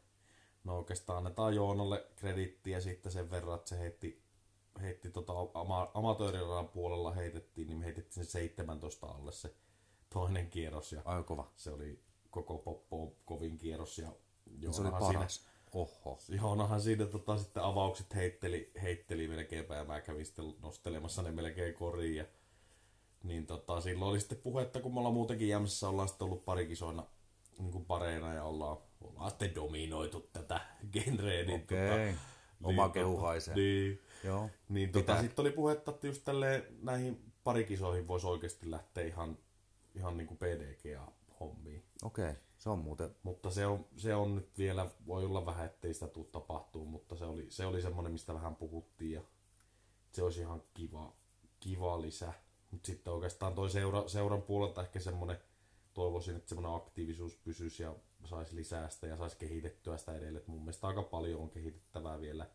no 0.63 0.77
oikeastaan 0.77 1.17
annetaan 1.17 1.55
Joonalle 1.55 2.05
krediittiä 2.15 2.81
sitten 2.81 3.11
sen 3.11 3.31
verran, 3.31 3.55
että 3.55 3.69
se 3.69 3.79
heitti, 3.79 4.21
heitti 4.81 5.11
tota 5.11 5.33
ama, 5.53 5.91
amatööriradan 5.93 6.67
puolella 6.67 7.11
heitettiin, 7.11 7.67
niin 7.67 7.77
me 7.77 7.85
heitettiin 7.85 8.25
sen 8.25 8.41
17 8.41 9.07
alle 9.07 9.31
se 9.31 9.53
toinen 10.09 10.49
kierros 10.49 10.91
ja 10.91 11.01
Ai 11.05 11.23
kova. 11.23 11.51
se 11.55 11.71
oli 11.71 12.03
koko 12.29 12.57
poppo 12.57 13.15
kovin 13.25 13.57
kierros 13.57 13.97
ja 13.97 14.07
Ja 14.59 14.71
se 14.71 14.81
oli 14.81 14.89
Joonahan 14.89 15.01
siinä, 15.01 15.19
paras. 15.19 15.47
Oho. 15.73 16.19
Joonahan 16.29 16.81
siinä 16.81 17.05
tota, 17.05 17.37
sitten 17.37 17.63
avaukset 17.63 18.15
heitteli, 18.15 18.71
heitteli 18.81 19.27
melkeinpä 19.27 19.75
ja 19.75 19.83
mä 19.83 20.01
kävin 20.01 20.25
sitten 20.25 20.55
nostelemassa 20.61 21.21
ne 21.21 21.31
melkein 21.31 21.73
koriin 21.73 22.15
ja 22.15 22.25
niin 23.23 23.45
tota, 23.45 23.81
silloin 23.81 24.11
oli 24.11 24.19
sitten 24.19 24.37
puhetta, 24.37 24.79
kun 24.81 24.93
me 24.93 24.99
ollaan 24.99 25.13
muutenkin 25.13 25.49
Jämsässä 25.49 25.89
ollaan 25.89 26.07
sitten 26.07 26.25
ollut 26.25 26.45
parikisoina 26.45 27.03
niin 27.59 27.71
kuin 27.71 27.85
pareina 27.85 28.33
ja 28.33 28.43
ollaan, 28.43 28.77
ollaan 29.01 29.29
sitten 29.29 29.55
dominoitu 29.55 30.29
tätä 30.33 30.61
genreä. 30.91 31.43
Niin, 31.43 31.61
Okei. 31.63 32.13
Oma 32.63 32.89
kehu 32.89 33.17
haisee. 33.17 33.55
Niin, 33.55 34.01
Joo. 34.23 34.49
niin 34.69 34.89
tota, 34.89 34.99
Pitää- 35.01 35.21
sitten 35.21 35.43
oli 35.43 35.51
puhetta, 35.51 35.91
että 35.91 36.07
just 36.07 36.23
tälleen 36.25 36.63
näihin 36.81 37.33
parikisoihin 37.43 38.07
voisi 38.07 38.27
oikeasti 38.27 38.71
lähteä 38.71 39.03
ihan, 39.05 39.37
ihan 39.95 40.17
niin 40.17 40.27
kuin 40.27 40.37
PDGA-hommiin. 40.37 41.83
Okei. 42.03 42.33
Se 42.57 42.69
on 42.69 42.79
muuten, 42.79 43.15
Mutta 43.23 43.49
se 43.49 43.65
on, 43.65 43.85
se 43.97 44.15
on 44.15 44.35
nyt 44.35 44.57
vielä, 44.57 44.89
voi 45.07 45.25
olla 45.25 45.45
vähän, 45.45 45.65
ettei 45.65 45.93
sitä 45.93 46.07
tule 46.07 46.25
tapahtuu, 46.31 46.85
mutta 46.85 47.15
se 47.15 47.25
oli, 47.25 47.45
se 47.49 47.65
oli 47.65 47.81
semmoinen, 47.81 48.11
mistä 48.11 48.33
vähän 48.33 48.55
puhuttiin 48.55 49.11
ja 49.11 49.21
se 50.11 50.23
olisi 50.23 50.39
ihan 50.39 50.63
kiva, 50.73 51.13
kiva 51.59 52.01
lisä. 52.01 52.33
Mutta 52.71 52.87
sitten 52.87 53.13
oikeastaan 53.13 53.53
toi 53.53 53.69
seura, 53.69 54.07
seuran 54.07 54.41
puolelta 54.41 54.81
ehkä 54.81 54.99
semmoinen, 54.99 55.37
toivoisin, 55.93 56.35
että 56.35 56.49
semmoinen 56.49 56.75
aktiivisuus 56.75 57.35
pysyisi 57.35 57.83
ja 57.83 57.95
saisi 58.25 58.55
lisää 58.55 58.89
sitä 58.89 59.07
ja 59.07 59.17
saisi 59.17 59.37
kehitettyä 59.37 59.97
sitä 59.97 60.11
edelleen. 60.11 60.37
Et 60.37 60.47
mun 60.47 60.59
mielestä 60.61 60.87
aika 60.87 61.03
paljon 61.03 61.41
on 61.41 61.49
kehitettävää 61.49 62.21
vielä, 62.21 62.49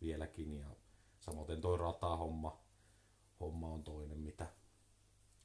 vieläkin 0.00 0.58
ja 0.58 0.66
samoin 1.26 1.60
toi 1.60 1.78
rata-homma 1.78 2.66
homma 3.40 3.68
on 3.68 3.84
toinen, 3.84 4.18
mitä 4.18 4.46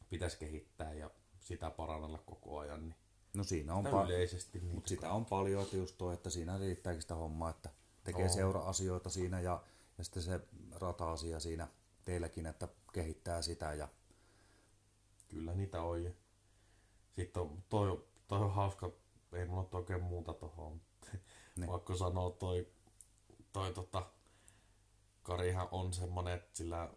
pitäisi 0.09 0.37
kehittää 0.37 0.93
ja 0.93 1.11
sitä 1.39 1.69
parannella 1.69 2.17
koko 2.17 2.59
ajan. 2.59 2.89
Niin 2.89 2.95
no 3.33 3.43
siinä 3.43 3.75
on 3.75 3.83
paljon. 3.83 4.05
yleisesti. 4.05 4.59
Mutta 4.59 4.89
sitä 4.89 5.11
on 5.11 5.25
paljon, 5.25 5.63
että 5.63 5.77
just 5.77 5.97
toi, 5.97 6.13
että 6.13 6.29
siinä 6.29 6.57
riittääkin 6.57 7.01
sitä 7.01 7.15
hommaa, 7.15 7.49
että 7.49 7.69
tekee 8.03 8.23
On. 8.23 8.29
seura-asioita 8.29 9.09
siinä 9.09 9.41
ja, 9.41 9.63
ja 9.97 10.03
sitten 10.03 10.23
se 10.23 10.39
rata-asia 10.71 11.39
siinä 11.39 11.67
teilläkin, 12.05 12.45
että 12.45 12.67
kehittää 12.93 13.41
sitä 13.41 13.73
ja 13.73 13.87
Kyllä 15.31 15.53
niitä 15.53 15.81
on. 15.81 16.13
Sitten 17.11 17.41
on, 17.41 17.63
toi, 17.69 18.05
toi 18.27 18.39
on 18.39 18.53
hauska, 18.53 18.91
ei 19.33 19.45
mulla 19.45 19.61
ole 19.61 19.69
oikein 19.71 20.03
muuta 20.03 20.33
tohon. 20.33 20.81
Niin. 21.55 21.69
Vaikka 21.71 21.95
sanoa 21.95 22.31
toi, 22.31 22.67
toi 23.53 23.73
tota, 23.73 24.11
Karihan 25.23 25.67
on 25.71 25.93
semmonen, 25.93 26.33
että 26.33 26.57
sillä 26.57 26.89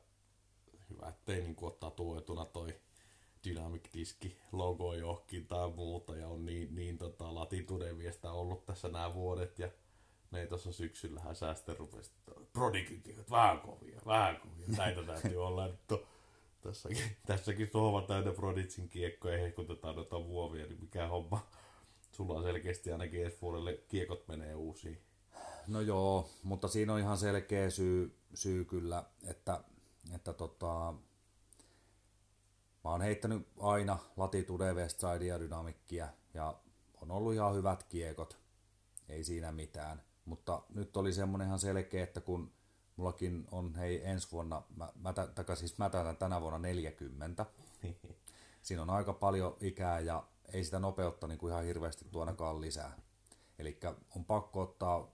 hyvä, 0.90 1.08
ettei 1.08 1.40
niinku 1.40 1.66
ottaa 1.66 1.90
tuetuna 1.90 2.44
toi 2.44 2.80
Dynamic 3.44 3.84
Diski 3.94 4.36
logo 4.52 4.94
johonkin 4.94 5.46
tai 5.46 5.70
muuta 5.70 6.16
ja 6.16 6.28
on 6.28 6.44
niin, 6.46 6.74
niin 6.74 6.98
tota, 6.98 7.34
latitudeviestä 7.34 8.32
ollut 8.32 8.66
tässä 8.66 8.88
nämä 8.88 9.14
vuodet 9.14 9.58
ja 9.58 9.70
ne 10.30 10.46
tuossa 10.46 10.72
syksyllähän 10.72 11.36
säästä 11.36 11.74
rupesi 11.74 12.10
Prodigit, 12.52 13.08
että 13.08 13.30
vähän 13.30 13.60
kovia, 13.60 14.00
vähän 14.06 14.40
kovia. 14.40 14.76
Näitä 14.78 15.02
täytyy 15.02 15.46
olla 15.46 15.68
to, 15.88 16.06
tässäkin, 16.60 17.16
tässäkin 17.26 17.70
sohva 17.72 18.02
täynnä 18.02 18.32
Prodigin 18.32 18.88
kiekkoja 18.88 19.34
ja 19.34 19.42
hehkutetaan 19.42 19.96
noita 19.96 20.24
vuovia, 20.24 20.66
niin 20.66 20.80
mikä 20.80 21.08
homma. 21.08 21.46
Sulla 22.12 22.34
on 22.34 22.42
selkeästi 22.42 22.92
ainakin 22.92 23.24
ensi 23.24 23.38
vuodelle 23.42 23.80
kiekot 23.88 24.28
menee 24.28 24.54
uusiin. 24.54 24.98
No 25.66 25.80
joo, 25.80 26.30
mutta 26.42 26.68
siinä 26.68 26.92
on 26.92 27.00
ihan 27.00 27.18
selkeä 27.18 27.70
syy, 27.70 28.18
syy 28.34 28.64
kyllä, 28.64 29.04
että, 29.26 29.60
että 30.14 30.32
tota, 30.32 30.94
mä 32.84 32.90
oon 32.90 33.02
heittänyt 33.02 33.48
aina 33.60 33.98
Latitude, 34.16 34.74
Westside 34.74 35.24
ja 35.24 35.40
Dynamikkia 35.40 36.08
ja 36.34 36.54
on 37.00 37.10
ollut 37.10 37.34
ihan 37.34 37.54
hyvät 37.54 37.82
kiekot, 37.82 38.38
ei 39.08 39.24
siinä 39.24 39.52
mitään. 39.52 40.02
Mutta 40.24 40.62
nyt 40.74 40.96
oli 40.96 41.12
semmonen 41.12 41.46
ihan 41.46 41.58
selkeä, 41.58 42.04
että 42.04 42.20
kun 42.20 42.52
mullakin 42.96 43.46
on 43.50 43.74
hei 43.74 44.08
ensi 44.08 44.28
vuonna, 44.32 44.62
mä, 44.76 44.92
mä, 44.94 45.12
taka, 45.12 45.56
siis 45.56 45.78
mä 45.78 45.90
täytän 45.90 46.16
tänä 46.16 46.40
vuonna 46.40 46.58
40, 46.58 47.46
siinä 48.62 48.82
on 48.82 48.90
aika 48.90 49.12
paljon 49.12 49.56
ikää 49.60 50.00
ja 50.00 50.24
ei 50.52 50.64
sitä 50.64 50.78
nopeutta 50.78 51.26
niin 51.26 51.38
kuin 51.38 51.50
ihan 51.52 51.64
hirveästi 51.64 52.04
tuonakaan 52.12 52.60
lisää. 52.60 52.98
Eli 53.58 53.80
on 54.16 54.24
pakko 54.24 54.60
ottaa, 54.60 55.12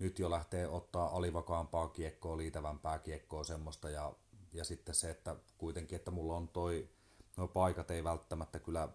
nyt 0.00 0.18
jo 0.18 0.30
lähtee 0.30 0.68
ottaa 0.68 1.16
alivakaampaa 1.16 1.88
kiekkoa, 1.88 2.36
liitävämpää 2.36 2.98
kiekkoa 2.98 3.44
semmoista 3.44 3.90
ja, 3.90 4.12
ja 4.52 4.64
sitten 4.64 4.94
se, 4.94 5.10
että 5.10 5.36
kuitenkin, 5.58 5.96
että 5.96 6.10
mulla 6.10 6.36
on 6.36 6.48
toi, 6.48 6.88
nuo 7.36 7.48
paikat 7.48 7.90
ei 7.90 8.04
välttämättä 8.04 8.58
kyllä 8.58 8.88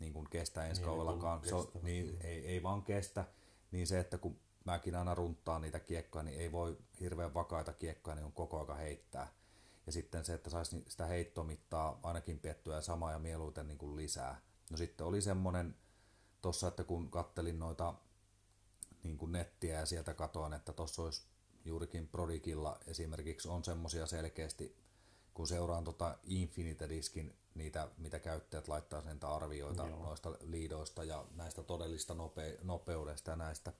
niin 0.00 0.12
kuin 0.12 0.30
kestä 0.30 0.66
ensi 0.66 0.80
Niin, 0.82 0.90
ei 0.90 0.96
kaudellakaan, 0.96 1.40
se 1.44 1.54
on, 1.54 1.62
kestämään. 1.64 1.84
niin, 1.84 2.16
ei, 2.20 2.46
ei 2.46 2.62
vaan 2.62 2.82
kestä, 2.82 3.24
niin 3.70 3.86
se, 3.86 4.00
että 4.00 4.18
kun 4.18 4.38
mäkin 4.64 4.94
aina 4.96 5.14
runtaan 5.14 5.62
niitä 5.62 5.80
kiekkoja, 5.80 6.22
niin 6.22 6.40
ei 6.40 6.52
voi 6.52 6.78
hirveän 7.00 7.34
vakaita 7.34 7.72
kiekkoja 7.72 8.14
niin 8.14 8.24
on 8.24 8.32
koko 8.32 8.60
aika 8.60 8.74
heittää. 8.74 9.28
Ja 9.86 9.92
sitten 9.92 10.24
se, 10.24 10.34
että 10.34 10.50
saisi 10.50 10.84
sitä 10.88 11.06
heittomittaa 11.06 12.00
ainakin 12.02 12.38
piettyä 12.38 12.80
samaa 12.80 13.12
ja 13.12 13.18
mieluiten 13.18 13.68
niin 13.68 13.78
kuin 13.78 13.96
lisää. 13.96 14.40
No 14.70 14.76
sitten 14.76 15.06
oli 15.06 15.22
semmonen 15.22 15.76
tossa, 16.42 16.68
että 16.68 16.84
kun 16.84 17.10
kattelin 17.10 17.58
noita 17.58 17.94
niin 19.06 19.18
kuin 19.18 19.32
nettiä 19.32 19.80
ja 19.80 19.86
sieltä 19.86 20.14
katoin, 20.14 20.52
että 20.52 20.72
tuossa 20.72 21.02
olisi 21.02 21.22
juurikin 21.64 22.08
Prodigilla 22.08 22.80
esimerkiksi 22.86 23.48
on 23.48 23.64
semmosia 23.64 24.06
selkeästi, 24.06 24.76
kun 25.34 25.46
seuraan 25.48 25.84
tota 25.84 26.18
Infinite-diskin 26.24 27.34
niitä, 27.54 27.88
mitä 27.98 28.18
käyttäjät 28.18 28.68
laittaa 28.68 29.02
sen 29.02 29.18
arvioita 29.22 29.86
Joo. 29.86 30.02
noista 30.02 30.32
liidoista 30.40 31.04
ja 31.04 31.26
näistä 31.34 31.62
todellista 31.62 32.14
nope, 32.14 32.58
nopeudesta 32.62 33.30
ja 33.30 33.36
näistä, 33.36 33.72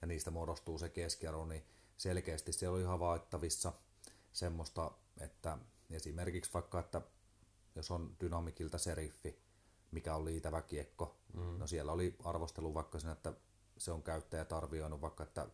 ja 0.00 0.06
niistä 0.06 0.30
muodostuu 0.30 0.78
se 0.78 0.88
keskiarvo, 0.88 1.46
niin 1.46 1.64
selkeästi 1.96 2.52
siellä 2.52 2.76
oli 2.76 2.84
havaittavissa 2.84 3.72
semmoista, 4.32 4.90
että 5.20 5.58
esimerkiksi 5.90 6.50
vaikka, 6.54 6.80
että 6.80 7.00
jos 7.74 7.90
on 7.90 8.16
Dynamikilta 8.20 8.78
seriffi, 8.78 9.38
mikä 9.90 10.14
on 10.14 10.24
liitävä 10.24 10.62
kiekko, 10.62 11.16
mm. 11.34 11.58
no 11.58 11.66
siellä 11.66 11.92
oli 11.92 12.16
arvostelu 12.24 12.74
vaikka 12.74 12.98
siinä, 12.98 13.12
että 13.12 13.32
se 13.78 13.92
on 13.92 14.02
käyttäjät 14.02 14.52
arvioinut 14.52 15.00
vaikka, 15.00 15.24
että 15.24 15.48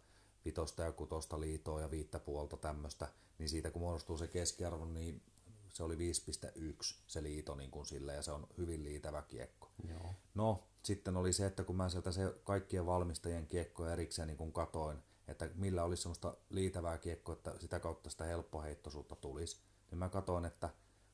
vitosta 0.44 0.82
ja 0.82 0.92
kutosta 0.92 1.40
liitoa 1.40 1.80
ja 1.80 1.90
viittä 1.90 2.18
puolta 2.18 2.56
tämmöistä, 2.56 3.08
niin 3.38 3.48
siitä 3.48 3.70
kun 3.70 3.82
muodostuu 3.82 4.18
se 4.18 4.26
keskiarvo, 4.26 4.84
niin 4.84 5.22
se 5.68 5.82
oli 5.82 5.96
5,1 5.96 6.94
se 7.06 7.22
liito 7.22 7.54
niin 7.54 7.70
kuin 7.70 7.86
sille, 7.86 8.14
ja 8.14 8.22
se 8.22 8.32
on 8.32 8.46
hyvin 8.58 8.84
liitävä 8.84 9.22
kiekko. 9.22 9.70
Joo. 9.88 10.14
No, 10.34 10.66
sitten 10.82 11.16
oli 11.16 11.32
se, 11.32 11.46
että 11.46 11.64
kun 11.64 11.76
mä 11.76 11.88
sieltä 11.88 12.12
se 12.12 12.34
kaikkien 12.44 12.86
valmistajien 12.86 13.46
kiekkoja 13.46 13.92
erikseen 13.92 14.28
niin 14.28 14.36
kun 14.36 14.52
katoin, 14.52 14.98
että 15.28 15.48
millä 15.54 15.84
olisi 15.84 16.02
semmoista 16.02 16.36
liitävää 16.50 16.98
kiekkoa, 16.98 17.32
että 17.32 17.54
sitä 17.58 17.80
kautta 17.80 18.10
sitä 18.10 18.24
helppoheittoisuutta 18.24 19.16
tulisi, 19.16 19.60
niin 19.90 19.98
mä 19.98 20.08
katoin, 20.08 20.44
että 20.44 20.70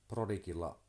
Prodikilla 0.09 0.81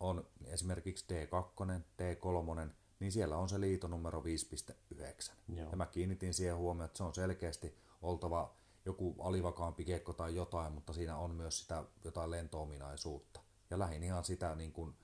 on 0.00 0.26
esimerkiksi 0.44 1.06
D2, 1.12 1.80
D3, 2.02 2.70
niin 3.00 3.12
siellä 3.12 3.36
on 3.36 3.48
se 3.48 3.60
liitonumero 3.60 4.22
5.9. 4.22 5.32
Joo. 5.54 5.70
Ja 5.70 5.76
mä 5.76 5.86
kiinnitin 5.86 6.34
siihen 6.34 6.56
huomioon, 6.56 6.86
että 6.86 6.96
se 6.96 7.04
on 7.04 7.14
selkeästi 7.14 7.74
oltava 8.02 8.54
joku 8.84 9.16
alivakaampi 9.18 9.84
kiekko 9.84 10.12
tai 10.12 10.34
jotain, 10.34 10.72
mutta 10.72 10.92
siinä 10.92 11.16
on 11.16 11.30
myös 11.30 11.60
sitä 11.60 11.84
jotain 12.04 12.30
lentoominaisuutta. 12.30 13.40
Ja 13.70 13.78
lähin 13.78 14.02
ihan 14.02 14.24
sitä 14.24 14.54
niin 14.54 14.72
kuin 14.72 14.94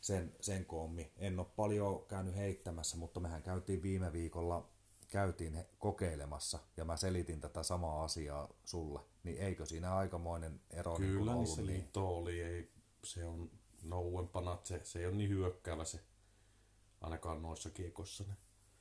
sen, 0.00 0.36
sen 0.40 0.64
koommi. 0.64 1.12
En 1.16 1.38
ole 1.38 1.46
paljon 1.56 2.04
käynyt 2.08 2.36
heittämässä, 2.36 2.96
mutta 2.96 3.20
mehän 3.20 3.42
käytiin 3.42 3.82
viime 3.82 4.12
viikolla 4.12 4.68
käytiin 5.12 5.64
kokeilemassa 5.78 6.58
ja 6.76 6.84
mä 6.84 6.96
selitin 6.96 7.40
tätä 7.40 7.62
samaa 7.62 8.04
asiaa 8.04 8.48
sulle, 8.64 9.00
niin 9.24 9.38
eikö 9.38 9.66
siinä 9.66 9.96
aikamoinen 9.96 10.60
ero 10.70 10.98
niin 10.98 11.10
Kyllä, 11.10 11.30
niin 11.30 11.36
ollut 11.36 11.48
se 11.48 11.66
liitto 11.66 12.16
oli. 12.16 12.42
Ei, 12.42 12.70
se 13.04 13.26
on 13.26 13.50
nouempana, 13.82 14.58
se, 14.64 14.80
se 14.84 14.98
ei 14.98 15.06
ole 15.06 15.14
niin 15.14 15.30
hyökkäävä 15.30 15.84
se, 15.84 16.00
ainakaan 17.02 17.42
noissa 17.42 17.70
kiekossa. 17.70 18.24
Ne. 18.28 18.36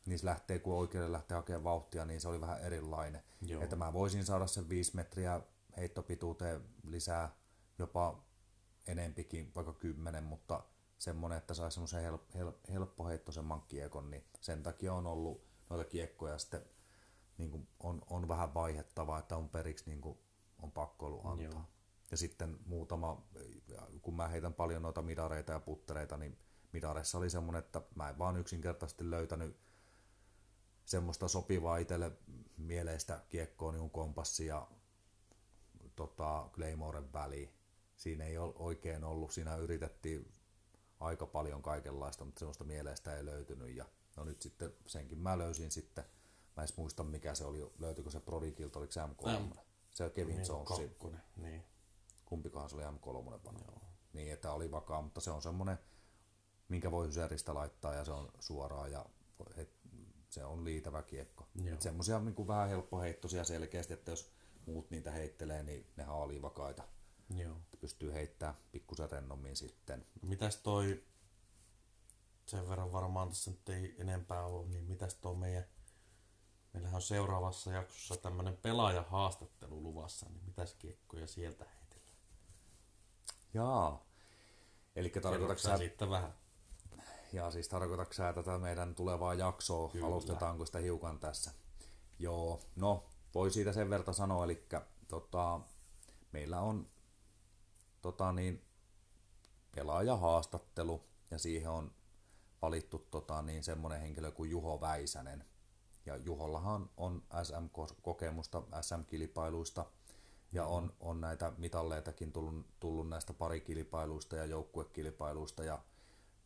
niin 0.06 0.20
se 0.20 0.26
lähtee, 0.26 0.60
kun 0.60 0.78
oikealle 0.78 1.12
lähtee 1.12 1.36
hakemaan 1.36 1.64
vauhtia, 1.64 2.06
niin 2.06 2.22
se 2.22 2.28
oli 2.28 2.42
vähän 2.42 2.62
erilainen. 2.62 3.24
Joo. 3.42 3.64
Että 3.64 3.76
mä 3.76 3.94
voisin 3.94 4.26
saada 4.26 4.48
sen 4.48 4.70
5 4.70 4.96
metriä 4.96 5.42
heittopituuteen 5.78 6.62
lisää 6.84 7.36
jopa 7.80 8.24
enempikin, 8.88 9.52
vaikka 9.56 9.74
10, 9.74 10.24
mutta 10.24 10.64
semmonen, 10.98 11.38
että 11.38 11.54
saisi 11.54 11.74
semmoisen 11.74 12.04
hel, 12.04 12.18
hel, 12.36 12.52
helppoheittoisemman 12.72 13.62
kiekon, 13.62 14.12
niin 14.12 14.24
sen 14.42 14.64
takia 14.64 14.94
on 14.94 15.08
ollut 15.08 15.46
noita 15.70 15.90
kiekkoja 15.90 16.38
sitten 16.38 16.66
niin 17.38 17.52
kuin 17.52 17.68
on, 17.80 18.02
on 18.10 18.28
vähän 18.28 18.54
vaihettavaa, 18.54 19.20
että 19.20 19.38
on 19.38 19.50
periksi 19.50 19.86
niin 19.86 20.02
kuin 20.02 20.18
on 20.62 20.72
pakko 20.72 21.06
ollut 21.06 21.26
antaa. 21.26 21.44
Joo. 21.44 21.62
Ja 22.12 22.18
sitten 22.18 22.60
muutama, 22.66 23.28
kun 24.02 24.16
mä 24.16 24.28
heitän 24.28 24.54
paljon 24.54 24.82
noita 24.82 25.02
midareita 25.02 25.52
ja 25.52 25.60
puttereita, 25.60 26.18
niin 26.18 26.38
midareissa 26.74 27.18
oli 27.18 27.30
semmoinen, 27.30 27.60
että 27.60 27.82
mä 27.96 28.10
en 28.10 28.18
vaan 28.18 28.38
yksinkertaisesti 28.38 29.12
löytänyt 29.12 29.58
semmoista 30.86 31.28
sopivaa 31.28 31.78
itselle 31.78 32.12
mieleistä 32.58 33.24
kiekkoa 33.30 33.72
niin 33.72 33.90
kompassi 33.90 34.46
ja 34.46 34.68
tota, 35.96 36.50
Claymoren 36.54 37.14
väliin. 37.14 37.54
Siinä 37.98 38.26
ei 38.26 38.38
ole 38.38 38.54
oikein 38.56 39.04
ollut, 39.04 39.32
siinä 39.32 39.56
yritettiin 39.56 40.34
aika 41.00 41.26
paljon 41.26 41.62
kaikenlaista, 41.62 42.26
mutta 42.26 42.40
semmoista 42.40 42.64
mieleistä 42.64 43.16
ei 43.16 43.26
löytynyt. 43.26 43.76
Ja 43.76 43.86
no 44.16 44.24
nyt 44.24 44.42
sitten 44.42 44.74
senkin 44.86 45.18
mä 45.18 45.38
löysin 45.38 45.72
sitten, 45.72 46.04
mä 46.58 46.64
en 46.64 46.70
muista 46.78 47.04
mikä 47.04 47.36
se 47.36 47.46
oli, 47.46 47.72
löytyykö 47.80 48.10
se 48.10 48.20
Prodikilta, 48.20 48.80
oliko 48.80 48.92
se 48.92 49.02
M3? 49.02 49.58
Se 49.92 50.10
Kevin 50.10 50.46
Niin, 51.36 51.52
niin. 51.52 51.64
kumpikahan 52.26 52.70
se 52.70 52.76
oli 52.76 52.84
M3 52.84 53.46
vanha. 53.46 53.82
Niin, 54.14 54.34
että 54.34 54.52
oli 54.52 54.72
vakaa, 54.72 55.02
mutta 55.02 55.22
se 55.22 55.32
on 55.32 55.42
semmoinen, 55.42 55.80
minkä 56.72 56.92
voi 56.92 57.08
hyseristä 57.08 57.54
laittaa 57.54 57.94
ja 57.94 58.06
se 58.06 58.12
on 58.12 58.32
suoraa 58.40 58.88
ja 58.88 59.06
he- 59.58 59.70
se 60.30 60.46
on 60.46 60.66
liitävä 60.66 61.02
kiekko. 61.02 61.48
Et 61.74 61.82
semmosia 61.82 62.20
niin 62.20 62.48
vähän 62.48 62.70
helppoheittoisia 62.70 63.44
selkeästi, 63.44 63.94
että 63.94 64.12
jos 64.12 64.32
muut 64.66 64.92
niitä 64.92 65.12
heittelee, 65.12 65.64
niin 65.64 65.88
ne 65.96 66.08
on 66.08 66.24
alivakaita. 66.24 66.84
Joo. 67.36 67.58
Pystyy 67.80 68.14
heittämään 68.14 68.58
pikkusen 68.72 69.12
rennommin 69.12 69.56
sitten. 69.56 70.06
Mitäs 70.22 70.58
toi, 70.58 71.04
sen 72.46 72.70
verran 72.70 72.92
varmaan 72.92 73.30
tässä 73.30 73.52
nyt 73.52 73.70
ei 73.70 73.96
enempää 73.98 74.46
ole, 74.46 74.68
niin 74.68 74.84
mitäs 74.84 75.16
toi 75.16 75.36
meidän, 75.36 75.66
meillähän 76.74 76.96
on 76.96 77.02
seuraavassa 77.02 77.72
jaksossa 77.72 78.18
tämmönen 78.18 78.58
pelaajahaastattelu 78.58 79.84
luvassa, 79.84 80.30
niin 80.30 80.46
mitäs 80.46 80.74
kiekkoja 80.74 81.28
sieltä 81.28 81.66
heitellään? 81.66 82.18
Jaa. 83.54 84.06
Eli 84.96 85.10
tarkoitatko 85.10 85.62
sä, 85.62 85.78
siitä 85.78 86.10
vähän? 86.10 86.41
Ja 87.34 87.52
siis 87.52 87.70
tarkoitatko 87.70 88.14
sä 88.14 88.34
tätä 88.34 88.58
meidän 88.58 88.96
tulevaa 88.96 89.34
jaksoa, 89.34 89.90
Kyllä. 89.90 90.08
alustetaanko 90.08 90.66
sitä 90.66 90.80
hiukan 90.80 91.20
tässä? 91.20 91.52
Joo, 92.20 92.62
no 92.76 93.06
voi 93.36 93.52
siitä 93.52 93.74
sen 93.74 93.90
verran 93.90 94.14
sanoa, 94.14 94.46
eli 94.46 94.68
tota, 95.08 95.60
meillä 96.32 96.62
on 96.62 96.88
tota 98.02 98.32
niin, 98.32 98.66
pelaajahaastattelu 99.76 101.04
ja 101.32 101.38
siihen 101.38 101.70
on 101.70 101.92
valittu 102.62 103.08
tota, 103.12 103.42
niin 103.42 103.64
semmoinen 103.64 104.02
henkilö 104.02 104.32
kuin 104.32 104.50
Juho 104.50 104.82
Väisänen. 104.82 105.46
Ja 106.06 106.18
Juhollahan 106.18 106.90
on 106.98 107.24
SM-kokemusta 107.44 108.64
SM-kilpailuista 108.82 109.86
ja 110.52 110.66
on, 110.66 110.94
on 111.00 111.22
näitä 111.22 111.54
mitalleitakin 111.58 112.32
tullut, 112.32 112.66
tullut 112.80 113.10
näistä 113.10 113.34
parikilpailuista 113.34 114.36
ja 114.36 114.46
joukkuekilpailuista. 114.46 115.64
Ja, 115.64 115.80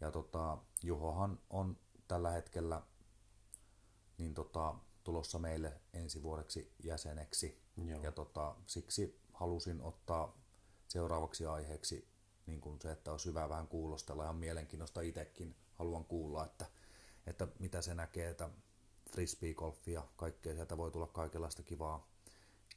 ja 0.01 0.11
tota, 0.11 0.57
Juhohan 0.83 1.39
on 1.49 1.77
tällä 2.07 2.31
hetkellä 2.31 2.81
niin 4.17 4.33
tota, 4.33 4.75
tulossa 5.03 5.39
meille 5.39 5.81
ensi 5.93 6.23
vuodeksi 6.23 6.75
jäseneksi. 6.83 7.61
Joo. 7.85 8.01
Ja 8.01 8.11
tota, 8.11 8.55
siksi 8.67 9.21
halusin 9.33 9.81
ottaa 9.81 10.37
seuraavaksi 10.87 11.45
aiheeksi 11.45 12.07
niin 12.45 12.61
kuin 12.61 12.81
se, 12.81 12.91
että 12.91 13.11
olisi 13.11 13.29
hyvä 13.29 13.49
vähän 13.49 13.67
kuulostella 13.67 14.23
ihan 14.23 14.35
mielenkiinnosta 14.35 15.01
itsekin. 15.01 15.55
Haluan 15.73 16.05
kuulla, 16.05 16.45
että, 16.45 16.65
että 17.27 17.47
mitä 17.59 17.81
se 17.81 17.93
näkee, 17.93 18.29
että 18.29 18.49
frisbee-golfia, 19.11 20.01
kaikkea 20.15 20.55
sieltä 20.55 20.77
voi 20.77 20.91
tulla 20.91 21.07
kaikenlaista 21.07 21.63
kivaa, 21.63 22.07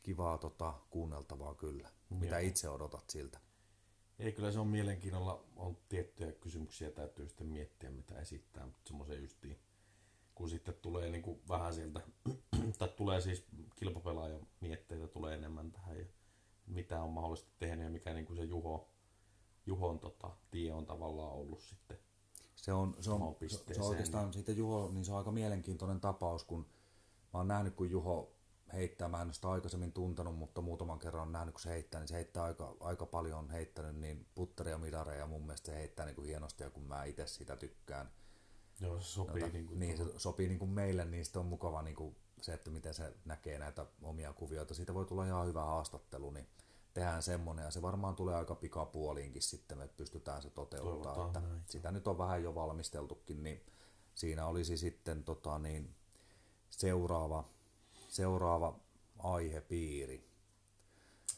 kivaa 0.02 0.38
tota, 0.38 0.74
kuunneltavaa 0.90 1.54
kyllä. 1.54 1.90
Mitä 2.10 2.38
itse 2.38 2.68
odotat 2.68 3.10
siltä? 3.10 3.40
Ei, 4.18 4.32
kyllä 4.32 4.52
se 4.52 4.58
on 4.58 4.68
mielenkiinnolla. 4.68 5.44
On 5.56 5.76
tiettyjä 5.88 6.32
kysymyksiä, 6.32 6.90
täytyy 6.90 7.28
sitten 7.28 7.46
miettiä, 7.46 7.90
mitä 7.90 8.18
esittää, 8.18 8.66
mutta 8.66 8.88
semmoisen 8.88 9.22
justiin, 9.22 9.58
kun 10.34 10.50
sitten 10.50 10.74
tulee 10.74 11.10
niin 11.10 11.22
kuin 11.22 11.40
vähän 11.48 11.74
sieltä, 11.74 12.00
tai 12.78 12.88
tulee 12.88 13.20
siis 13.20 13.44
kilpapelaajan 13.76 14.46
mietteitä 14.60 15.08
tulee 15.08 15.34
enemmän 15.34 15.72
tähän 15.72 15.98
ja 15.98 16.04
mitä 16.66 17.02
on 17.02 17.10
mahdollisesti 17.10 17.52
tehnyt 17.58 17.84
ja 17.84 17.90
mikä 17.90 18.14
niin 18.14 18.26
kuin 18.26 18.36
se 18.36 18.44
Juho, 18.44 18.88
Juhon 19.66 19.98
tota, 19.98 20.30
tie 20.50 20.72
on 20.72 20.86
tavallaan 20.86 21.32
ollut 21.32 21.60
sitten. 21.60 21.98
Se 22.56 22.72
on, 22.72 22.96
se 23.00 23.10
on, 23.10 23.36
se, 23.46 23.80
on 23.80 23.88
oikeastaan 23.88 24.32
siitä 24.32 24.52
Juho, 24.52 24.90
niin 24.92 25.04
se 25.04 25.12
on 25.12 25.18
aika 25.18 25.32
mielenkiintoinen 25.32 26.00
tapaus, 26.00 26.44
kun 26.44 26.66
mä 27.32 27.40
oon 27.40 27.48
nähnyt, 27.48 27.74
kun 27.74 27.90
Juho 27.90 28.37
heittää, 28.72 29.08
mä 29.08 29.20
en 29.20 29.26
ole 29.26 29.32
sitä 29.32 29.50
aikaisemmin 29.50 29.92
tuntenut, 29.92 30.36
mutta 30.36 30.60
muutaman 30.60 30.98
kerran 30.98 31.22
on 31.22 31.32
nähnyt, 31.32 31.54
kun 31.54 31.60
se 31.60 31.70
heittää, 31.70 32.00
niin 32.00 32.08
se 32.08 32.14
heittää 32.14 32.44
aika, 32.44 32.76
aika 32.80 33.06
paljon 33.06 33.38
on 33.38 33.50
heittänyt 33.50 33.96
niin 33.96 34.26
putteria, 34.34 34.78
midareja, 34.78 35.26
mun 35.26 35.42
mielestä 35.42 35.66
se 35.66 35.78
heittää 35.78 36.06
niin 36.06 36.16
kuin 36.16 36.26
hienosti, 36.26 36.62
ja 36.62 36.70
kun 36.70 36.82
mä 36.82 37.04
itse 37.04 37.26
sitä 37.26 37.56
tykkään, 37.56 38.10
Joo, 38.80 39.00
se 39.00 39.06
sopii 39.06 39.42
Jota, 39.42 39.52
niin 39.52 39.66
kuin 39.66 39.78
niin 39.78 39.96
se 39.96 40.04
sopii 40.16 40.48
niin 40.48 40.58
kuin 40.58 40.70
meille, 40.70 41.04
niin 41.04 41.24
sitten 41.24 41.40
on 41.40 41.46
mukava 41.46 41.82
niin 41.82 41.96
kuin 41.96 42.16
se, 42.40 42.52
että 42.52 42.70
miten 42.70 42.94
se 42.94 43.12
näkee 43.24 43.58
näitä 43.58 43.86
omia 44.02 44.32
kuvioita. 44.32 44.74
Siitä 44.74 44.94
voi 44.94 45.06
tulla 45.06 45.26
ihan 45.26 45.46
hyvä 45.46 45.64
haastattelu, 45.64 46.30
niin 46.30 46.48
tehdään 46.94 47.22
semmonen 47.22 47.64
ja 47.64 47.70
se 47.70 47.82
varmaan 47.82 48.16
tulee 48.16 48.34
aika 48.34 48.54
pikapuoliinkin 48.54 49.42
sitten, 49.42 49.80
että 49.80 49.96
pystytään 49.96 50.42
se 50.42 50.50
toteuttaa. 50.50 51.26
Että 51.26 51.40
näin. 51.40 51.62
sitä 51.66 51.90
nyt 51.90 52.08
on 52.08 52.18
vähän 52.18 52.42
jo 52.42 52.54
valmisteltukin, 52.54 53.42
niin 53.42 53.66
siinä 54.14 54.46
olisi 54.46 54.76
sitten 54.76 55.24
tota 55.24 55.58
niin, 55.58 55.94
seuraava, 56.70 57.48
seuraava 58.08 58.78
aihepiiri. 59.18 60.28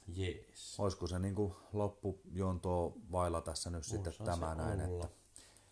jees. 0.09 0.80
Olisiko 0.80 1.06
se 1.06 1.18
niin 1.18 1.34
kuin 1.34 1.55
loppujontoa 1.72 2.92
vailla 3.12 3.40
tässä 3.40 3.70
nyt 3.70 3.84
sitten 3.84 4.10
Oishan 4.10 4.26
tämä 4.26 4.55
näin, 4.55 4.80
olla. 4.80 5.05
että 5.05 5.16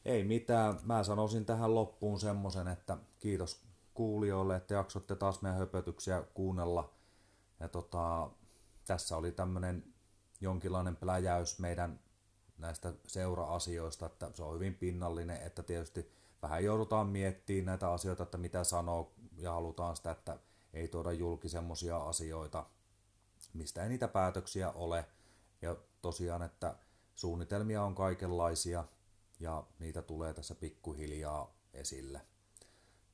ei 0.04 0.24
mitään. 0.24 0.78
Mä 0.82 1.04
sanoisin 1.04 1.44
tähän 1.44 1.74
loppuun 1.74 2.20
semmoisen, 2.20 2.68
että 2.68 2.98
kiitos 3.18 3.60
kuulijoille, 3.94 4.56
että 4.56 4.74
jaksotte 4.74 5.16
taas 5.16 5.42
meidän 5.42 5.58
höpötyksiä 5.58 6.22
kuunnella. 6.34 6.92
Ja 7.60 7.68
tota, 7.68 8.30
tässä 8.86 9.16
oli 9.16 9.32
tämmöinen 9.32 9.94
jonkinlainen 10.40 10.96
pläjäys 10.96 11.58
meidän 11.58 12.00
näistä 12.58 12.92
seura-asioista, 13.06 14.06
että 14.06 14.30
se 14.34 14.42
on 14.42 14.54
hyvin 14.54 14.74
pinnallinen, 14.74 15.42
että 15.42 15.62
tietysti 15.62 16.12
vähän 16.42 16.64
joudutaan 16.64 17.06
miettimään 17.06 17.66
näitä 17.66 17.92
asioita, 17.92 18.22
että 18.22 18.38
mitä 18.38 18.64
sanoo, 18.64 19.12
ja 19.36 19.52
halutaan 19.52 19.96
sitä, 19.96 20.10
että 20.10 20.38
ei 20.78 20.88
tuoda 20.88 21.12
julki 21.12 21.48
semmoisia 21.48 21.96
asioita, 21.96 22.66
mistä 23.54 23.82
ei 23.82 23.88
niitä 23.88 24.08
päätöksiä 24.08 24.70
ole. 24.70 25.04
Ja 25.62 25.76
tosiaan, 26.02 26.42
että 26.42 26.76
suunnitelmia 27.14 27.82
on 27.82 27.94
kaikenlaisia, 27.94 28.84
ja 29.40 29.66
niitä 29.78 30.02
tulee 30.02 30.34
tässä 30.34 30.54
pikkuhiljaa 30.54 31.54
esille. 31.72 32.20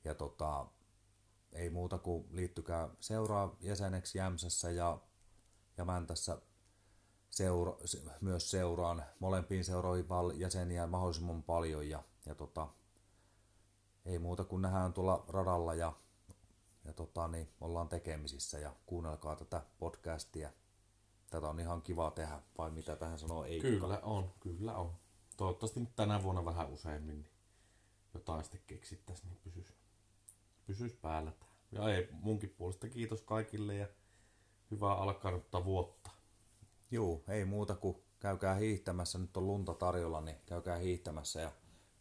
Ja 0.05 0.15
tota, 0.15 0.66
ei 1.53 1.70
muuta 1.70 1.99
kuin 1.99 2.28
liittykää 2.31 2.89
seuraa 3.01 3.57
jäseneksi 3.61 4.19
Jämsässä 4.19 4.70
ja, 4.70 4.99
ja 5.77 5.85
Mäntässä 5.85 6.39
seura, 7.31 7.77
se- 7.85 8.03
myös 8.20 8.51
seuraan 8.51 9.05
molempiin 9.19 9.65
seuroihin 9.65 10.07
jäseniä 10.35 10.86
mahdollisimman 10.86 11.43
paljon 11.43 11.89
ja, 11.89 12.03
ja 12.27 12.35
tota, 12.35 12.69
ei 14.05 14.19
muuta 14.19 14.45
kuin 14.45 14.62
nähdään 14.62 14.93
tuolla 14.93 15.24
radalla 15.28 15.74
ja, 15.74 15.93
ja 16.85 16.93
tota, 16.93 17.28
niin 17.28 17.48
ollaan 17.61 17.89
tekemisissä 17.89 18.59
ja 18.59 18.77
kuunnelkaa 18.86 19.36
tätä 19.36 19.62
podcastia. 19.78 20.51
tätä 21.31 21.48
on 21.48 21.61
ihan 21.61 21.82
kiva 21.82 22.11
tehdä, 22.11 22.40
vai 22.59 22.70
mitä 22.70 22.97
tähän 22.97 23.19
sanoo 23.19 23.44
ei. 23.44 23.61
Kyllä 23.61 24.01
on, 24.02 24.31
kyllä 24.40 24.77
on. 24.77 24.94
Toivottavasti 25.36 25.81
nyt 25.81 25.97
tänä 25.97 26.23
vuonna 26.23 26.44
vähän 26.44 26.70
useammin 26.70 27.23
niin 27.23 27.31
jotain 28.15 28.44
sitten 28.44 28.61
keksittäisiin, 28.66 29.28
niin 29.28 29.40
pysyisi, 29.44 29.74
pysyisi 30.66 30.97
päällä 30.97 31.32
tää. 31.32 31.48
Ja 31.73 31.89
ei, 31.94 32.09
munkin 32.12 32.51
puolesta 32.51 32.89
kiitos 32.89 33.23
kaikille 33.23 33.74
ja 33.74 33.89
hyvää 34.70 34.94
alkanutta 34.94 35.65
vuotta. 35.65 36.11
Juu, 36.90 37.24
ei 37.28 37.44
muuta 37.44 37.74
kuin 37.74 37.97
käykää 38.20 38.55
hiihtämässä. 38.55 39.19
Nyt 39.19 39.36
on 39.36 39.47
lunta 39.47 39.74
tarjolla, 39.74 40.20
niin 40.20 40.36
käykää 40.47 40.77
hiihtämässä 40.77 41.40
ja 41.40 41.52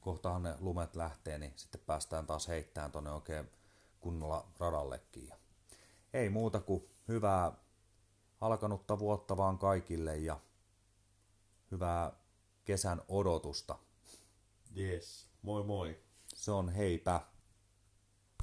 kohtahan 0.01 0.43
ne 0.43 0.55
lumet 0.59 0.95
lähtee, 0.95 1.37
niin 1.37 1.53
sitten 1.55 1.81
päästään 1.85 2.27
taas 2.27 2.47
heittämään 2.47 2.91
tonne 2.91 3.11
oikein 3.11 3.49
kunnolla 4.03 4.47
radallekin. 4.59 5.27
Ja 5.27 5.35
ei 6.13 6.29
muuta 6.29 6.59
kuin 6.59 6.89
hyvää 7.07 7.51
alkanutta 8.41 8.99
vuotta 8.99 9.37
vaan 9.37 9.57
kaikille 9.57 10.17
ja 10.17 10.39
hyvää 11.71 12.11
kesän 12.65 13.01
odotusta. 13.07 13.79
Yes, 14.77 15.29
moi 15.41 15.63
moi. 15.63 15.99
Se 16.35 16.51
on 16.51 16.69
heipä. 16.69 17.21